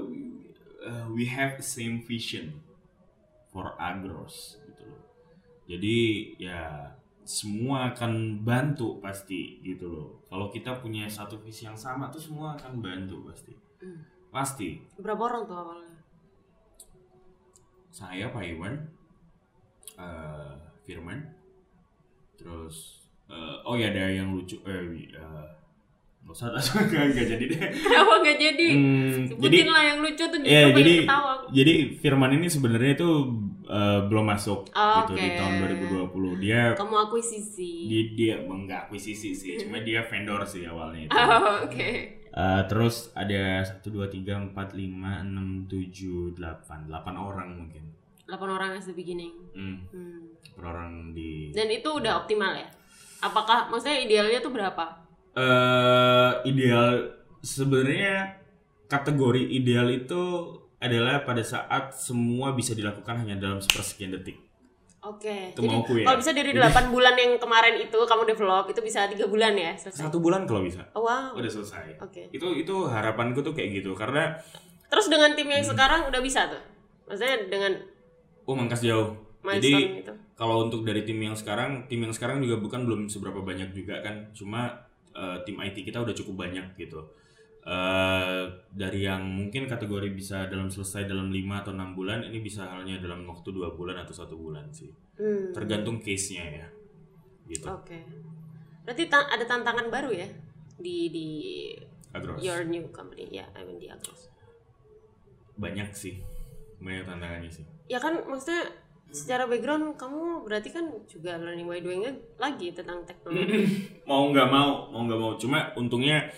uh, 0.85 1.07
we 1.17 1.25
have 1.25 1.57
the 1.57 1.65
same 1.65 2.05
vision 2.05 2.53
for 3.49 3.73
agros. 3.81 4.61
Jadi 5.73 5.97
ya 6.37 6.85
semua 7.25 7.97
akan 7.97 8.45
bantu 8.45 9.01
pasti 9.01 9.57
gitu 9.65 9.89
loh. 9.89 10.09
Kalau 10.29 10.53
kita 10.53 10.77
punya 10.85 11.09
satu 11.09 11.41
visi 11.41 11.65
yang 11.65 11.79
sama 11.79 12.13
tuh 12.13 12.21
semua 12.21 12.53
akan 12.61 12.85
bantu 12.85 13.25
pasti. 13.25 13.57
Hmm. 13.81 14.05
Pasti. 14.29 14.85
berapa 15.01 15.21
orang 15.33 15.43
tuh 15.49 15.57
awalnya? 15.57 15.97
Saya 17.93 18.33
Pak 18.33 18.45
Iwan, 18.49 18.75
eh, 20.01 20.55
Firman, 20.85 21.21
terus 22.37 23.05
eh, 23.29 23.57
oh 23.65 23.77
ya 23.77 23.93
ada 23.93 24.09
yang 24.09 24.33
lucu, 24.33 24.57
eh, 24.65 24.83
wi- 24.89 25.13
nggak 26.25 26.35
usah 26.35 26.81
nggak 26.81 27.03
nggak 27.13 27.27
jadi 27.29 27.45
deh 27.45 27.61
Kenapa 27.75 28.15
nggak 28.23 28.39
jadi? 28.39 28.67
Hmm, 28.73 29.11
Sebutin 29.27 29.43
jadi 29.43 29.59
lah 29.67 29.83
yang 29.85 29.99
lucu 30.01 30.25
tuh 30.25 30.39
justru 30.39 30.71
jadi 30.73 30.95
ketawa. 31.03 31.33
jadi 31.51 31.75
Firman 31.99 32.31
ini 32.33 32.47
sebenarnya 32.47 32.93
itu 32.95 33.11
eh, 33.65 34.01
belum 34.03 34.25
masuk 34.27 34.61
gitu 34.69 35.13
di 35.13 35.27
Oke. 35.27 35.37
tahun 35.37 35.53
2020. 36.09 36.39
Dia 36.39 36.63
Kamu 36.73 36.95
akuisisi. 37.01 37.73
dia, 37.87 38.03
dia 38.13 38.35
enggak 38.41 38.87
akuisisi 38.87 39.31
sih, 39.33 39.59
cuma 39.59 39.81
dia 39.81 40.01
vendor 40.03 40.41
sih 40.43 40.63
awalnya 40.63 41.05
itu. 41.05 41.13
Oh, 41.13 41.67
Oke. 41.67 41.91
Eh, 42.25 42.63
terus 42.65 43.13
ada 43.13 43.61
1 43.61 43.85
2 43.85 44.09
3 44.09 44.57
4 44.57 44.73
5 44.73 44.79
6 44.81 45.69
7 45.69 46.33
8 46.33 46.89
8 46.89 47.13
orang 47.13 47.49
mungkin. 47.53 47.83
8 48.25 48.41
orang 48.49 48.73
as 48.73 48.87
the 48.87 48.95
beginning. 48.95 49.35
Hmm, 49.53 49.85
Hmm. 49.91 50.33
per 50.51 50.65
orang 50.67 51.13
di 51.13 51.51
Dan 51.51 51.69
itu 51.69 51.89
udah 51.91 52.19
optimal 52.19 52.55
ya? 52.55 52.69
Apakah 53.21 53.69
maksudnya 53.69 54.01
idealnya 54.01 54.39
tuh 54.39 54.49
berapa? 54.49 54.85
Eh 55.33 56.31
ideal 56.45 57.09
sebenarnya 57.41 58.37
kategori 58.87 59.43
ideal 59.49 59.89
itu 59.89 60.23
adalah 60.77 61.23
pada 61.23 61.41
saat 61.41 61.95
semua 61.95 62.53
bisa 62.53 62.75
dilakukan 62.75 63.23
hanya 63.23 63.39
dalam 63.39 63.63
sepersekian 63.63 64.13
detik. 64.13 64.37
Oke. 65.03 65.51
Itu 65.51 65.67
Jadi 65.67 65.75
mauku 65.75 65.93
ya. 65.99 66.07
kalau 66.07 66.19
bisa 66.19 66.31
dari 66.31 66.51
8 66.55 66.95
bulan 66.95 67.15
yang 67.19 67.35
kemarin 67.35 67.75
itu 67.81 67.99
kamu 67.99 68.23
develop 68.23 68.71
itu 68.71 68.79
bisa 68.79 69.11
tiga 69.11 69.27
bulan 69.27 69.55
ya 69.59 69.75
selesai. 69.75 70.07
Satu 70.07 70.23
bulan 70.23 70.47
kalau 70.47 70.63
bisa. 70.63 70.87
Oh, 70.95 71.03
wow. 71.03 71.35
Udah 71.35 71.51
selesai. 71.51 71.99
Oke. 71.99 72.31
Itu 72.31 72.55
itu 72.55 72.87
harapanku 72.87 73.43
tuh 73.43 73.51
kayak 73.51 73.83
gitu 73.83 73.95
karena 73.95 74.39
Terus 74.87 75.09
dengan 75.09 75.33
tim 75.33 75.49
yang 75.49 75.65
Hmm. 75.65 75.73
sekarang 75.73 76.01
udah 76.07 76.21
bisa 76.21 76.53
tuh. 76.53 76.61
Maksudnya 77.09 77.49
dengan 77.49 77.73
oh 78.45 78.55
mangkas 78.55 78.85
jauh. 78.85 79.17
Jadi 79.43 80.05
itu. 80.05 80.13
kalau 80.37 80.69
untuk 80.69 80.85
dari 80.85 81.03
tim 81.03 81.19
yang 81.19 81.35
sekarang, 81.35 81.89
tim 81.91 81.99
yang 81.99 82.15
sekarang 82.15 82.39
juga 82.39 82.61
bukan 82.61 82.85
belum 82.87 83.01
seberapa 83.09 83.41
banyak 83.41 83.73
juga 83.73 84.05
kan. 84.05 84.31
Cuma 84.31 84.71
eh, 85.13 85.39
tim 85.45 85.57
IT 85.57 85.85
kita 85.85 86.01
udah 86.01 86.13
cukup 86.13 86.49
banyak 86.49 86.77
gitu. 86.77 87.01
Eh 87.63 88.43
dari 88.75 89.07
yang 89.07 89.23
mungkin 89.23 89.71
kategori 89.71 90.11
bisa 90.11 90.51
dalam 90.51 90.67
selesai 90.67 91.07
dalam 91.07 91.31
5 91.31 91.63
atau 91.63 91.71
enam 91.71 91.95
bulan, 91.95 92.27
ini 92.27 92.43
bisa 92.43 92.67
halnya 92.67 92.99
dalam 92.99 93.23
waktu 93.23 93.55
dua 93.55 93.71
bulan 93.71 94.03
atau 94.03 94.11
satu 94.11 94.35
bulan 94.35 94.67
sih. 94.75 94.91
Hmm. 95.15 95.55
Tergantung 95.55 96.03
case-nya 96.03 96.43
ya. 96.43 96.67
Gitu. 97.47 97.63
Oke. 97.71 98.03
Berarti 98.83 99.07
ta- 99.07 99.31
ada 99.31 99.47
tantangan 99.47 99.87
baru 99.95 100.11
ya 100.11 100.27
di 100.75 101.07
di 101.15 101.29
Agros. 102.11 102.43
your 102.43 102.67
new 102.67 102.83
company 102.91 103.31
ya, 103.31 103.47
I 103.55 103.63
mean 103.63 103.79
di 103.79 103.87
Agros. 103.87 104.27
Banyak 105.55 105.95
sih. 105.95 106.19
Banyak 106.83 107.07
tantangannya 107.07 107.47
sih. 107.47 107.63
Ya 107.87 108.03
kan 108.03 108.19
maksudnya 108.27 108.67
secara 109.13 109.45
background 109.45 109.93
kamu 109.95 110.21
berarti 110.43 110.69
kan 110.69 110.83
juga 111.05 111.37
learning 111.37 111.65
by 111.65 111.79
doing 111.79 112.01
lagi 112.37 112.73
tentang 112.73 113.05
teknologi. 113.05 113.69
mau 114.09 114.27
nggak 114.27 114.49
mau 114.49 114.89
mau 114.89 115.05
nggak 115.05 115.21
mau 115.21 115.33
cuma 115.37 115.71
untungnya 115.75 116.33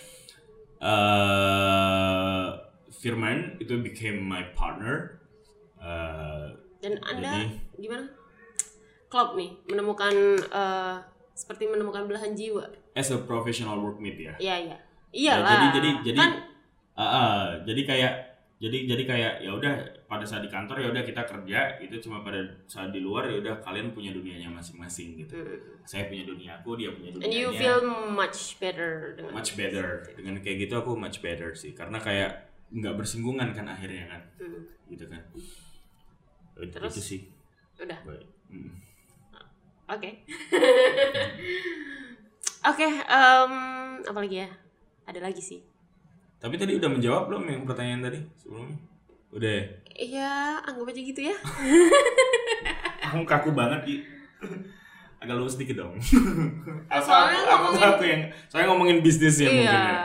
eh 0.85 2.47
Firman 2.95 3.59
itu 3.59 3.77
became 3.79 4.19
my 4.19 4.51
partner 4.51 5.21
Eh, 5.77 6.47
Dan 6.81 6.97
Anda 6.99 7.45
Jadi- 7.45 7.61
gimana? 7.79 8.09
Klop 9.07 9.37
nih 9.37 9.53
menemukan 9.67 10.15
eh, 10.41 10.97
seperti 11.31 11.67
menemukan 11.67 12.05
belahan 12.05 12.33
jiwa. 12.33 12.65
as 12.95 13.11
a 13.11 13.19
professional 13.21 13.77
workmate 13.77 14.17
ya 14.19 14.35
Iya, 14.41 14.57
iya. 14.65 14.77
Ya, 15.13 15.35
Iyalah. 15.37 15.51
jadi 15.53 15.67
jadi 15.71 15.91
jadi 16.05 16.19
kan 16.19 16.33
ah, 16.95 17.03
ah, 17.05 17.39
jadi 17.63 17.81
kayak 17.85 18.13
jadi 18.65 18.79
jadi 18.89 19.03
kayak 19.05 19.33
ya 19.41 19.51
udah 19.53 19.73
pada 20.07 20.25
saat 20.25 20.41
di 20.41 20.49
kantor 20.49 20.81
ya 20.81 20.89
udah 20.89 21.03
kita 21.03 21.21
kerja 21.23 21.59
itu 21.79 22.01
cuma 22.01 22.25
pada 22.25 22.41
saat 22.65 22.89
di 22.89 22.99
luar 22.99 23.29
ya 23.29 23.37
udah 23.37 23.61
kalian 23.61 23.93
punya 23.93 24.09
dunianya 24.11 24.49
masing-masing 24.49 25.21
gitu 25.21 25.37
Hmm. 25.37 25.77
saya 25.85 26.09
punya 26.09 26.25
dunia 26.25 26.57
aku 26.57 26.73
dia 26.75 26.89
punya 26.91 27.13
and 27.21 27.29
you 27.31 27.53
feel 27.53 27.85
much 28.11 28.57
better 28.57 29.13
dengan 29.13 29.37
much 29.37 29.53
better 29.53 30.01
dengan 30.11 30.41
kayak 30.41 30.65
gitu 30.65 30.75
aku 30.75 30.97
much 30.97 31.21
better 31.21 31.53
sih 31.53 31.77
karena 31.77 32.01
kayak 32.01 32.49
nggak 32.73 32.97
bersinggungan 32.97 33.53
kan 33.53 33.69
akhirnya 33.69 34.09
kan 34.09 34.23
Hmm. 34.41 34.65
gitu 34.89 35.05
kan 35.07 35.21
Itu- 36.57 36.73
Terus? 36.73 36.93
itu 36.95 37.03
sih 37.03 37.21
Udah. 37.75 37.99
Baik. 38.07 38.23
Mm. 38.49 38.71
Oke. 39.85 40.11
Oke, 42.65 42.87
em, 42.89 43.53
apa 44.01 44.19
lagi 44.19 44.41
ya? 44.41 44.49
Ada 45.05 45.21
lagi 45.21 45.43
sih. 45.43 45.61
Tapi 46.45 46.55
tadi 46.55 46.77
udah 46.77 46.91
menjawab 46.91 47.23
belum 47.27 47.43
yang 47.49 47.63
pertanyaan 47.65 48.05
tadi 48.05 48.19
sebelumnya? 48.37 48.77
Udah 49.33 49.49
ya? 49.51 49.65
Iya, 49.95 50.33
anggap 50.61 50.87
aja 50.87 51.01
gitu 51.03 51.21
ya. 51.25 51.37
Kamu 53.03 53.25
kaku 53.25 53.51
banget, 53.51 53.81
Ki. 53.83 53.97
Agak 55.25 55.35
lurus 55.35 55.57
dikit 55.57 55.81
dong. 55.81 55.97
Soalnya 57.01 57.41
aku, 57.41 57.49
aku, 57.49 57.65
ngomongin- 57.73 57.89
aku 57.91 58.05
yang 58.05 58.23
saya 58.47 58.65
ngomongin 58.69 58.99
bisnis 59.01 59.41
ya 59.41 59.49
mungkin 59.49 59.65
ya. 59.65 59.89
Iya. 59.89 60.05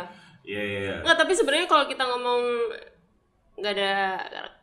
Iya, 0.49 0.61
iya, 0.63 0.79
iya. 0.81 0.95
Nggak, 1.03 1.17
tapi 1.19 1.33
sebenarnya 1.35 1.67
kalau 1.67 1.85
kita 1.85 2.03
ngomong 2.07 2.41
nggak 3.59 3.73
ada 3.75 3.91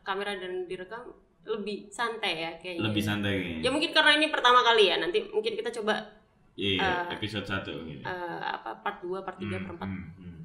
kamera 0.01 0.33
dan 0.33 0.65
direkam 0.65 1.13
lebih 1.45 1.87
santai 1.87 2.41
ya 2.41 2.51
kayaknya. 2.57 2.83
Lebih 2.83 3.03
santai 3.05 3.31
kayaknya. 3.37 3.61
Ya 3.61 3.69
mungkin 3.69 3.91
karena 3.93 4.11
ini 4.17 4.27
pertama 4.27 4.65
kali 4.65 4.89
ya. 4.89 4.97
Nanti 4.97 5.21
mungkin 5.29 5.53
kita 5.53 5.69
coba 5.71 5.93
Iya, 6.57 6.71
iya, 6.73 6.89
eh, 7.05 7.13
episode 7.13 7.45
1 7.45 7.69
gitu. 7.85 8.01
eh, 8.01 8.09
apa 8.41 8.81
part 8.81 8.97
2, 8.99 9.21
part 9.21 9.37
3, 9.37 9.45
Hmm, 9.53 9.65
part 9.69 9.77
4. 9.77 9.85
hmm, 9.85 10.03
hmm, 10.17 10.36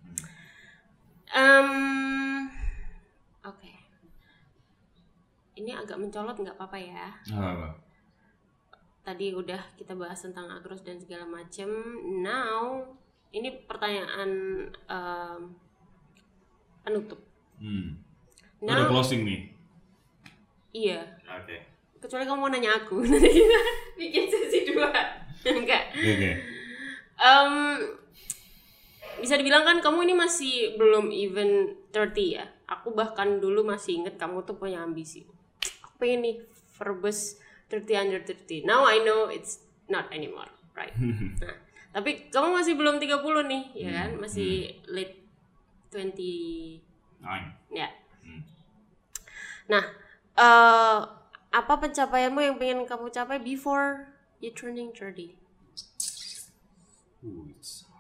Em, 1.33 1.68
Oke. 3.43 3.72
Ini 5.55 5.72
agak 5.74 5.97
mencolot 5.97 6.37
nggak 6.37 6.57
apa-apa 6.57 6.78
ya. 6.78 7.09
Apa-apa. 7.28 7.68
Tadi 9.03 9.35
udah 9.35 9.59
kita 9.74 9.97
bahas 9.97 10.20
tentang 10.20 10.47
agros 10.47 10.85
dan 10.85 10.95
segala 10.97 11.24
macem. 11.24 11.66
Now, 12.22 12.85
ini 13.30 13.64
pertanyaan 13.64 14.30
em, 14.68 15.41
penutup. 16.83 17.18
Hmm. 17.59 17.99
Now, 18.62 18.78
Udah 18.78 18.89
closing 18.89 19.24
nih. 19.24 19.41
iya. 20.72 21.03
Oke. 21.26 21.59
Kecuali 21.99 22.26
kamu 22.26 22.39
mau 22.39 22.51
nanya 22.51 22.74
aku, 22.76 22.99
nanti 23.07 23.30
kita 23.30 23.61
bikin 23.95 24.24
sesi 24.26 24.66
dua. 24.66 24.91
Enggak. 25.47 25.95
Oke, 25.95 26.11
oke. 26.12 26.30
Em, 27.16 27.53
bisa 29.22 29.38
dibilang 29.38 29.62
kan 29.62 29.78
kamu 29.78 30.10
ini 30.10 30.14
masih 30.18 30.74
belum 30.74 31.14
even 31.14 31.78
30 31.94 32.36
ya. 32.36 32.44
Aku 32.66 32.90
bahkan 32.90 33.38
dulu 33.38 33.62
masih 33.62 34.02
inget 34.02 34.18
kamu 34.18 34.42
tuh 34.42 34.58
punya 34.58 34.82
ambisi. 34.82 35.22
Aku 35.86 35.94
pengen 36.02 36.26
nih 36.26 36.36
Verbus 36.74 37.38
30 37.70 38.02
under 38.02 38.20
30. 38.20 38.66
Now 38.66 38.82
I 38.82 39.00
know 39.06 39.30
it's 39.30 39.62
not 39.86 40.10
anymore, 40.10 40.50
right? 40.74 40.92
Nah, 41.42 42.00
tapi 42.00 42.32
kamu 42.32 42.56
masih 42.56 42.74
belum 42.74 42.96
30 42.98 43.20
nih, 43.52 43.62
ya 43.76 43.90
kan? 43.92 44.10
Masih 44.16 44.80
late 44.88 45.20
20 45.92 46.80
Nine. 47.22 47.48
ya. 47.68 47.88
Hmm. 48.24 48.42
Nah, 49.68 49.84
eh 50.34 50.98
apa 51.52 51.74
pencapaianmu 51.76 52.40
yang 52.40 52.56
pengen 52.56 52.88
kamu 52.88 53.12
capai 53.12 53.36
before 53.38 54.08
you 54.40 54.48
turning 54.56 54.88
30? 54.90 55.36
Ooh, 57.22 57.46
it's. 57.52 57.91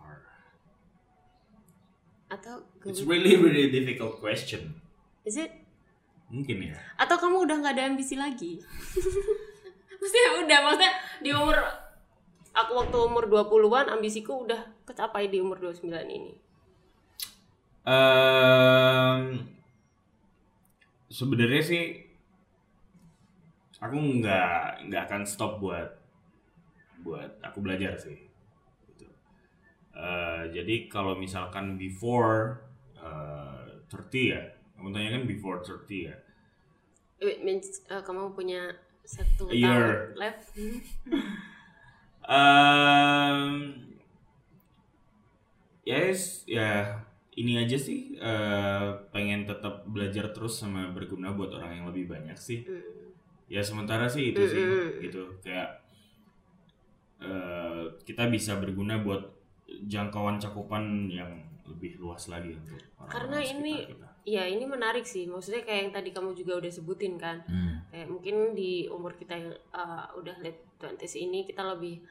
Atau 2.32 2.64
It's 2.88 3.04
really 3.04 3.36
really 3.36 3.68
difficult 3.68 4.16
question. 4.18 4.80
is 5.22 5.36
it 5.36 5.52
Mungkin 6.26 6.64
ya. 6.64 6.76
atau 6.96 7.20
kamu 7.20 7.44
udah 7.44 7.56
nggak 7.60 7.74
ada 7.76 7.84
ambisi 7.92 8.16
lagi 8.16 8.56
maksudnya 10.00 10.28
udah 10.40 10.58
maksudnya 10.64 10.92
di 11.20 11.30
umur 11.30 11.60
aku 12.50 12.72
waktu 12.74 12.96
umur 12.96 13.24
20-an 13.28 13.92
ambisiku 13.92 14.48
udah 14.48 14.56
kecapai 14.82 15.28
di 15.28 15.38
umur 15.38 15.60
29 15.60 15.92
ini 16.08 16.32
Ehm, 17.82 19.42
sebenarnya 21.08 21.62
sih 21.62 21.84
aku 23.76 23.98
nggak 23.98 24.86
nggak 24.86 25.02
akan 25.10 25.22
stop 25.26 25.58
buat 25.58 25.90
buat 27.02 27.42
aku 27.42 27.58
belajar 27.58 27.98
sih. 27.98 28.14
Eh, 29.92 30.42
jadi 30.50 30.88
kalau 30.88 31.14
misalkan 31.14 31.76
before 31.76 32.64
30 32.96 34.32
ya, 34.32 34.40
kamu 34.72 34.88
tanya 34.90 35.10
kan 35.14 35.22
before 35.28 35.58
30 35.60 36.08
ya. 36.08 36.16
it 37.22 37.38
means 37.44 37.84
uh, 37.86 38.02
kamu 38.02 38.34
punya 38.34 38.74
satu 39.06 39.46
A 39.46 39.54
year. 39.54 40.10
tahun 40.10 40.18
left 40.18 40.44
Ehm, 42.22 43.82
yes, 45.82 46.46
ya 46.46 47.02
ini 47.34 47.58
aja 47.58 47.74
sih 47.74 48.14
eh, 48.14 48.88
pengen 49.10 49.48
tetap 49.48 49.82
belajar 49.88 50.30
terus 50.30 50.54
sama 50.60 50.92
berguna 50.92 51.32
buat 51.32 51.50
orang 51.56 51.82
yang 51.82 51.86
lebih 51.90 52.06
banyak 52.12 52.36
sih. 52.36 52.62
Hmm. 52.62 53.10
Ya 53.50 53.60
sementara 53.60 54.06
sih 54.08 54.32
itu 54.32 54.42
sih 54.48 54.62
Mm-mm. 54.62 55.02
gitu 55.04 55.22
kayak 55.42 55.82
eh, 57.20 57.82
kita 58.06 58.28
bisa 58.28 58.56
berguna 58.58 59.00
buat 59.00 59.22
jangkauan 59.82 60.36
cakupan 60.36 60.82
yang 61.08 61.30
lebih 61.64 61.96
luas 61.96 62.26
lagi 62.26 62.52
untuk 62.52 62.76
orang-orang 62.96 63.08
Karena 63.08 63.38
ini- 63.40 63.86
kita. 63.86 64.06
ya 64.24 64.44
ini 64.44 64.64
menarik 64.64 65.02
sih 65.04 65.24
maksudnya 65.24 65.62
kayak 65.62 65.80
yang 65.80 65.92
tadi 65.92 66.10
kamu 66.10 66.30
juga 66.32 66.56
udah 66.56 66.70
sebutin 66.70 67.14
kan 67.16 67.42
Hmm. 67.44 67.82
kayak 67.88 68.08
mungkin 68.08 68.34
di 68.52 68.86
umur 68.86 69.12
kita 69.12 69.34
yang 69.34 69.50
uh, 69.70 70.06
udah 70.12 70.36
late 70.38 70.62
20s 70.76 71.14
ini 71.16 71.42
kita 71.42 71.62
lebih 71.64 72.02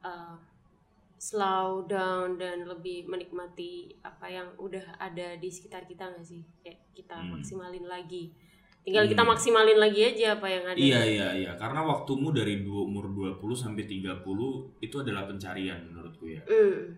uh, 0.00 0.36
slow 1.18 1.82
down 1.84 2.36
dan 2.36 2.62
lebih 2.64 3.04
menikmati 3.04 3.72
apa 4.00 4.26
yang 4.28 4.48
udah 4.56 4.96
ada 4.96 5.34
di 5.34 5.48
sekitar 5.48 5.82
kita 5.82 6.06
nggak 6.06 6.22
sih 6.22 6.40
kayak 6.60 6.78
kita 6.92 7.16
Hmm. 7.16 7.34
maksimalin 7.34 7.84
lagi 7.84 8.30
tinggal 8.80 9.04
kita 9.04 9.20
Hmm. 9.20 9.30
maksimalin 9.30 9.76
lagi 9.76 10.00
aja 10.06 10.38
apa 10.38 10.46
yang 10.46 10.64
ada 10.64 10.78
Iya 10.78 11.00
iya 11.04 11.28
iya 11.34 11.52
karena 11.54 11.82
waktumu 11.82 12.30
dari 12.30 12.62
dua, 12.62 12.80
umur 12.82 13.10
20 13.10 13.52
sampai 13.52 13.84
30 13.84 14.24
itu 14.78 14.96
adalah 14.96 15.26
pencarian 15.26 15.82
menurutku 15.84 16.24
ya. 16.24 16.40
Hmm, 16.42 16.96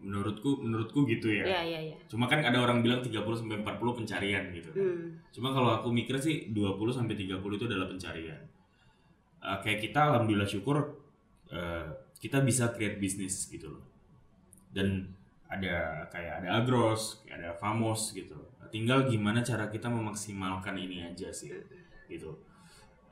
Menurutku 0.00 0.64
menurutku 0.64 1.04
gitu 1.04 1.28
ya. 1.28 1.44
ya 1.44 1.60
ya 1.60 1.80
ya 1.92 1.96
Cuma 2.08 2.24
kan 2.24 2.40
ada 2.40 2.56
orang 2.56 2.80
bilang 2.80 3.04
30 3.04 3.20
sampai 3.36 3.60
40 3.60 3.98
pencarian 4.00 4.44
gitu. 4.48 4.72
Hmm, 4.72 5.20
Cuma 5.28 5.52
kalau 5.52 5.76
aku 5.76 5.92
mikir 5.92 6.16
sih 6.16 6.48
20 6.48 6.80
sampai 6.88 7.14
30 7.20 7.36
itu 7.36 7.64
adalah 7.68 7.84
pencarian. 7.84 8.40
Eh, 9.40 9.58
kayak 9.60 9.80
kita 9.84 10.00
alhamdulillah 10.08 10.48
syukur 10.48 10.96
eh, 11.52 11.84
kita 12.16 12.40
bisa 12.40 12.72
create 12.72 12.96
bisnis 12.96 13.44
gitu 13.46 13.76
loh. 13.76 13.84
Dan 14.72 15.04
ada 15.50 16.08
kayak 16.08 16.44
ada 16.44 16.62
Agros, 16.62 17.20
kayak 17.26 17.36
ada 17.44 17.50
Famos 17.60 18.16
gitu. 18.16 18.36
Tinggal 18.70 19.04
gimana 19.04 19.42
cara 19.42 19.68
kita 19.68 19.90
memaksimalkan 19.90 20.78
ini 20.78 21.04
aja 21.04 21.28
sih 21.28 21.52
gitu. 22.08 22.40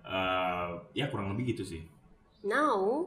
Eh, 0.08 0.70
ya 0.96 1.12
kurang 1.12 1.36
lebih 1.36 1.52
gitu 1.52 1.68
sih. 1.68 1.84
now 2.40 3.02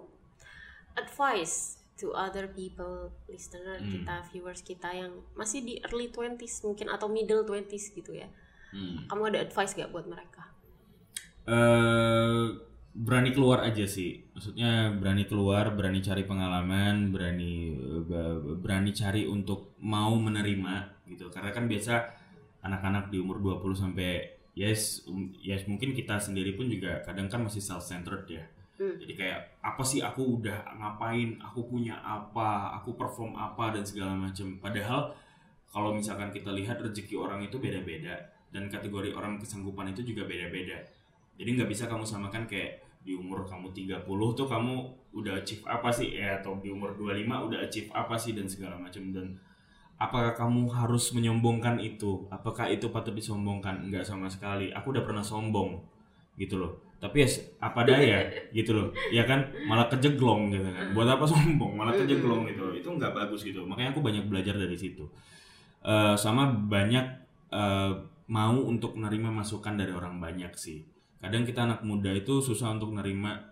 advice 0.93 1.80
to 2.01 2.09
other 2.17 2.49
people 2.49 3.13
listener 3.29 3.77
Hmm. 3.77 4.01
kita 4.01 4.15
viewers 4.33 4.61
kita 4.65 4.89
yang 4.89 5.13
masih 5.37 5.61
di 5.61 5.77
early 5.85 6.09
20s 6.09 6.65
mungkin 6.65 6.89
atau 6.89 7.05
middle 7.05 7.45
20s 7.45 7.93
gitu 7.93 8.17
ya. 8.17 8.25
Hmm. 8.71 9.03
kamu 9.05 9.35
ada 9.35 9.39
advice 9.43 9.75
gak 9.75 9.91
buat 9.91 10.07
mereka? 10.07 10.47
Eh 11.45 12.57
berani 12.91 13.31
keluar 13.31 13.63
aja 13.63 13.83
sih. 13.87 14.23
Maksudnya 14.35 14.95
berani 14.95 15.27
keluar 15.27 15.75
berani 15.75 15.99
cari 16.03 16.23
pengalaman 16.27 17.11
berani 17.11 17.75
berani 18.59 18.91
cari 18.91 19.27
untuk 19.27 19.75
mau 19.83 20.15
menerima 20.15 21.05
gitu. 21.07 21.27
Karena 21.31 21.51
kan 21.51 21.67
biasa 21.67 21.93
anak-anak 22.63 23.11
di 23.11 23.17
umur 23.19 23.43
20 23.43 23.75
sampai 23.75 24.41
yes 24.55 25.07
um, 25.07 25.31
yes 25.39 25.63
mungkin 25.67 25.95
kita 25.95 26.19
sendiri 26.19 26.55
pun 26.59 26.67
juga 26.67 26.99
kadang 27.07 27.31
kan 27.31 27.41
masih 27.47 27.63
self 27.63 27.83
centered 27.87 28.27
ya 28.27 28.43
Hmm. 28.81 28.97
jadi 28.97 29.13
kayak 29.13 29.39
apa 29.61 29.83
sih 29.85 30.01
aku 30.01 30.41
udah 30.41 30.73
ngapain 30.73 31.37
aku 31.37 31.69
punya 31.69 32.01
apa 32.01 32.73
aku 32.81 32.97
perform 32.97 33.37
apa 33.37 33.77
dan 33.77 33.85
segala 33.85 34.17
macam 34.17 34.57
padahal 34.57 35.13
kalau 35.69 35.93
misalkan 35.93 36.33
kita 36.33 36.49
lihat 36.49 36.81
rezeki 36.81 37.13
orang 37.13 37.45
itu 37.45 37.61
beda-beda 37.61 38.17
dan 38.51 38.67
kategori 38.67 39.15
orang 39.15 39.39
kesanggupan 39.39 39.95
itu 39.95 40.03
juga 40.03 40.27
beda-beda. 40.27 40.75
Jadi 41.39 41.49
nggak 41.55 41.71
bisa 41.71 41.87
kamu 41.87 42.03
samakan 42.03 42.43
kayak 42.43 42.83
di 43.01 43.15
umur 43.15 43.47
kamu 43.47 43.71
30 43.71 44.03
tuh 44.35 44.47
kamu 44.51 44.73
udah 45.15 45.39
achieve 45.39 45.63
apa 45.63 45.87
sih? 45.89 46.11
Ya 46.11 46.43
atau 46.43 46.59
di 46.59 46.67
umur 46.67 46.93
25 46.99 47.47
udah 47.47 47.59
achieve 47.63 47.89
apa 47.95 48.19
sih? 48.19 48.35
Dan 48.35 48.51
segala 48.51 48.75
macam 48.75 49.15
dan 49.15 49.39
apakah 49.95 50.35
kamu 50.35 50.67
harus 50.75 51.15
menyombongkan 51.15 51.79
itu? 51.79 52.27
Apakah 52.27 52.67
itu 52.67 52.91
patut 52.91 53.15
disombongkan? 53.15 53.87
Enggak 53.87 54.03
sama 54.03 54.27
sekali. 54.27 54.75
Aku 54.75 54.91
udah 54.91 55.07
pernah 55.07 55.23
sombong 55.23 55.79
gitu 56.35 56.59
loh 56.59 56.90
tapi 57.01 57.25
ya 57.25 57.27
apa 57.57 57.81
daya 57.81 58.29
gitu 58.53 58.77
loh. 58.77 58.93
Ya 59.09 59.25
kan? 59.25 59.49
Malah 59.65 59.89
kejeglong 59.89 60.53
gitu 60.53 60.69
kan. 60.69 60.93
Buat 60.93 61.17
apa 61.17 61.25
sombong? 61.25 61.73
Malah 61.73 61.97
kejeglong 61.97 62.45
gitu 62.45 62.77
itu 62.77 62.85
nggak 62.85 63.17
bagus 63.17 63.41
gitu. 63.41 63.65
Makanya 63.65 63.97
aku 63.97 64.05
banyak 64.05 64.29
belajar 64.29 64.53
dari 64.53 64.77
situ. 64.77 65.09
Eh, 65.81 66.13
sama 66.13 66.53
banyak 66.53 67.05
eh, 67.49 67.93
mau 68.29 68.55
untuk 68.61 68.93
menerima 68.93 69.33
masukan 69.33 69.73
dari 69.73 69.89
orang 69.89 70.21
banyak 70.21 70.53
sih. 70.53 70.85
Kadang 71.17 71.41
kita 71.41 71.65
anak 71.65 71.81
muda 71.81 72.13
itu 72.13 72.37
susah 72.37 72.77
untuk 72.77 72.93
menerima 72.93 73.49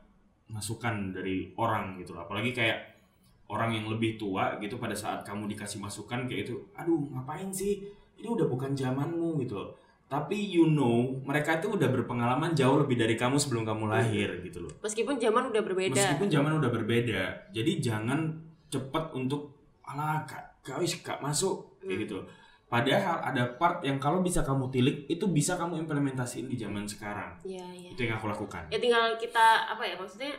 masukan 0.54 1.10
dari 1.10 1.50
orang 1.58 1.98
gitu 1.98 2.14
loh. 2.14 2.30
Apalagi 2.30 2.54
kayak 2.54 3.02
orang 3.50 3.74
yang 3.74 3.90
lebih 3.90 4.22
tua 4.22 4.62
gitu 4.62 4.78
pada 4.78 4.94
saat 4.94 5.26
kamu 5.26 5.50
dikasih 5.58 5.82
masukan 5.82 6.30
kayak 6.30 6.46
itu 6.46 6.54
aduh 6.78 7.02
ngapain 7.18 7.50
sih? 7.50 7.82
Ini 8.14 8.30
udah 8.30 8.46
bukan 8.46 8.78
zamanmu 8.78 9.42
gitu 9.42 9.74
tapi 10.10 10.42
you 10.42 10.66
know 10.66 11.22
mereka 11.22 11.62
itu 11.62 11.78
udah 11.78 11.86
berpengalaman 11.94 12.58
jauh 12.58 12.82
lebih 12.82 12.98
dari 12.98 13.14
kamu 13.14 13.38
sebelum 13.38 13.62
kamu 13.62 13.94
lahir 13.94 14.42
gitu 14.42 14.66
loh. 14.66 14.74
Meskipun 14.82 15.22
zaman 15.22 15.54
udah 15.54 15.62
berbeda. 15.62 15.94
Meskipun 15.94 16.28
zaman 16.34 16.52
udah 16.58 16.70
berbeda 16.74 17.54
jadi 17.54 17.72
jangan 17.78 18.42
cepat 18.74 19.14
untuk 19.14 19.54
ala 19.86 20.26
kak 20.26 20.66
kak 20.66 20.82
wis 20.82 20.98
kak 21.06 21.22
masuk. 21.22 21.78
Kayak 21.86 22.10
gitu 22.10 22.26
padahal 22.70 23.18
ada 23.26 23.58
part 23.58 23.82
yang 23.82 23.98
kalau 23.98 24.22
bisa 24.22 24.46
kamu 24.46 24.70
tilik 24.70 24.98
itu 25.10 25.26
bisa 25.26 25.58
kamu 25.58 25.82
implementasiin 25.90 26.46
di 26.46 26.56
zaman 26.56 26.86
sekarang. 26.86 27.34
Ya 27.42 27.66
ya 27.74 27.90
itu 27.90 28.02
yang 28.06 28.22
aku 28.22 28.30
lakukan. 28.30 28.70
Ya 28.70 28.78
tinggal 28.78 29.18
kita 29.18 29.74
apa 29.74 29.82
ya 29.82 29.98
maksudnya 29.98 30.38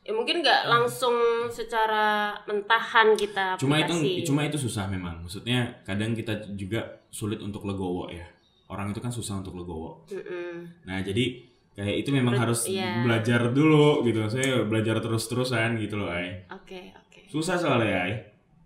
ya 0.00 0.16
mungkin 0.16 0.40
nggak 0.40 0.72
langsung 0.72 1.12
secara 1.52 2.32
mentahan 2.48 3.12
kita 3.12 3.60
cuma 3.60 3.76
itu 3.76 3.92
aplikasi. 3.92 4.24
cuma 4.24 4.40
itu 4.48 4.56
susah 4.56 4.88
memang. 4.88 5.20
Maksudnya 5.20 5.84
kadang 5.84 6.16
kita 6.16 6.32
juga 6.56 7.04
sulit 7.12 7.44
untuk 7.44 7.68
legowo 7.68 8.08
ya 8.08 8.24
orang 8.70 8.94
itu 8.94 9.02
kan 9.02 9.10
susah 9.10 9.42
untuk 9.42 9.58
legowo. 9.58 10.06
Mm-mm. 10.06 10.86
nah 10.86 11.02
jadi 11.02 11.42
kayak 11.74 11.96
itu 12.06 12.10
memang 12.14 12.38
Ber- 12.38 12.42
harus 12.46 12.70
iya. 12.70 13.02
belajar 13.02 13.50
dulu 13.50 14.06
gitu. 14.06 14.22
Saya 14.30 14.62
belajar 14.62 15.02
terus 15.02 15.26
terusan 15.26 15.74
gitu 15.76 15.98
loh 15.98 16.08
ay 16.08 16.46
oke 16.46 16.80
oke. 16.94 17.20
Susah 17.26 17.58
soalnya 17.58 18.06
ay 18.06 18.12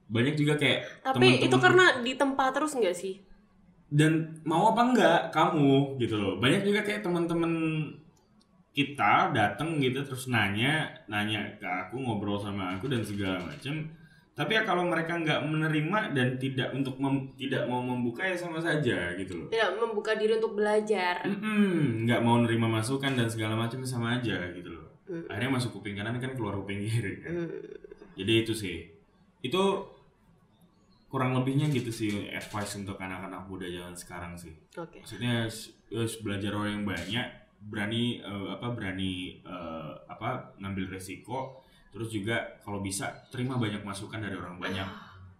banyak 0.04 0.36
juga 0.36 0.60
kayak 0.60 1.00
tapi 1.00 1.40
teman-teman- 1.40 1.44
itu 1.48 1.56
karena 1.56 1.84
ditempa 2.04 2.44
terus 2.52 2.72
nggak 2.76 2.96
sih? 2.96 3.14
Dan 3.88 4.42
mau 4.44 4.72
apa 4.74 4.82
enggak 4.84 5.20
kamu 5.32 5.96
gitu 5.96 6.16
loh. 6.20 6.36
Banyak 6.36 6.66
juga 6.66 6.84
kayak 6.84 7.00
teman-teman 7.00 7.52
kita 8.74 9.30
datang 9.30 9.78
gitu 9.78 10.02
terus 10.02 10.26
nanya 10.26 10.90
nanya 11.06 11.46
ke 11.62 11.64
aku 11.64 11.94
ngobrol 12.02 12.34
sama 12.34 12.74
aku 12.74 12.90
dan 12.90 13.06
segala 13.06 13.38
macam 13.38 13.86
tapi 14.34 14.58
ya 14.58 14.66
kalau 14.66 14.82
mereka 14.82 15.14
nggak 15.14 15.46
menerima 15.46 16.10
dan 16.10 16.28
tidak 16.42 16.74
untuk 16.74 16.98
mem- 16.98 17.30
tidak 17.38 17.70
mau 17.70 17.78
membuka 17.78 18.26
ya 18.26 18.34
sama 18.34 18.58
saja 18.58 19.14
gitu 19.14 19.46
loh. 19.46 19.48
Tidak 19.54 19.78
membuka 19.78 20.18
diri 20.18 20.42
untuk 20.42 20.58
belajar. 20.58 21.22
Mm-mm, 21.22 22.02
nggak 22.02 22.18
mau 22.18 22.42
nerima 22.42 22.66
masukan 22.66 23.14
dan 23.14 23.30
segala 23.30 23.54
macam 23.54 23.78
sama 23.86 24.18
aja 24.18 24.50
gitu 24.50 24.74
loh. 24.74 24.90
Mm. 25.04 25.28
akhirnya 25.28 25.52
masuk 25.60 25.70
kuping 25.76 26.00
kanan 26.00 26.16
kan 26.16 26.32
keluar 26.32 26.56
kuping 26.58 26.80
kiri 26.80 27.22
kan. 27.22 27.46
Mm. 27.46 27.60
jadi 28.18 28.32
itu 28.42 28.52
sih. 28.56 28.90
Itu 29.44 29.86
kurang 31.06 31.30
lebihnya 31.38 31.70
gitu 31.70 31.94
sih 31.94 32.26
advice 32.34 32.74
untuk 32.74 32.98
anak-anak 32.98 33.46
muda 33.46 33.70
zaman 33.70 33.94
sekarang 33.94 34.34
sih. 34.34 34.50
Oke. 34.74 34.98
Maksudnya 34.98 35.46
harus 35.46 36.14
belajar 36.26 36.50
orang 36.58 36.82
yang 36.82 36.86
banyak 36.90 37.26
berani 37.70 38.18
eh, 38.18 38.48
apa 38.50 38.66
berani 38.74 39.38
eh, 39.40 39.92
apa 40.10 40.58
ngambil 40.58 40.98
resiko 40.98 41.63
terus 41.94 42.10
juga 42.10 42.58
kalau 42.60 42.82
bisa 42.82 43.06
terima 43.30 43.54
banyak 43.54 43.86
masukan 43.86 44.18
dari 44.18 44.34
orang 44.34 44.58
banyak 44.58 44.88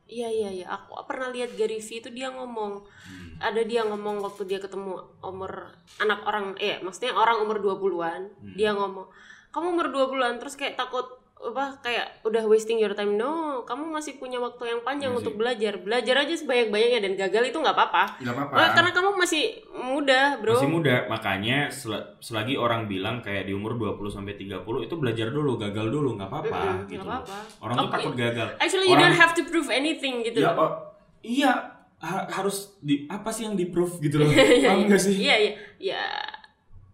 Iya 0.04 0.28
iya 0.28 0.50
iya, 0.52 0.66
aku 0.68 1.00
pernah 1.08 1.32
lihat 1.32 1.56
Gary 1.56 1.80
V 1.80 1.88
itu 1.96 2.12
dia 2.12 2.28
ngomong 2.28 2.84
Hmm. 2.84 3.40
ada 3.40 3.64
dia 3.64 3.88
ngomong 3.88 4.20
waktu 4.20 4.44
dia 4.44 4.60
ketemu 4.60 5.00
umur 5.24 5.72
anak 5.96 6.20
orang 6.28 6.52
eh 6.60 6.76
maksudnya 6.84 7.16
orang 7.16 7.40
umur 7.40 7.56
20-an, 7.56 8.28
Hmm. 8.28 8.52
dia 8.52 8.76
ngomong, 8.76 9.08
"Kamu 9.48 9.72
umur 9.72 9.88
20-an 9.88 10.36
terus 10.36 10.60
kayak 10.60 10.76
takut 10.76 11.08
apa 11.46 11.80
kayak 11.80 12.06
udah 12.22 12.44
wasting 12.44 12.76
your 12.76 12.90
time." 12.90 13.14
No, 13.14 13.32
kamu 13.62 13.88
masih 13.88 14.16
punya 14.16 14.36
waktu 14.36 14.64
yang 14.66 14.80
panjang 14.80 15.10
Masih. 15.10 15.20
untuk 15.22 15.34
belajar. 15.36 15.76
Belajar 15.76 16.16
aja 16.18 16.34
sebanyak-banyaknya 16.34 17.00
dan 17.00 17.12
gagal 17.14 17.44
itu 17.46 17.56
nggak 17.56 17.72
apa-apa. 17.72 18.04
nggak 18.18 18.32
apa-apa 18.32 18.54
Oh, 18.54 18.68
karena 18.72 18.90
kamu 18.90 19.10
masih 19.14 19.44
muda, 19.74 20.20
Bro. 20.36 20.54
masih 20.54 20.70
muda 20.70 20.94
makanya 21.06 21.58
sel- 21.68 21.92
selagi 22.18 22.54
orang 22.54 22.84
bilang 22.84 23.20
kayak 23.20 23.44
di 23.44 23.52
umur 23.52 23.74
20 23.74 24.08
sampai 24.08 24.34
30 24.34 24.58
itu 24.80 24.94
belajar 24.94 25.28
dulu 25.28 25.56
gagal 25.56 25.86
dulu 25.86 26.14
nggak 26.14 26.26
apa-apa 26.26 26.58
gitu 26.84 26.98
nggak 26.98 27.04
loh. 27.04 27.20
apa-apa. 27.20 27.38
orang 27.60 27.74
tuh 27.74 27.84
Oke. 27.84 27.94
takut 27.94 28.14
gagal 28.14 28.48
Actually 28.56 28.86
you 28.86 28.94
Orang- 28.94 29.04
don't 29.06 29.18
have 29.18 29.32
to 29.32 29.42
prove 29.44 29.68
anything 29.68 30.22
gitu. 30.22 30.40
ya 30.40 30.52
oh, 30.52 30.72
iya 31.20 31.52
ha- 31.98 32.26
harus 32.30 32.76
di 32.78 33.04
apa 33.06 33.28
sih 33.28 33.44
yang 33.44 33.54
di 33.54 33.66
proof 33.66 33.98
gitu 33.98 34.18
loh 34.18 34.28
paham 34.64 34.86
nggak 34.86 34.98
sih 34.98 35.14
Iya 35.18 35.34
iya 35.36 35.52
ya 35.78 36.02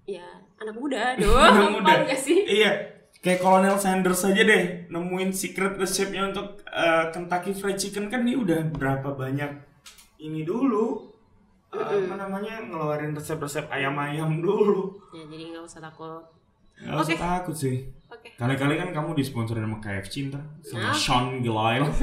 ya 0.08 0.26
anak 0.58 0.74
muda 0.74 1.14
dong. 1.20 1.32
Anak 1.32 1.70
muda. 1.72 1.92
Nggak 2.04 2.20
sih? 2.20 2.44
Iya, 2.44 2.70
kayak 3.20 3.40
Colonel 3.40 3.76
Sanders 3.76 4.24
aja 4.24 4.40
deh 4.40 4.64
nemuin 4.88 5.30
secret 5.30 5.76
resepnya 5.76 6.32
untuk 6.32 6.64
uh, 6.66 7.12
Kentucky 7.12 7.52
Fried 7.52 7.76
Chicken 7.76 8.08
kan 8.08 8.24
dia 8.24 8.36
udah 8.36 8.64
berapa 8.66 9.12
banyak 9.12 9.60
ini 10.18 10.40
dulu 10.42 11.12
uh, 11.70 11.80
apa 11.80 12.14
namanya 12.16 12.64
ngeluarin 12.64 13.12
resep-resep 13.12 13.68
ayam-ayam 13.68 14.40
dulu. 14.40 14.96
Ya 15.12 15.24
jadi 15.28 15.44
nggak 15.52 15.64
usah 15.64 15.80
takut. 15.80 16.24
Gak 16.80 16.96
usah 16.96 17.12
Oke. 17.12 17.20
takut 17.20 17.56
sih. 17.56 17.76
Oke. 18.08 18.28
Kali-kali 18.40 18.80
kan 18.80 18.88
kamu 18.90 19.12
disponsorin 19.12 19.68
sama 19.68 19.78
KFC 19.84 20.32
ntar 20.32 20.40
sama 20.64 20.88
Nah. 20.88 20.96
Sean 20.96 21.26
Gilile. 21.40 21.88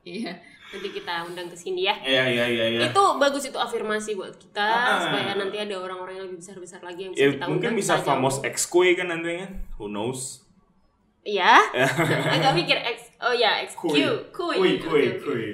Iya. 0.00 0.32
Nanti 0.70 0.88
kita 0.88 1.14
undang 1.24 1.46
ke 1.46 1.56
sini 1.56 1.82
ya. 1.82 1.94
Iya 1.98 2.24
iya 2.26 2.44
iya 2.46 2.64
iya. 2.68 2.80
Itu 2.86 3.02
bagus 3.18 3.42
itu 3.42 3.58
afirmasi 3.58 4.14
buat 4.14 4.34
kita 4.34 4.62
Ah. 4.62 5.02
supaya 5.02 5.34
nanti 5.34 5.58
ada 5.58 5.74
orang-orang 5.76 6.14
yang 6.14 6.24
lebih 6.26 6.38
besar-besar 6.38 6.78
lagi 6.80 7.00
yang 7.04 7.12
bisa 7.12 7.20
Ya, 7.20 7.28
kita 7.34 7.44
mungkin 7.44 7.70
undang. 7.74 7.80
bisa 7.82 7.92
kita 7.96 8.06
famos 8.06 8.34
jawab. 8.36 8.48
ex 8.48 8.56
kue 8.64 8.88
kan 8.94 9.06
nantinya. 9.08 9.48
Who 9.76 9.86
knows? 9.86 10.46
Iya. 11.20 11.52
Agak 12.34 12.54
mikir 12.54 12.78
ex 12.78 13.10
oh 13.18 13.34
ya 13.34 13.60
ex. 13.60 13.74
Kue. 13.74 13.98
Kui. 14.30 14.56
Kue 14.56 14.78
kue 14.78 15.02
oke. 15.10 15.10
kue. 15.20 15.46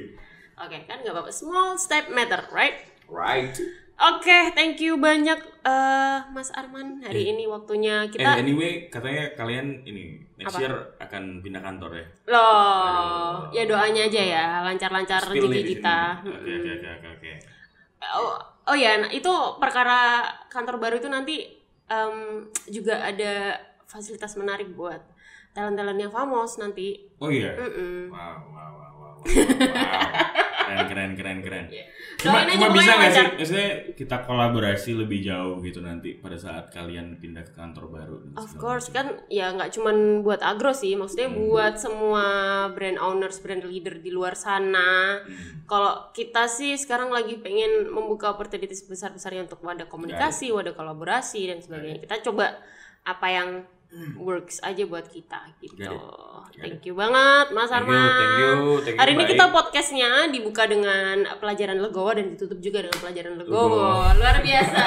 Oke, 0.57 0.79
kan 0.85 1.01
nggak 1.01 1.11
apa-apa. 1.11 1.29
Small 1.29 1.77
step 1.77 2.09
matter, 2.09 2.45
right? 2.49 2.81
Right. 3.07 3.53
Oke, 3.97 4.53
thank 4.53 4.77
you 4.85 5.01
banyak 5.01 5.41
eh, 5.65 6.19
Mas 6.29 6.53
Arman 6.53 7.01
hari 7.01 7.33
ini 7.33 7.49
waktunya 7.49 8.05
Eh 8.05 8.13
kita 8.13 8.37
anyway 8.37 8.93
katanya 8.93 9.33
kalian 9.33 9.81
ini 9.89 10.21
next 10.37 10.53
Apa? 10.53 10.61
year 10.61 10.75
akan 11.01 11.41
pindah 11.41 11.65
kantor 11.65 11.97
ya. 11.97 12.07
loh 12.29 13.49
ya 13.57 13.65
doanya 13.65 14.05
aja 14.05 14.21
ya 14.21 14.45
lancar-lancar 14.69 15.25
rezeki 15.33 15.81
kita. 15.81 16.21
Oke 16.29 16.53
oke 16.53 16.89
oke 16.93 17.09
oke. 17.17 17.33
Oh, 18.21 18.37
oh 18.69 18.77
ya, 18.77 19.01
nah, 19.01 19.09
itu 19.09 19.33
perkara 19.57 20.29
kantor 20.53 20.77
baru 20.77 21.01
itu 21.01 21.09
nanti 21.09 21.49
em, 21.89 22.45
juga 22.69 23.01
ada 23.01 23.57
fasilitas 23.89 24.37
menarik 24.37 24.77
buat 24.77 25.01
talent-talent 25.57 25.97
yang 25.97 26.13
famos 26.13 26.61
nanti. 26.61 27.09
Oh 27.17 27.33
iya. 27.33 27.57
Mm-mm. 27.57 28.13
Wow 28.13 28.45
wow 28.53 28.73
wow 28.77 28.93
wow. 28.93 29.15
wow. 29.25 29.25
wow. 29.25 30.45
Keren 30.67 30.87
keren 30.91 31.11
keren 31.15 31.39
keren. 31.41 31.67
Iya. 31.71 31.85
Cuma, 32.17 32.43
Doain 32.43 32.49
aja 32.49 32.57
cuma 32.57 32.69
bisa 32.73 32.93
nggak 32.97 33.13
sih? 33.13 33.25
Maksudnya 33.37 33.71
kita 33.93 34.17
kolaborasi 34.25 34.91
lebih 34.97 35.19
jauh 35.21 35.61
gitu 35.61 35.85
nanti 35.85 36.17
pada 36.19 36.35
saat 36.35 36.73
kalian 36.73 37.21
pindah 37.21 37.45
ke 37.45 37.53
kantor 37.53 37.85
baru. 37.93 38.17
Of 38.41 38.57
course 38.57 38.89
kan 38.89 39.21
ya 39.29 39.53
nggak 39.53 39.71
cuman 39.77 40.25
buat 40.25 40.41
agro 40.41 40.73
sih, 40.73 40.97
maksudnya 40.97 41.29
Hmm. 41.29 41.39
buat 41.47 41.75
semua 41.77 42.25
brand 42.73 42.99
owners, 42.99 43.39
brand 43.45 43.63
leader 43.63 44.01
di 44.01 44.09
luar 44.11 44.33
sana. 44.33 45.21
Hmm. 45.23 45.69
Kalau 45.69 46.09
kita 46.17 46.49
sih 46.49 46.75
sekarang 46.75 47.13
lagi 47.13 47.37
pengen 47.39 47.93
membuka 47.93 48.33
opportunities 48.33 48.83
besar-besarnya 48.89 49.45
untuk 49.45 49.61
wadah 49.61 49.87
komunikasi, 49.87 50.51
wadah 50.51 50.73
kolaborasi 50.73 51.53
dan 51.53 51.59
sebagainya. 51.61 52.01
Kita 52.03 52.33
coba 52.33 52.57
apa 53.07 53.27
yang 53.31 53.49
works 54.19 54.61
aja 54.61 54.83
buat 54.85 55.07
kita 55.09 55.57
gitu. 55.61 55.97
Thank 56.57 56.89
you 56.89 56.95
banget 56.97 57.53
Mas 57.53 57.69
Thank 57.69 57.85
you, 57.85 57.93
Arman. 57.93 58.17
thank 58.17 58.37
you, 58.41 58.53
thank 58.81 58.95
you, 58.95 59.01
Hari 59.01 59.11
ini 59.13 59.25
baik. 59.25 59.31
kita 59.37 59.45
podcastnya 59.53 60.11
dibuka 60.33 60.63
dengan 60.65 61.17
pelajaran 61.37 61.79
legowo 61.81 62.11
dan 62.17 62.27
ditutup 62.33 62.59
juga 62.63 62.87
dengan 62.87 62.99
pelajaran 63.03 63.35
legowo. 63.37 63.77
Legowo. 63.77 64.17
Luar 64.17 64.37
biasa. 64.41 64.85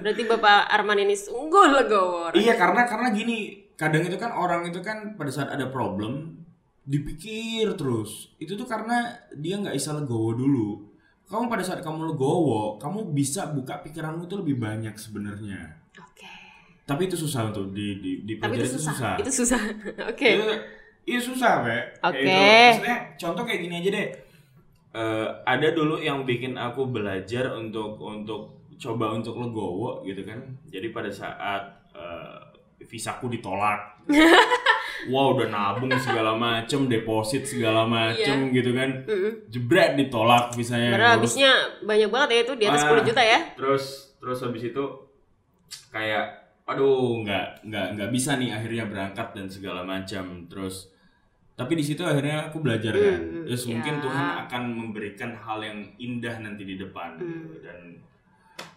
Berarti 0.00 0.22
Bapak 0.28 0.60
Arman 0.70 0.98
ini 1.02 1.16
sungguh 1.16 1.66
legowo. 1.70 2.32
Iya 2.36 2.54
karena 2.54 2.86
karena 2.86 3.08
gini 3.10 3.68
kadang 3.74 4.04
itu 4.04 4.16
kan 4.20 4.30
orang 4.36 4.68
itu 4.68 4.80
kan 4.84 5.16
pada 5.16 5.32
saat 5.32 5.48
ada 5.50 5.72
problem 5.72 6.36
dipikir 6.84 7.70
terus 7.76 8.34
itu 8.36 8.56
tuh 8.56 8.66
karena 8.66 9.14
dia 9.36 9.56
nggak 9.60 9.76
bisa 9.76 9.94
legowo 9.94 10.34
dulu 10.34 10.68
kamu 11.30 11.46
pada 11.46 11.62
saat 11.62 11.80
kamu 11.80 12.12
legowo 12.12 12.76
kamu 12.76 13.14
bisa 13.14 13.48
buka 13.54 13.78
pikiranmu 13.80 14.26
itu 14.26 14.34
lebih 14.36 14.58
banyak 14.58 14.98
sebenarnya. 14.98 15.79
Tapi 16.90 17.06
itu 17.06 17.14
susah 17.14 17.54
untuk 17.54 17.70
di 17.70 18.02
di, 18.02 18.10
di 18.26 18.32
Tapi 18.34 18.58
itu 18.58 18.74
susah. 18.74 19.14
Itu 19.22 19.30
susah. 19.30 19.62
Oke. 20.10 20.28
Itu, 20.34 20.44
itu 21.06 21.20
susah, 21.30 21.62
Pak. 21.62 21.82
Oke. 22.10 22.18
Kayak 22.18 22.26
itu. 22.26 22.66
Maksudnya 22.66 22.98
contoh 23.14 23.42
kayak 23.46 23.60
gini 23.62 23.74
aja 23.78 23.90
deh. 23.94 24.08
Eh, 24.90 25.26
ada 25.46 25.68
dulu 25.70 26.02
yang 26.02 26.26
bikin 26.26 26.58
aku 26.58 26.90
belajar 26.90 27.54
untuk 27.54 27.94
untuk 28.02 28.58
coba 28.74 29.14
untuk 29.14 29.38
legowo 29.38 30.02
gitu 30.02 30.26
kan. 30.26 30.42
Jadi 30.66 30.90
pada 30.90 31.14
saat 31.14 31.62
eh, 31.94 32.38
visaku 32.90 33.30
ditolak. 33.30 34.02
wow, 35.14 35.32
udah 35.32 35.46
nabung 35.46 35.94
segala 35.96 36.34
macem, 36.34 36.90
deposit 36.90 37.46
segala 37.46 37.86
macem 37.86 38.50
gitu 38.50 38.74
kan. 38.74 39.06
Mm-mm. 39.06 39.46
Jebret 39.46 39.94
ditolak 39.94 40.50
visanya. 40.58 40.98
Terus- 40.98 41.14
habisnya 41.14 41.52
banyak 41.86 42.10
banget 42.10 42.28
ya 42.34 42.40
itu 42.42 42.54
di 42.58 42.64
atas 42.66 42.82
Ah. 42.82 42.98
10 42.98 43.06
juta 43.06 43.22
ya. 43.22 43.38
terus 43.54 43.84
terus 44.18 44.38
habis 44.42 44.68
itu 44.68 44.84
kayak 45.88 46.39
aduh 46.70 47.20
nggak 47.20 47.64
nggak 47.64 47.86
nggak 47.92 48.10
bisa 48.10 48.36
nih 48.36 48.50
akhirnya 48.52 48.86
berangkat 48.86 49.28
dan 49.32 49.46
segala 49.46 49.82
macam 49.82 50.24
terus 50.46 50.86
tapi 51.52 51.74
di 51.74 51.82
situ 51.82 52.00
akhirnya 52.00 52.46
aku 52.46 52.58
belajar 52.58 52.94
kan 52.94 53.18
Hmm, 53.20 53.44
terus 53.44 53.66
mungkin 53.66 53.94
ya. 53.94 54.00
Tuhan 54.00 54.26
akan 54.40 54.62
memberikan 54.72 55.30
hal 55.34 55.58
yang 55.60 55.78
indah 55.98 56.38
nanti 56.38 56.62
di 56.62 56.76
depan 56.76 57.18
Hmm. 57.18 57.58
dan 57.58 57.78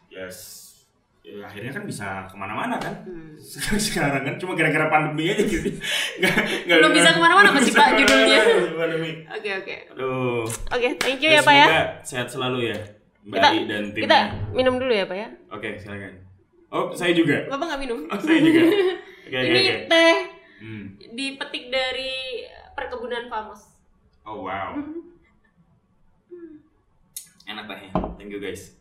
yes 0.09 0.59
ya, 1.21 1.39
akhirnya 1.41 1.71
kan 1.71 1.83
bisa 1.83 2.07
ke 2.25 2.35
mana-mana 2.35 2.75
kan 2.75 2.91
Hmm. 3.03 3.37
sekarang 3.85 4.23
kan 4.23 4.35
cuma 4.35 4.51
gara-gara 4.53 4.89
pandemi 4.89 5.29
aja 5.29 5.43
gitu 5.43 5.69
nggak, 6.19 6.35
nggak 6.67 6.91
bisa 6.91 7.09
ke 7.09 7.19
mana-mana 7.19 7.47
apa 7.49 7.59
sih, 7.59 7.69
bisa 7.69 7.79
Pak, 7.79 7.89
judulnya? 7.95 8.39
pandemi 8.73 9.11
Oke 9.29 9.49
oke. 9.55 9.75
aduh 9.91 10.43
Oke, 10.69 10.87
thank 10.97 11.19
you 11.19 11.29
ya 11.29 11.39
Ya, 11.39 11.41
Pak 11.41 11.53
ya. 11.53 11.67
sehat 12.01 12.27
selalu 12.27 12.69
ya 12.69 12.77
Mbak 13.23 13.37
Kita 13.37 13.49
I 13.49 13.59
dan 13.63 13.83
timnya 13.87 14.03
kita 14.03 14.17
minum 14.51 14.75
dulu 14.75 14.91
ya 14.91 15.05
Pak 15.05 15.15
ya. 15.15 15.27
Oke, 15.47 15.69
silakan. 15.77 16.11
Oh, 16.73 16.89
saya 16.91 17.13
juga. 17.13 17.45
Bapak 17.47 17.65
nggak 17.69 17.81
minum? 17.81 17.99
Oh, 18.09 18.17
saya 18.17 18.41
juga. 18.41 18.61
Oke, 19.23 19.39
Ini 19.39 19.59
oke. 19.61 19.75
teh 19.87 20.15
Hmm. 20.59 20.85
dipetik 21.11 21.67
dari 21.67 22.43
perkebunan 22.71 23.27
Famos. 23.27 23.71
Oh, 24.23 24.43
wow. 24.43 24.75
Enak 27.43 27.65
tehnya. 27.67 27.91
Thank 28.15 28.31
you 28.31 28.39
guys. 28.39 28.75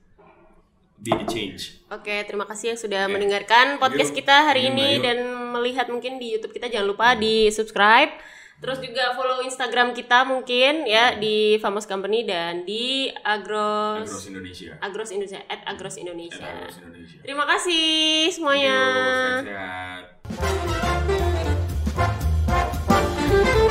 Be 0.97 1.11
the 1.11 1.27
change. 1.27 1.83
Oke, 1.91 2.23
terima 2.23 2.47
kasih 2.47 2.75
yang 2.75 2.81
sudah 2.81 3.03
Oke. 3.05 3.19
mendengarkan 3.19 3.83
podcast 3.83 4.15
kita 4.15 4.47
hari 4.47 4.71
ini 4.71 5.03
dan 5.03 5.19
melihat 5.51 5.91
mungkin 5.91 6.23
di 6.23 6.39
YouTube 6.39 6.55
kita 6.55 6.71
jangan 6.71 6.87
lupa 6.87 7.19
di 7.19 7.51
subscribe. 7.51 8.15
Terus 8.63 8.79
juga 8.79 9.11
follow 9.19 9.43
Instagram 9.43 9.91
kita 9.91 10.23
mungkin 10.23 10.87
ya 10.87 11.11
hmm. 11.11 11.19
di 11.19 11.59
Famous 11.59 11.83
Company 11.83 12.23
dan 12.23 12.63
di 12.63 13.11
Agros 13.27 14.07
Agros 14.07 14.31
Indonesia. 14.31 14.79
Agros 14.79 15.11
Indonesia 15.11 15.43
Agros 15.67 15.99
hmm. 15.99 16.03
Indonesia. 16.07 16.47
Indonesia. 16.47 17.19
Terima 17.27 17.43
kasih 17.43 18.31
semuanya. 18.31 18.79
Yo, 23.43 23.62